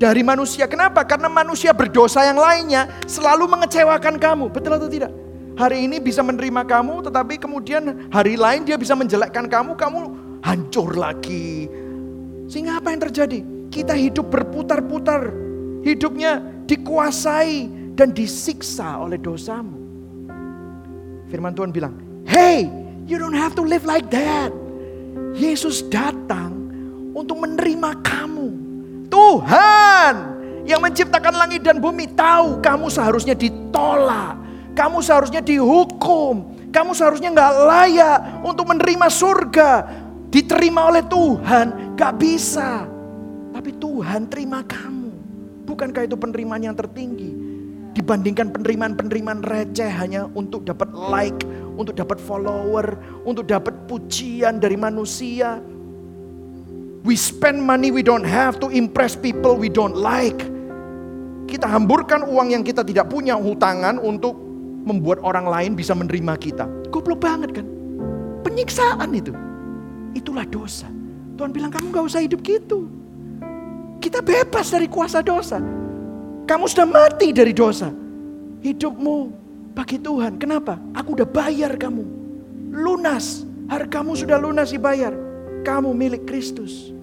Dari 0.00 0.24
manusia, 0.24 0.64
kenapa? 0.64 1.04
Karena 1.04 1.28
manusia 1.28 1.76
berdosa 1.76 2.24
yang 2.24 2.40
lainnya 2.40 2.88
selalu 3.04 3.44
mengecewakan 3.44 4.16
kamu, 4.16 4.48
betul 4.48 4.72
atau 4.72 4.88
tidak? 4.88 5.27
Hari 5.58 5.90
ini 5.90 5.98
bisa 5.98 6.22
menerima 6.22 6.62
kamu, 6.62 7.10
tetapi 7.10 7.34
kemudian 7.42 8.06
hari 8.14 8.38
lain 8.38 8.62
dia 8.62 8.78
bisa 8.78 8.94
menjelekkan 8.94 9.50
kamu, 9.50 9.74
kamu 9.74 10.00
hancur 10.38 10.94
lagi. 10.94 11.66
Sehingga 12.46 12.78
apa 12.78 12.94
yang 12.94 13.02
terjadi? 13.10 13.42
Kita 13.68 13.92
hidup 13.98 14.30
berputar-putar, 14.30 15.34
hidupnya 15.82 16.38
dikuasai 16.70 17.66
dan 17.98 18.14
disiksa 18.14 19.02
oleh 19.02 19.18
dosamu. 19.18 19.74
Firman 21.28 21.52
Tuhan 21.52 21.74
bilang, 21.74 21.92
"Hey, 22.24 22.70
you 23.04 23.18
don't 23.18 23.36
have 23.36 23.58
to 23.58 23.66
live 23.66 23.82
like 23.82 24.08
that." 24.14 24.54
Yesus 25.36 25.84
datang 25.90 26.54
untuk 27.12 27.36
menerima 27.42 28.00
kamu. 28.00 28.48
Tuhan 29.12 30.14
yang 30.64 30.80
menciptakan 30.80 31.34
langit 31.36 31.66
dan 31.66 31.82
bumi 31.82 32.08
tahu 32.16 32.62
kamu 32.64 32.88
seharusnya 32.88 33.36
ditolak 33.36 34.47
kamu 34.78 35.02
seharusnya 35.02 35.42
dihukum. 35.42 36.54
Kamu 36.70 36.94
seharusnya 36.94 37.34
nggak 37.34 37.54
layak 37.66 38.18
untuk 38.46 38.70
menerima 38.70 39.10
surga. 39.10 39.70
Diterima 40.30 40.86
oleh 40.86 41.02
Tuhan. 41.02 41.98
Gak 41.98 42.14
bisa. 42.14 42.86
Tapi 43.50 43.74
Tuhan 43.74 44.30
terima 44.30 44.62
kamu. 44.62 45.10
Bukankah 45.66 46.06
itu 46.06 46.14
penerimaan 46.14 46.62
yang 46.62 46.78
tertinggi? 46.78 47.34
Dibandingkan 47.98 48.54
penerimaan-penerimaan 48.54 49.42
receh 49.42 49.90
hanya 49.90 50.30
untuk 50.38 50.62
dapat 50.62 50.94
like, 50.94 51.42
untuk 51.74 51.98
dapat 51.98 52.22
follower, 52.22 53.02
untuk 53.26 53.50
dapat 53.50 53.74
pujian 53.90 54.62
dari 54.62 54.78
manusia. 54.78 55.58
We 57.02 57.18
spend 57.18 57.58
money 57.66 57.90
we 57.90 58.06
don't 58.06 58.26
have 58.26 58.62
to 58.62 58.70
impress 58.70 59.18
people 59.18 59.58
we 59.58 59.66
don't 59.66 59.98
like. 59.98 60.38
Kita 61.50 61.66
hamburkan 61.66 62.28
uang 62.28 62.54
yang 62.54 62.62
kita 62.62 62.86
tidak 62.86 63.10
punya 63.10 63.34
hutangan 63.34 63.98
untuk 63.98 64.47
membuat 64.86 65.22
orang 65.24 65.46
lain 65.48 65.72
bisa 65.74 65.96
menerima 65.96 66.34
kita. 66.38 66.66
Goblok 66.92 67.22
banget 67.22 67.62
kan? 67.62 67.66
Penyiksaan 68.44 69.10
itu. 69.14 69.32
Itulah 70.14 70.46
dosa. 70.46 70.88
Tuhan 71.38 71.54
bilang 71.54 71.70
kamu 71.70 71.94
gak 71.94 72.06
usah 72.10 72.22
hidup 72.22 72.42
gitu. 72.42 72.90
Kita 73.98 74.22
bebas 74.22 74.70
dari 74.70 74.86
kuasa 74.90 75.22
dosa. 75.22 75.58
Kamu 76.48 76.64
sudah 76.66 76.88
mati 76.88 77.30
dari 77.30 77.52
dosa. 77.52 77.92
Hidupmu 78.64 79.16
bagi 79.76 80.00
Tuhan. 80.02 80.40
Kenapa? 80.40 80.80
Aku 80.96 81.14
udah 81.14 81.28
bayar 81.28 81.76
kamu. 81.78 82.02
Lunas. 82.72 83.46
Hargamu 83.68 84.16
sudah 84.16 84.40
lunas 84.40 84.72
dibayar. 84.72 85.12
Kamu 85.62 85.92
milik 85.92 86.24
Kristus. 86.24 86.97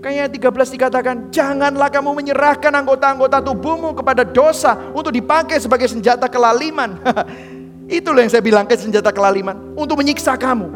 Makanya 0.00 0.32
13 0.32 0.72
dikatakan, 0.80 1.28
janganlah 1.28 1.92
kamu 1.92 2.16
menyerahkan 2.16 2.72
anggota-anggota 2.72 3.44
tubuhmu 3.44 3.92
kepada 3.92 4.24
dosa 4.24 4.72
untuk 4.96 5.12
dipakai 5.12 5.60
sebagai 5.60 5.92
senjata 5.92 6.24
kelaliman. 6.24 6.96
Itulah 8.00 8.24
yang 8.24 8.32
saya 8.32 8.40
bilang 8.40 8.64
ke 8.64 8.80
senjata 8.80 9.12
kelaliman, 9.12 9.76
untuk 9.76 10.00
menyiksa 10.00 10.40
kamu. 10.40 10.72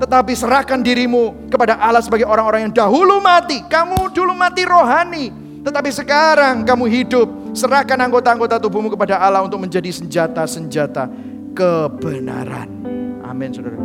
Tetapi 0.00 0.32
serahkan 0.32 0.80
dirimu 0.80 1.52
kepada 1.52 1.76
Allah 1.76 2.00
sebagai 2.00 2.24
orang-orang 2.24 2.72
yang 2.72 2.72
dahulu 2.72 3.20
mati. 3.20 3.60
Kamu 3.60 4.08
dulu 4.08 4.32
mati 4.32 4.64
rohani, 4.64 5.28
tetapi 5.68 5.92
sekarang 5.92 6.64
kamu 6.64 6.88
hidup. 6.88 7.28
Serahkan 7.52 8.00
anggota-anggota 8.00 8.56
tubuhmu 8.56 8.88
kepada 8.88 9.20
Allah 9.20 9.44
untuk 9.44 9.60
menjadi 9.60 9.92
senjata-senjata 9.92 11.12
kebenaran. 11.52 12.72
Amin 13.20 13.52
saudara. 13.52 13.76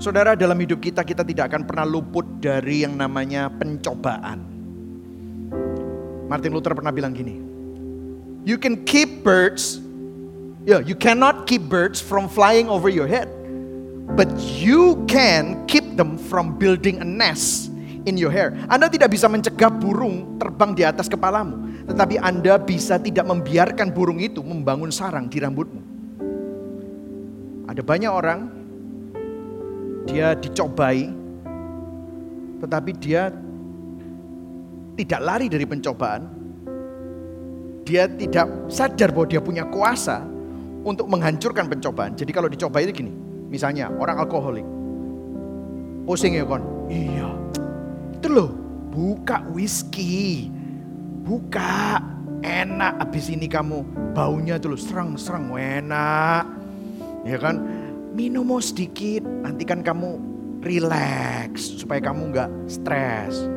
Saudara, 0.00 0.32
dalam 0.32 0.56
hidup 0.56 0.80
kita, 0.80 1.04
kita 1.04 1.20
tidak 1.20 1.52
akan 1.52 1.68
pernah 1.68 1.84
luput 1.84 2.24
dari 2.40 2.88
yang 2.88 2.96
namanya 2.96 3.52
pencobaan. 3.52 4.40
Martin 6.24 6.56
Luther 6.56 6.72
pernah 6.72 6.88
bilang 6.88 7.12
gini, 7.12 7.36
You 8.48 8.56
can 8.56 8.80
keep 8.88 9.20
birds, 9.20 9.76
yeah, 10.64 10.80
you 10.80 10.96
cannot 10.96 11.44
keep 11.44 11.68
birds 11.68 12.00
from 12.00 12.32
flying 12.32 12.72
over 12.72 12.88
your 12.88 13.04
head, 13.04 13.28
but 14.16 14.32
you 14.40 15.04
can 15.04 15.68
keep 15.68 16.00
them 16.00 16.16
from 16.16 16.56
building 16.56 17.04
a 17.04 17.06
nest 17.06 17.68
in 18.08 18.16
your 18.16 18.32
hair. 18.32 18.56
Anda 18.72 18.88
tidak 18.88 19.12
bisa 19.12 19.28
mencegah 19.28 19.68
burung 19.68 20.40
terbang 20.40 20.72
di 20.72 20.80
atas 20.80 21.12
kepalamu, 21.12 21.84
tetapi 21.92 22.16
Anda 22.24 22.56
bisa 22.56 22.96
tidak 22.96 23.28
membiarkan 23.28 23.92
burung 23.92 24.16
itu 24.16 24.40
membangun 24.40 24.88
sarang 24.88 25.28
di 25.28 25.44
rambutmu. 25.44 25.82
Ada 27.68 27.84
banyak 27.84 28.08
orang 28.08 28.59
dia 30.08 30.36
dicobai, 30.36 31.08
tetapi 32.60 32.90
dia 33.00 33.32
tidak 35.00 35.20
lari 35.20 35.46
dari 35.48 35.64
pencobaan. 35.64 36.22
Dia 37.88 38.06
tidak 38.06 38.70
sadar 38.70 39.10
bahwa 39.10 39.26
dia 39.26 39.42
punya 39.42 39.64
kuasa 39.66 40.22
untuk 40.84 41.10
menghancurkan 41.10 41.66
pencobaan. 41.66 42.14
Jadi 42.14 42.30
kalau 42.30 42.46
dicoba 42.46 42.84
itu 42.84 42.92
gini, 43.02 43.12
misalnya 43.50 43.90
orang 43.98 44.20
alkoholik, 44.22 44.64
pusing 46.06 46.38
ya 46.38 46.46
kon, 46.46 46.62
iya, 46.86 47.28
itu 48.14 48.28
loh, 48.30 48.52
buka 48.92 49.42
whisky, 49.50 50.52
buka, 51.24 51.98
enak. 52.44 53.00
Abis 53.00 53.32
ini 53.32 53.48
kamu 53.48 53.82
baunya 54.14 54.60
tuh 54.60 54.76
serang-serang, 54.76 55.50
enak, 55.56 56.44
ya 57.24 57.38
kan? 57.40 57.56
Minum 58.14 58.42
mau 58.42 58.60
sedikit, 58.60 59.22
nanti 59.22 59.62
kan 59.62 59.80
kamu 59.80 60.18
relax 60.60 61.80
supaya 61.80 62.02
kamu 62.02 62.34
nggak 62.34 62.50
stres. 62.68 63.48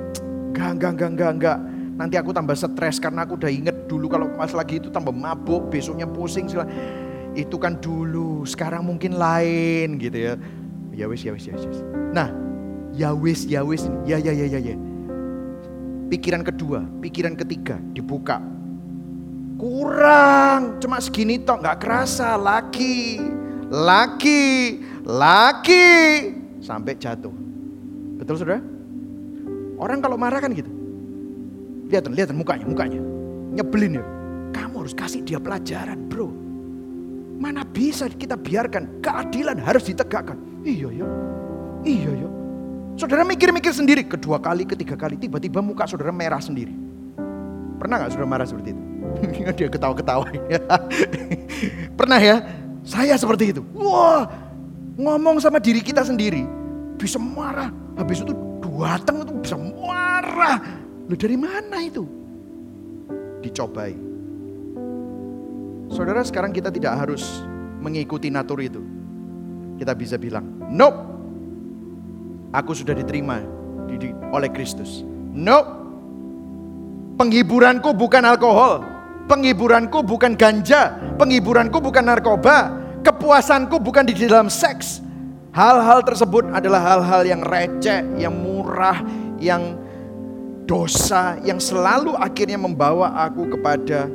Enggak, 0.54 0.70
enggak, 0.78 0.92
enggak, 0.94 1.10
enggak, 1.10 1.32
enggak. 1.36 1.58
Nanti 1.94 2.16
aku 2.18 2.30
tambah 2.34 2.58
stres 2.58 2.98
karena 2.98 3.26
aku 3.26 3.38
udah 3.38 3.52
inget 3.54 3.86
dulu 3.86 4.10
kalau 4.10 4.30
pas 4.34 4.50
lagi 4.54 4.82
itu 4.82 4.90
tambah 4.90 5.14
mabuk, 5.14 5.70
besoknya 5.70 6.06
pusing 6.10 6.50
sila. 6.50 6.66
Itu 7.34 7.58
kan 7.58 7.82
dulu, 7.82 8.46
sekarang 8.46 8.86
mungkin 8.86 9.18
lain 9.18 9.98
gitu 9.98 10.18
ya. 10.18 10.34
Ya 10.94 11.10
wis, 11.10 11.26
ya 11.26 11.34
wis, 11.34 11.50
ya 11.50 11.58
wis. 11.58 11.82
Nah, 12.14 12.30
ya 12.94 13.10
wis, 13.14 13.50
ya 13.50 13.62
wis, 13.66 13.90
ya 14.06 14.22
ya 14.22 14.30
ya 14.30 14.46
ya 14.46 14.60
ya. 14.62 14.78
Pikiran 16.14 16.46
kedua, 16.46 16.86
pikiran 17.02 17.34
ketiga 17.34 17.82
dibuka. 17.98 18.38
Kurang, 19.58 20.78
cuma 20.78 21.02
segini 21.02 21.42
tok 21.42 21.66
nggak 21.66 21.78
kerasa 21.82 22.38
lagi 22.38 23.18
laki, 23.74 24.78
laki, 25.02 25.90
sampai 26.62 26.94
jatuh. 26.94 27.34
Betul 28.22 28.38
saudara? 28.38 28.62
Orang 29.82 30.00
kalau 30.06 30.16
marah 30.16 30.38
kan 30.38 30.54
gitu. 30.54 30.70
Lihat, 31.90 32.06
lihat 32.14 32.30
mukanya, 32.38 32.66
mukanya. 32.70 33.02
Nyebelin 33.58 33.98
ya. 33.98 34.06
Kamu 34.54 34.86
harus 34.86 34.94
kasih 34.94 35.26
dia 35.26 35.42
pelajaran 35.42 35.98
bro. 36.06 36.30
Mana 37.42 37.66
bisa 37.66 38.06
kita 38.08 38.38
biarkan 38.38 39.02
keadilan 39.02 39.58
harus 39.58 39.90
ditegakkan. 39.90 40.38
Iya 40.62 41.04
ya, 41.04 41.08
iya 41.84 42.12
ya. 42.14 42.30
Saudara 42.94 43.26
mikir-mikir 43.26 43.74
sendiri, 43.74 44.06
kedua 44.06 44.38
kali, 44.38 44.70
ketiga 44.70 44.94
kali, 44.94 45.18
tiba-tiba 45.18 45.60
muka 45.66 45.90
saudara 45.90 46.14
merah 46.14 46.38
sendiri. 46.38 46.72
Pernah 47.82 48.06
nggak 48.06 48.12
saudara 48.14 48.30
marah 48.30 48.46
seperti 48.46 48.78
itu? 48.78 48.84
Dia 49.58 49.68
ketawa-ketawa. 49.68 50.30
Pernah 52.00 52.20
ya? 52.22 52.38
Saya 52.84 53.16
seperti 53.16 53.56
itu. 53.56 53.62
Wah, 53.76 54.28
ngomong 55.00 55.40
sama 55.40 55.58
diri 55.58 55.80
kita 55.80 56.04
sendiri, 56.04 56.44
bisa 57.00 57.18
marah. 57.18 57.72
Habis 57.96 58.24
itu 58.28 58.36
datang 58.64 59.24
itu 59.24 59.34
bisa 59.40 59.56
marah. 59.58 60.60
Lu 61.08 61.16
dari 61.16 61.40
mana 61.40 61.80
itu? 61.80 62.04
Dicobai. 63.44 63.96
Saudara 65.92 66.24
sekarang 66.24 66.52
kita 66.52 66.72
tidak 66.72 66.96
harus 66.96 67.44
mengikuti 67.80 68.28
natur 68.28 68.60
itu. 68.60 68.82
Kita 69.80 69.96
bisa 69.98 70.16
bilang, 70.16 70.46
nope, 70.72 71.14
Aku 72.54 72.78
sudah 72.78 72.94
diterima 72.94 73.42
di, 73.90 73.98
di, 73.98 74.10
oleh 74.30 74.46
Kristus. 74.54 75.02
No. 75.34 75.82
Penghiburanku 77.18 77.98
bukan 77.98 78.22
alkohol. 78.30 78.86
Penghiburanku 79.28 80.04
bukan 80.04 80.36
ganja. 80.36 81.00
Penghiburanku 81.16 81.80
bukan 81.80 82.04
narkoba. 82.04 82.76
Kepuasanku 83.04 83.80
bukan 83.80 84.08
di 84.08 84.16
dalam 84.16 84.48
seks. 84.48 85.04
Hal-hal 85.54 86.02
tersebut 86.02 86.50
adalah 86.50 86.82
hal-hal 86.82 87.22
yang 87.30 87.42
receh, 87.46 88.02
yang 88.18 88.34
murah, 88.34 89.06
yang 89.38 89.78
dosa, 90.66 91.38
yang 91.46 91.62
selalu 91.62 92.18
akhirnya 92.18 92.58
membawa 92.58 93.14
aku 93.28 93.54
kepada 93.54 94.10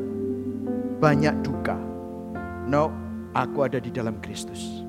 banyak 0.99 1.35
duka. 1.47 1.79
No, 2.67 2.91
aku 3.39 3.65
ada 3.65 3.79
di 3.79 3.95
dalam 3.95 4.19
Kristus. 4.19 4.83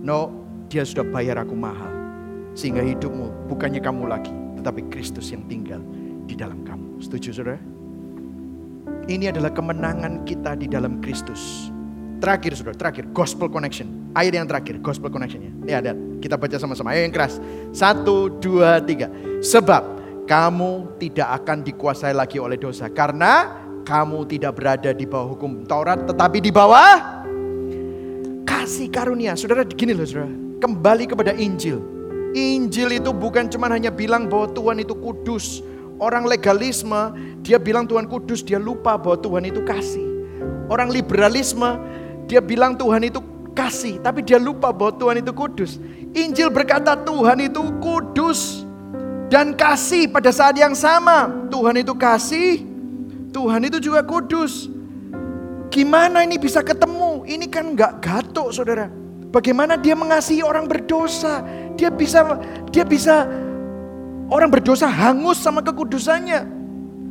No, 0.00 0.32
dia 0.72 0.86
sudah 0.88 1.04
bayar 1.04 1.42
aku 1.42 1.52
mahal. 1.52 1.92
Sehingga 2.56 2.80
hidupmu 2.82 3.46
bukannya 3.52 3.78
kamu 3.78 4.08
lagi, 4.08 4.32
tetapi 4.58 4.88
Kristus 4.88 5.30
yang 5.30 5.44
tinggal 5.46 5.84
di 6.26 6.32
dalam 6.32 6.64
kamu. 6.64 6.98
Setuju 7.02 7.28
saudara? 7.30 7.69
Ini 9.10 9.34
adalah 9.34 9.50
kemenangan 9.50 10.22
kita 10.22 10.54
di 10.54 10.70
dalam 10.70 11.02
Kristus. 11.02 11.74
Terakhir 12.22 12.54
saudara, 12.54 12.78
terakhir. 12.78 13.10
Gospel 13.10 13.50
connection. 13.50 14.14
Ayat 14.14 14.38
yang 14.38 14.46
terakhir, 14.46 14.78
gospel 14.78 15.10
connectionnya. 15.10 15.50
Ini 15.66 15.72
ada, 15.74 15.92
kita 16.22 16.38
baca 16.38 16.54
sama-sama. 16.62 16.94
Ayo 16.94 17.02
yang 17.02 17.14
keras. 17.14 17.42
Satu, 17.74 18.30
dua, 18.38 18.78
tiga. 18.78 19.10
Sebab 19.42 19.98
kamu 20.30 20.94
tidak 21.02 21.42
akan 21.42 21.66
dikuasai 21.66 22.14
lagi 22.14 22.38
oleh 22.38 22.54
dosa. 22.54 22.86
Karena 22.86 23.50
kamu 23.82 24.30
tidak 24.30 24.62
berada 24.62 24.94
di 24.94 25.02
bawah 25.10 25.34
hukum 25.34 25.66
Taurat, 25.66 26.06
tetapi 26.06 26.38
di 26.38 26.54
bawah 26.54 27.26
kasih 28.46 28.94
karunia. 28.94 29.34
Saudara, 29.34 29.66
gini 29.66 29.90
loh 29.90 30.06
saudara. 30.06 30.30
Kembali 30.62 31.08
kepada 31.10 31.34
Injil 31.34 31.82
Injil 32.30 33.02
itu 33.02 33.10
bukan 33.10 33.50
cuma 33.50 33.66
hanya 33.74 33.90
bilang 33.90 34.30
bahwa 34.30 34.46
Tuhan 34.54 34.78
itu 34.78 34.94
kudus. 34.94 35.66
Orang 36.00 36.24
legalisme, 36.24 37.12
dia 37.44 37.60
bilang 37.60 37.84
Tuhan 37.84 38.08
kudus, 38.08 38.40
dia 38.40 38.56
lupa 38.56 38.96
bahwa 38.96 39.20
Tuhan 39.20 39.44
itu 39.44 39.60
kasih. 39.60 40.08
Orang 40.72 40.88
liberalisme, 40.88 41.76
dia 42.24 42.40
bilang 42.40 42.72
Tuhan 42.72 43.04
itu 43.04 43.20
kasih, 43.52 44.00
tapi 44.00 44.24
dia 44.24 44.40
lupa 44.40 44.72
bahwa 44.72 44.96
Tuhan 44.96 45.20
itu 45.20 45.32
kudus. 45.36 45.76
Injil 46.16 46.48
berkata 46.48 46.96
Tuhan 46.96 47.44
itu 47.44 47.60
kudus 47.84 48.64
dan 49.28 49.52
kasih 49.52 50.08
pada 50.08 50.32
saat 50.32 50.56
yang 50.56 50.72
sama. 50.72 51.28
Tuhan 51.52 51.76
itu 51.84 51.92
kasih, 51.92 52.64
Tuhan 53.30 53.68
itu 53.68 53.78
juga 53.78 54.00
kudus. 54.00 54.72
Gimana 55.70 56.26
ini 56.26 56.40
bisa 56.40 56.64
ketemu? 56.64 57.28
Ini 57.28 57.46
kan 57.46 57.76
nggak 57.76 57.92
gatuk 58.02 58.50
saudara. 58.50 58.90
Bagaimana 59.30 59.78
dia 59.78 59.94
mengasihi 59.94 60.42
orang 60.42 60.66
berdosa? 60.66 61.46
Dia 61.78 61.92
bisa 61.94 62.40
dia 62.74 62.82
bisa 62.82 63.28
orang 64.30 64.48
berdosa 64.48 64.86
hangus 64.86 65.42
sama 65.42 65.60
kekudusannya. 65.60 66.62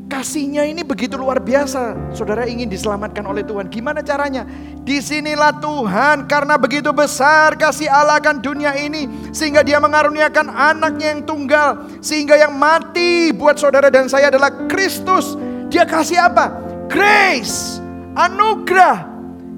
Kasihnya 0.09 0.65
ini 0.65 0.81
begitu 0.81 1.21
luar 1.21 1.37
biasa. 1.37 1.93
Saudara 2.17 2.49
ingin 2.49 2.65
diselamatkan 2.65 3.21
oleh 3.29 3.45
Tuhan. 3.45 3.69
Gimana 3.69 4.01
caranya? 4.01 4.41
Di 4.81 5.05
sinilah 5.05 5.61
Tuhan 5.61 6.25
karena 6.25 6.57
begitu 6.57 6.89
besar 6.89 7.53
kasih 7.53 7.85
Allah 7.85 8.17
akan 8.17 8.41
dunia 8.41 8.73
ini. 8.73 9.05
Sehingga 9.29 9.61
dia 9.61 9.77
mengaruniakan 9.77 10.49
anaknya 10.49 11.13
yang 11.13 11.21
tunggal. 11.29 11.85
Sehingga 12.01 12.41
yang 12.41 12.57
mati 12.57 13.29
buat 13.29 13.61
saudara 13.61 13.93
dan 13.93 14.09
saya 14.09 14.33
adalah 14.33 14.49
Kristus. 14.65 15.37
Dia 15.69 15.85
kasih 15.85 16.25
apa? 16.25 16.57
Grace. 16.89 17.77
Anugerah. 18.17 19.05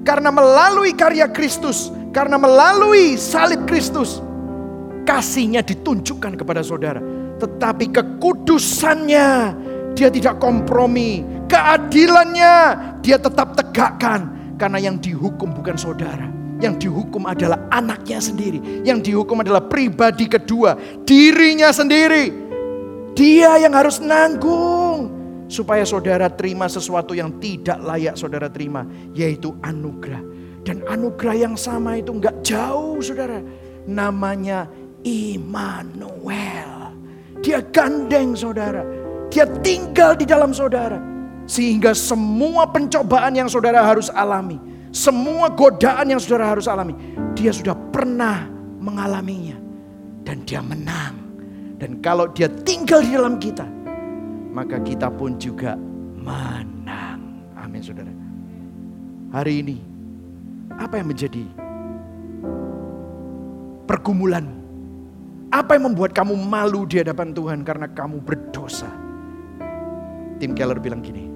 Karena 0.04 0.28
melalui 0.28 0.92
karya 0.92 1.32
Kristus. 1.32 1.88
Karena 2.12 2.36
melalui 2.36 3.16
salib 3.16 3.64
Kristus 3.64 4.20
kasihnya 5.08 5.64
ditunjukkan 5.64 6.36
kepada 6.36 6.60
saudara. 6.60 7.21
Tetapi 7.38 7.92
kekudusannya 7.92 9.28
dia 9.92 10.08
tidak 10.08 10.40
kompromi. 10.40 11.24
Keadilannya 11.48 12.54
dia 13.04 13.20
tetap 13.20 13.54
tegakkan. 13.56 14.54
Karena 14.56 14.78
yang 14.78 14.96
dihukum 14.96 15.52
bukan 15.52 15.76
saudara. 15.76 16.28
Yang 16.62 16.86
dihukum 16.86 17.26
adalah 17.26 17.66
anaknya 17.74 18.22
sendiri. 18.22 18.86
Yang 18.86 19.10
dihukum 19.10 19.42
adalah 19.42 19.66
pribadi 19.66 20.30
kedua. 20.30 20.78
Dirinya 21.02 21.74
sendiri. 21.74 22.30
Dia 23.18 23.58
yang 23.58 23.74
harus 23.74 23.98
nanggung. 23.98 25.10
Supaya 25.50 25.84
saudara 25.84 26.30
terima 26.32 26.70
sesuatu 26.70 27.12
yang 27.12 27.36
tidak 27.42 27.82
layak 27.82 28.14
saudara 28.14 28.46
terima. 28.46 28.86
Yaitu 29.12 29.52
anugerah. 29.60 30.22
Dan 30.62 30.86
anugerah 30.86 31.50
yang 31.50 31.54
sama 31.58 31.98
itu 31.98 32.14
nggak 32.14 32.46
jauh 32.46 33.02
saudara. 33.02 33.42
Namanya 33.90 34.70
Immanuel. 35.02 36.71
Dia 37.42 37.58
gandeng 37.60 38.38
saudara. 38.38 38.86
Dia 39.28 39.44
tinggal 39.60 40.14
di 40.14 40.24
dalam 40.24 40.54
saudara. 40.54 40.96
Sehingga 41.44 41.90
semua 41.92 42.70
pencobaan 42.70 43.34
yang 43.34 43.50
saudara 43.50 43.82
harus 43.82 44.06
alami. 44.14 44.56
Semua 44.94 45.50
godaan 45.50 46.14
yang 46.14 46.22
saudara 46.22 46.54
harus 46.54 46.70
alami. 46.70 46.94
Dia 47.34 47.50
sudah 47.50 47.74
pernah 47.74 48.46
mengalaminya. 48.78 49.58
Dan 50.22 50.46
dia 50.46 50.62
menang. 50.62 51.18
Dan 51.82 51.98
kalau 51.98 52.30
dia 52.30 52.46
tinggal 52.62 53.02
di 53.02 53.10
dalam 53.10 53.42
kita. 53.42 53.66
Maka 54.54 54.78
kita 54.78 55.10
pun 55.10 55.34
juga 55.34 55.74
menang. 56.22 57.42
Amin 57.58 57.82
saudara. 57.82 58.12
Hari 59.34 59.66
ini. 59.66 59.76
Apa 60.72 61.02
yang 61.02 61.10
menjadi 61.10 61.44
pergumulanmu? 63.90 64.61
Apa 65.52 65.76
yang 65.76 65.92
membuat 65.92 66.16
kamu 66.16 66.32
malu 66.32 66.88
di 66.88 66.96
hadapan 66.96 67.36
Tuhan 67.36 67.60
karena 67.60 67.84
kamu 67.84 68.24
berdosa? 68.24 68.88
Tim 70.40 70.56
Keller 70.56 70.80
bilang 70.80 71.04
gini, 71.04 71.28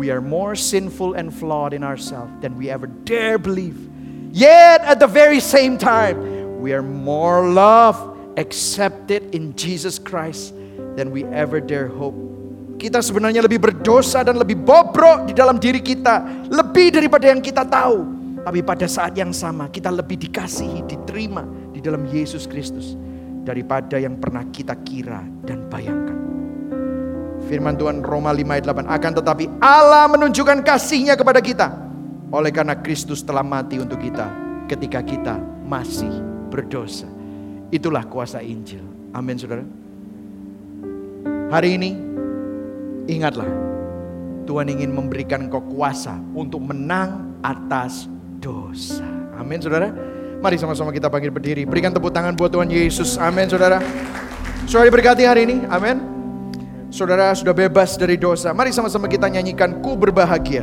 We 0.00 0.08
are 0.08 0.24
more 0.24 0.56
sinful 0.56 1.20
and 1.20 1.28
flawed 1.28 1.76
in 1.76 1.84
ourselves 1.84 2.32
than 2.40 2.56
we 2.56 2.72
ever 2.72 2.88
dare 3.04 3.36
believe. 3.36 3.76
Yet 4.32 4.80
at 4.88 5.04
the 5.04 5.08
very 5.08 5.44
same 5.44 5.76
time, 5.76 6.16
we 6.64 6.72
are 6.72 6.80
more 6.80 7.44
loved, 7.44 8.08
accepted 8.40 9.36
in 9.36 9.52
Jesus 9.52 10.00
Christ 10.00 10.56
than 10.96 11.12
we 11.12 11.28
ever 11.28 11.60
dare 11.60 11.92
hope. 11.92 12.16
Kita 12.80 13.04
sebenarnya 13.04 13.44
lebih 13.44 13.60
berdosa 13.60 14.24
dan 14.24 14.40
lebih 14.40 14.64
bobrok 14.64 15.28
di 15.28 15.36
dalam 15.36 15.60
diri 15.60 15.84
kita, 15.84 16.48
lebih 16.48 16.88
daripada 16.88 17.28
yang 17.28 17.44
kita 17.44 17.68
tahu. 17.68 18.00
Tapi 18.48 18.64
pada 18.64 18.88
saat 18.88 19.12
yang 19.12 19.36
sama, 19.36 19.68
kita 19.68 19.92
lebih 19.92 20.24
dikasihi, 20.24 20.88
diterima 20.88 21.44
di 21.76 21.84
dalam 21.84 22.08
Yesus 22.08 22.48
Kristus 22.48 22.96
daripada 23.46 23.94
yang 24.02 24.18
pernah 24.18 24.42
kita 24.50 24.74
kira 24.82 25.22
dan 25.46 25.70
bayangkan. 25.70 26.18
Firman 27.46 27.78
Tuhan 27.78 28.02
Roma 28.02 28.34
5 28.34 28.42
ayat 28.42 28.66
8 28.66 28.90
akan 28.90 29.12
tetapi 29.22 29.44
Allah 29.62 30.10
menunjukkan 30.10 30.66
kasihnya 30.66 31.14
kepada 31.14 31.38
kita 31.38 31.70
oleh 32.34 32.50
karena 32.50 32.74
Kristus 32.74 33.22
telah 33.22 33.46
mati 33.46 33.78
untuk 33.78 34.02
kita 34.02 34.26
ketika 34.66 34.98
kita 35.06 35.38
masih 35.62 36.10
berdosa. 36.50 37.06
Itulah 37.70 38.02
kuasa 38.10 38.42
Injil. 38.42 38.82
Amin 39.14 39.38
Saudara. 39.38 39.62
Hari 41.46 41.78
ini 41.78 41.90
ingatlah 43.06 43.46
Tuhan 44.46 44.66
ingin 44.66 44.90
memberikan 44.90 45.46
kau 45.46 45.62
kuasa 45.62 46.18
untuk 46.34 46.66
menang 46.66 47.38
atas 47.46 48.10
dosa. 48.42 49.06
Amin 49.38 49.62
Saudara. 49.62 50.15
Mari 50.46 50.62
sama-sama 50.62 50.94
kita 50.94 51.10
bangkit 51.10 51.34
berdiri. 51.34 51.66
Berikan 51.66 51.90
tepuk 51.90 52.14
tangan 52.14 52.30
buat 52.38 52.54
Tuhan 52.54 52.70
Yesus. 52.70 53.18
Amin 53.18 53.50
saudara. 53.50 53.82
Saudara 54.70 54.86
diberkati 54.86 55.26
hari 55.26 55.42
ini. 55.42 55.66
Amin. 55.66 55.98
Saudara 56.86 57.34
sudah 57.34 57.50
bebas 57.50 57.98
dari 57.98 58.14
dosa. 58.14 58.54
Mari 58.54 58.70
sama-sama 58.70 59.10
kita 59.10 59.26
nyanyikan 59.26 59.82
ku 59.82 59.98
berbahagia. 59.98 60.62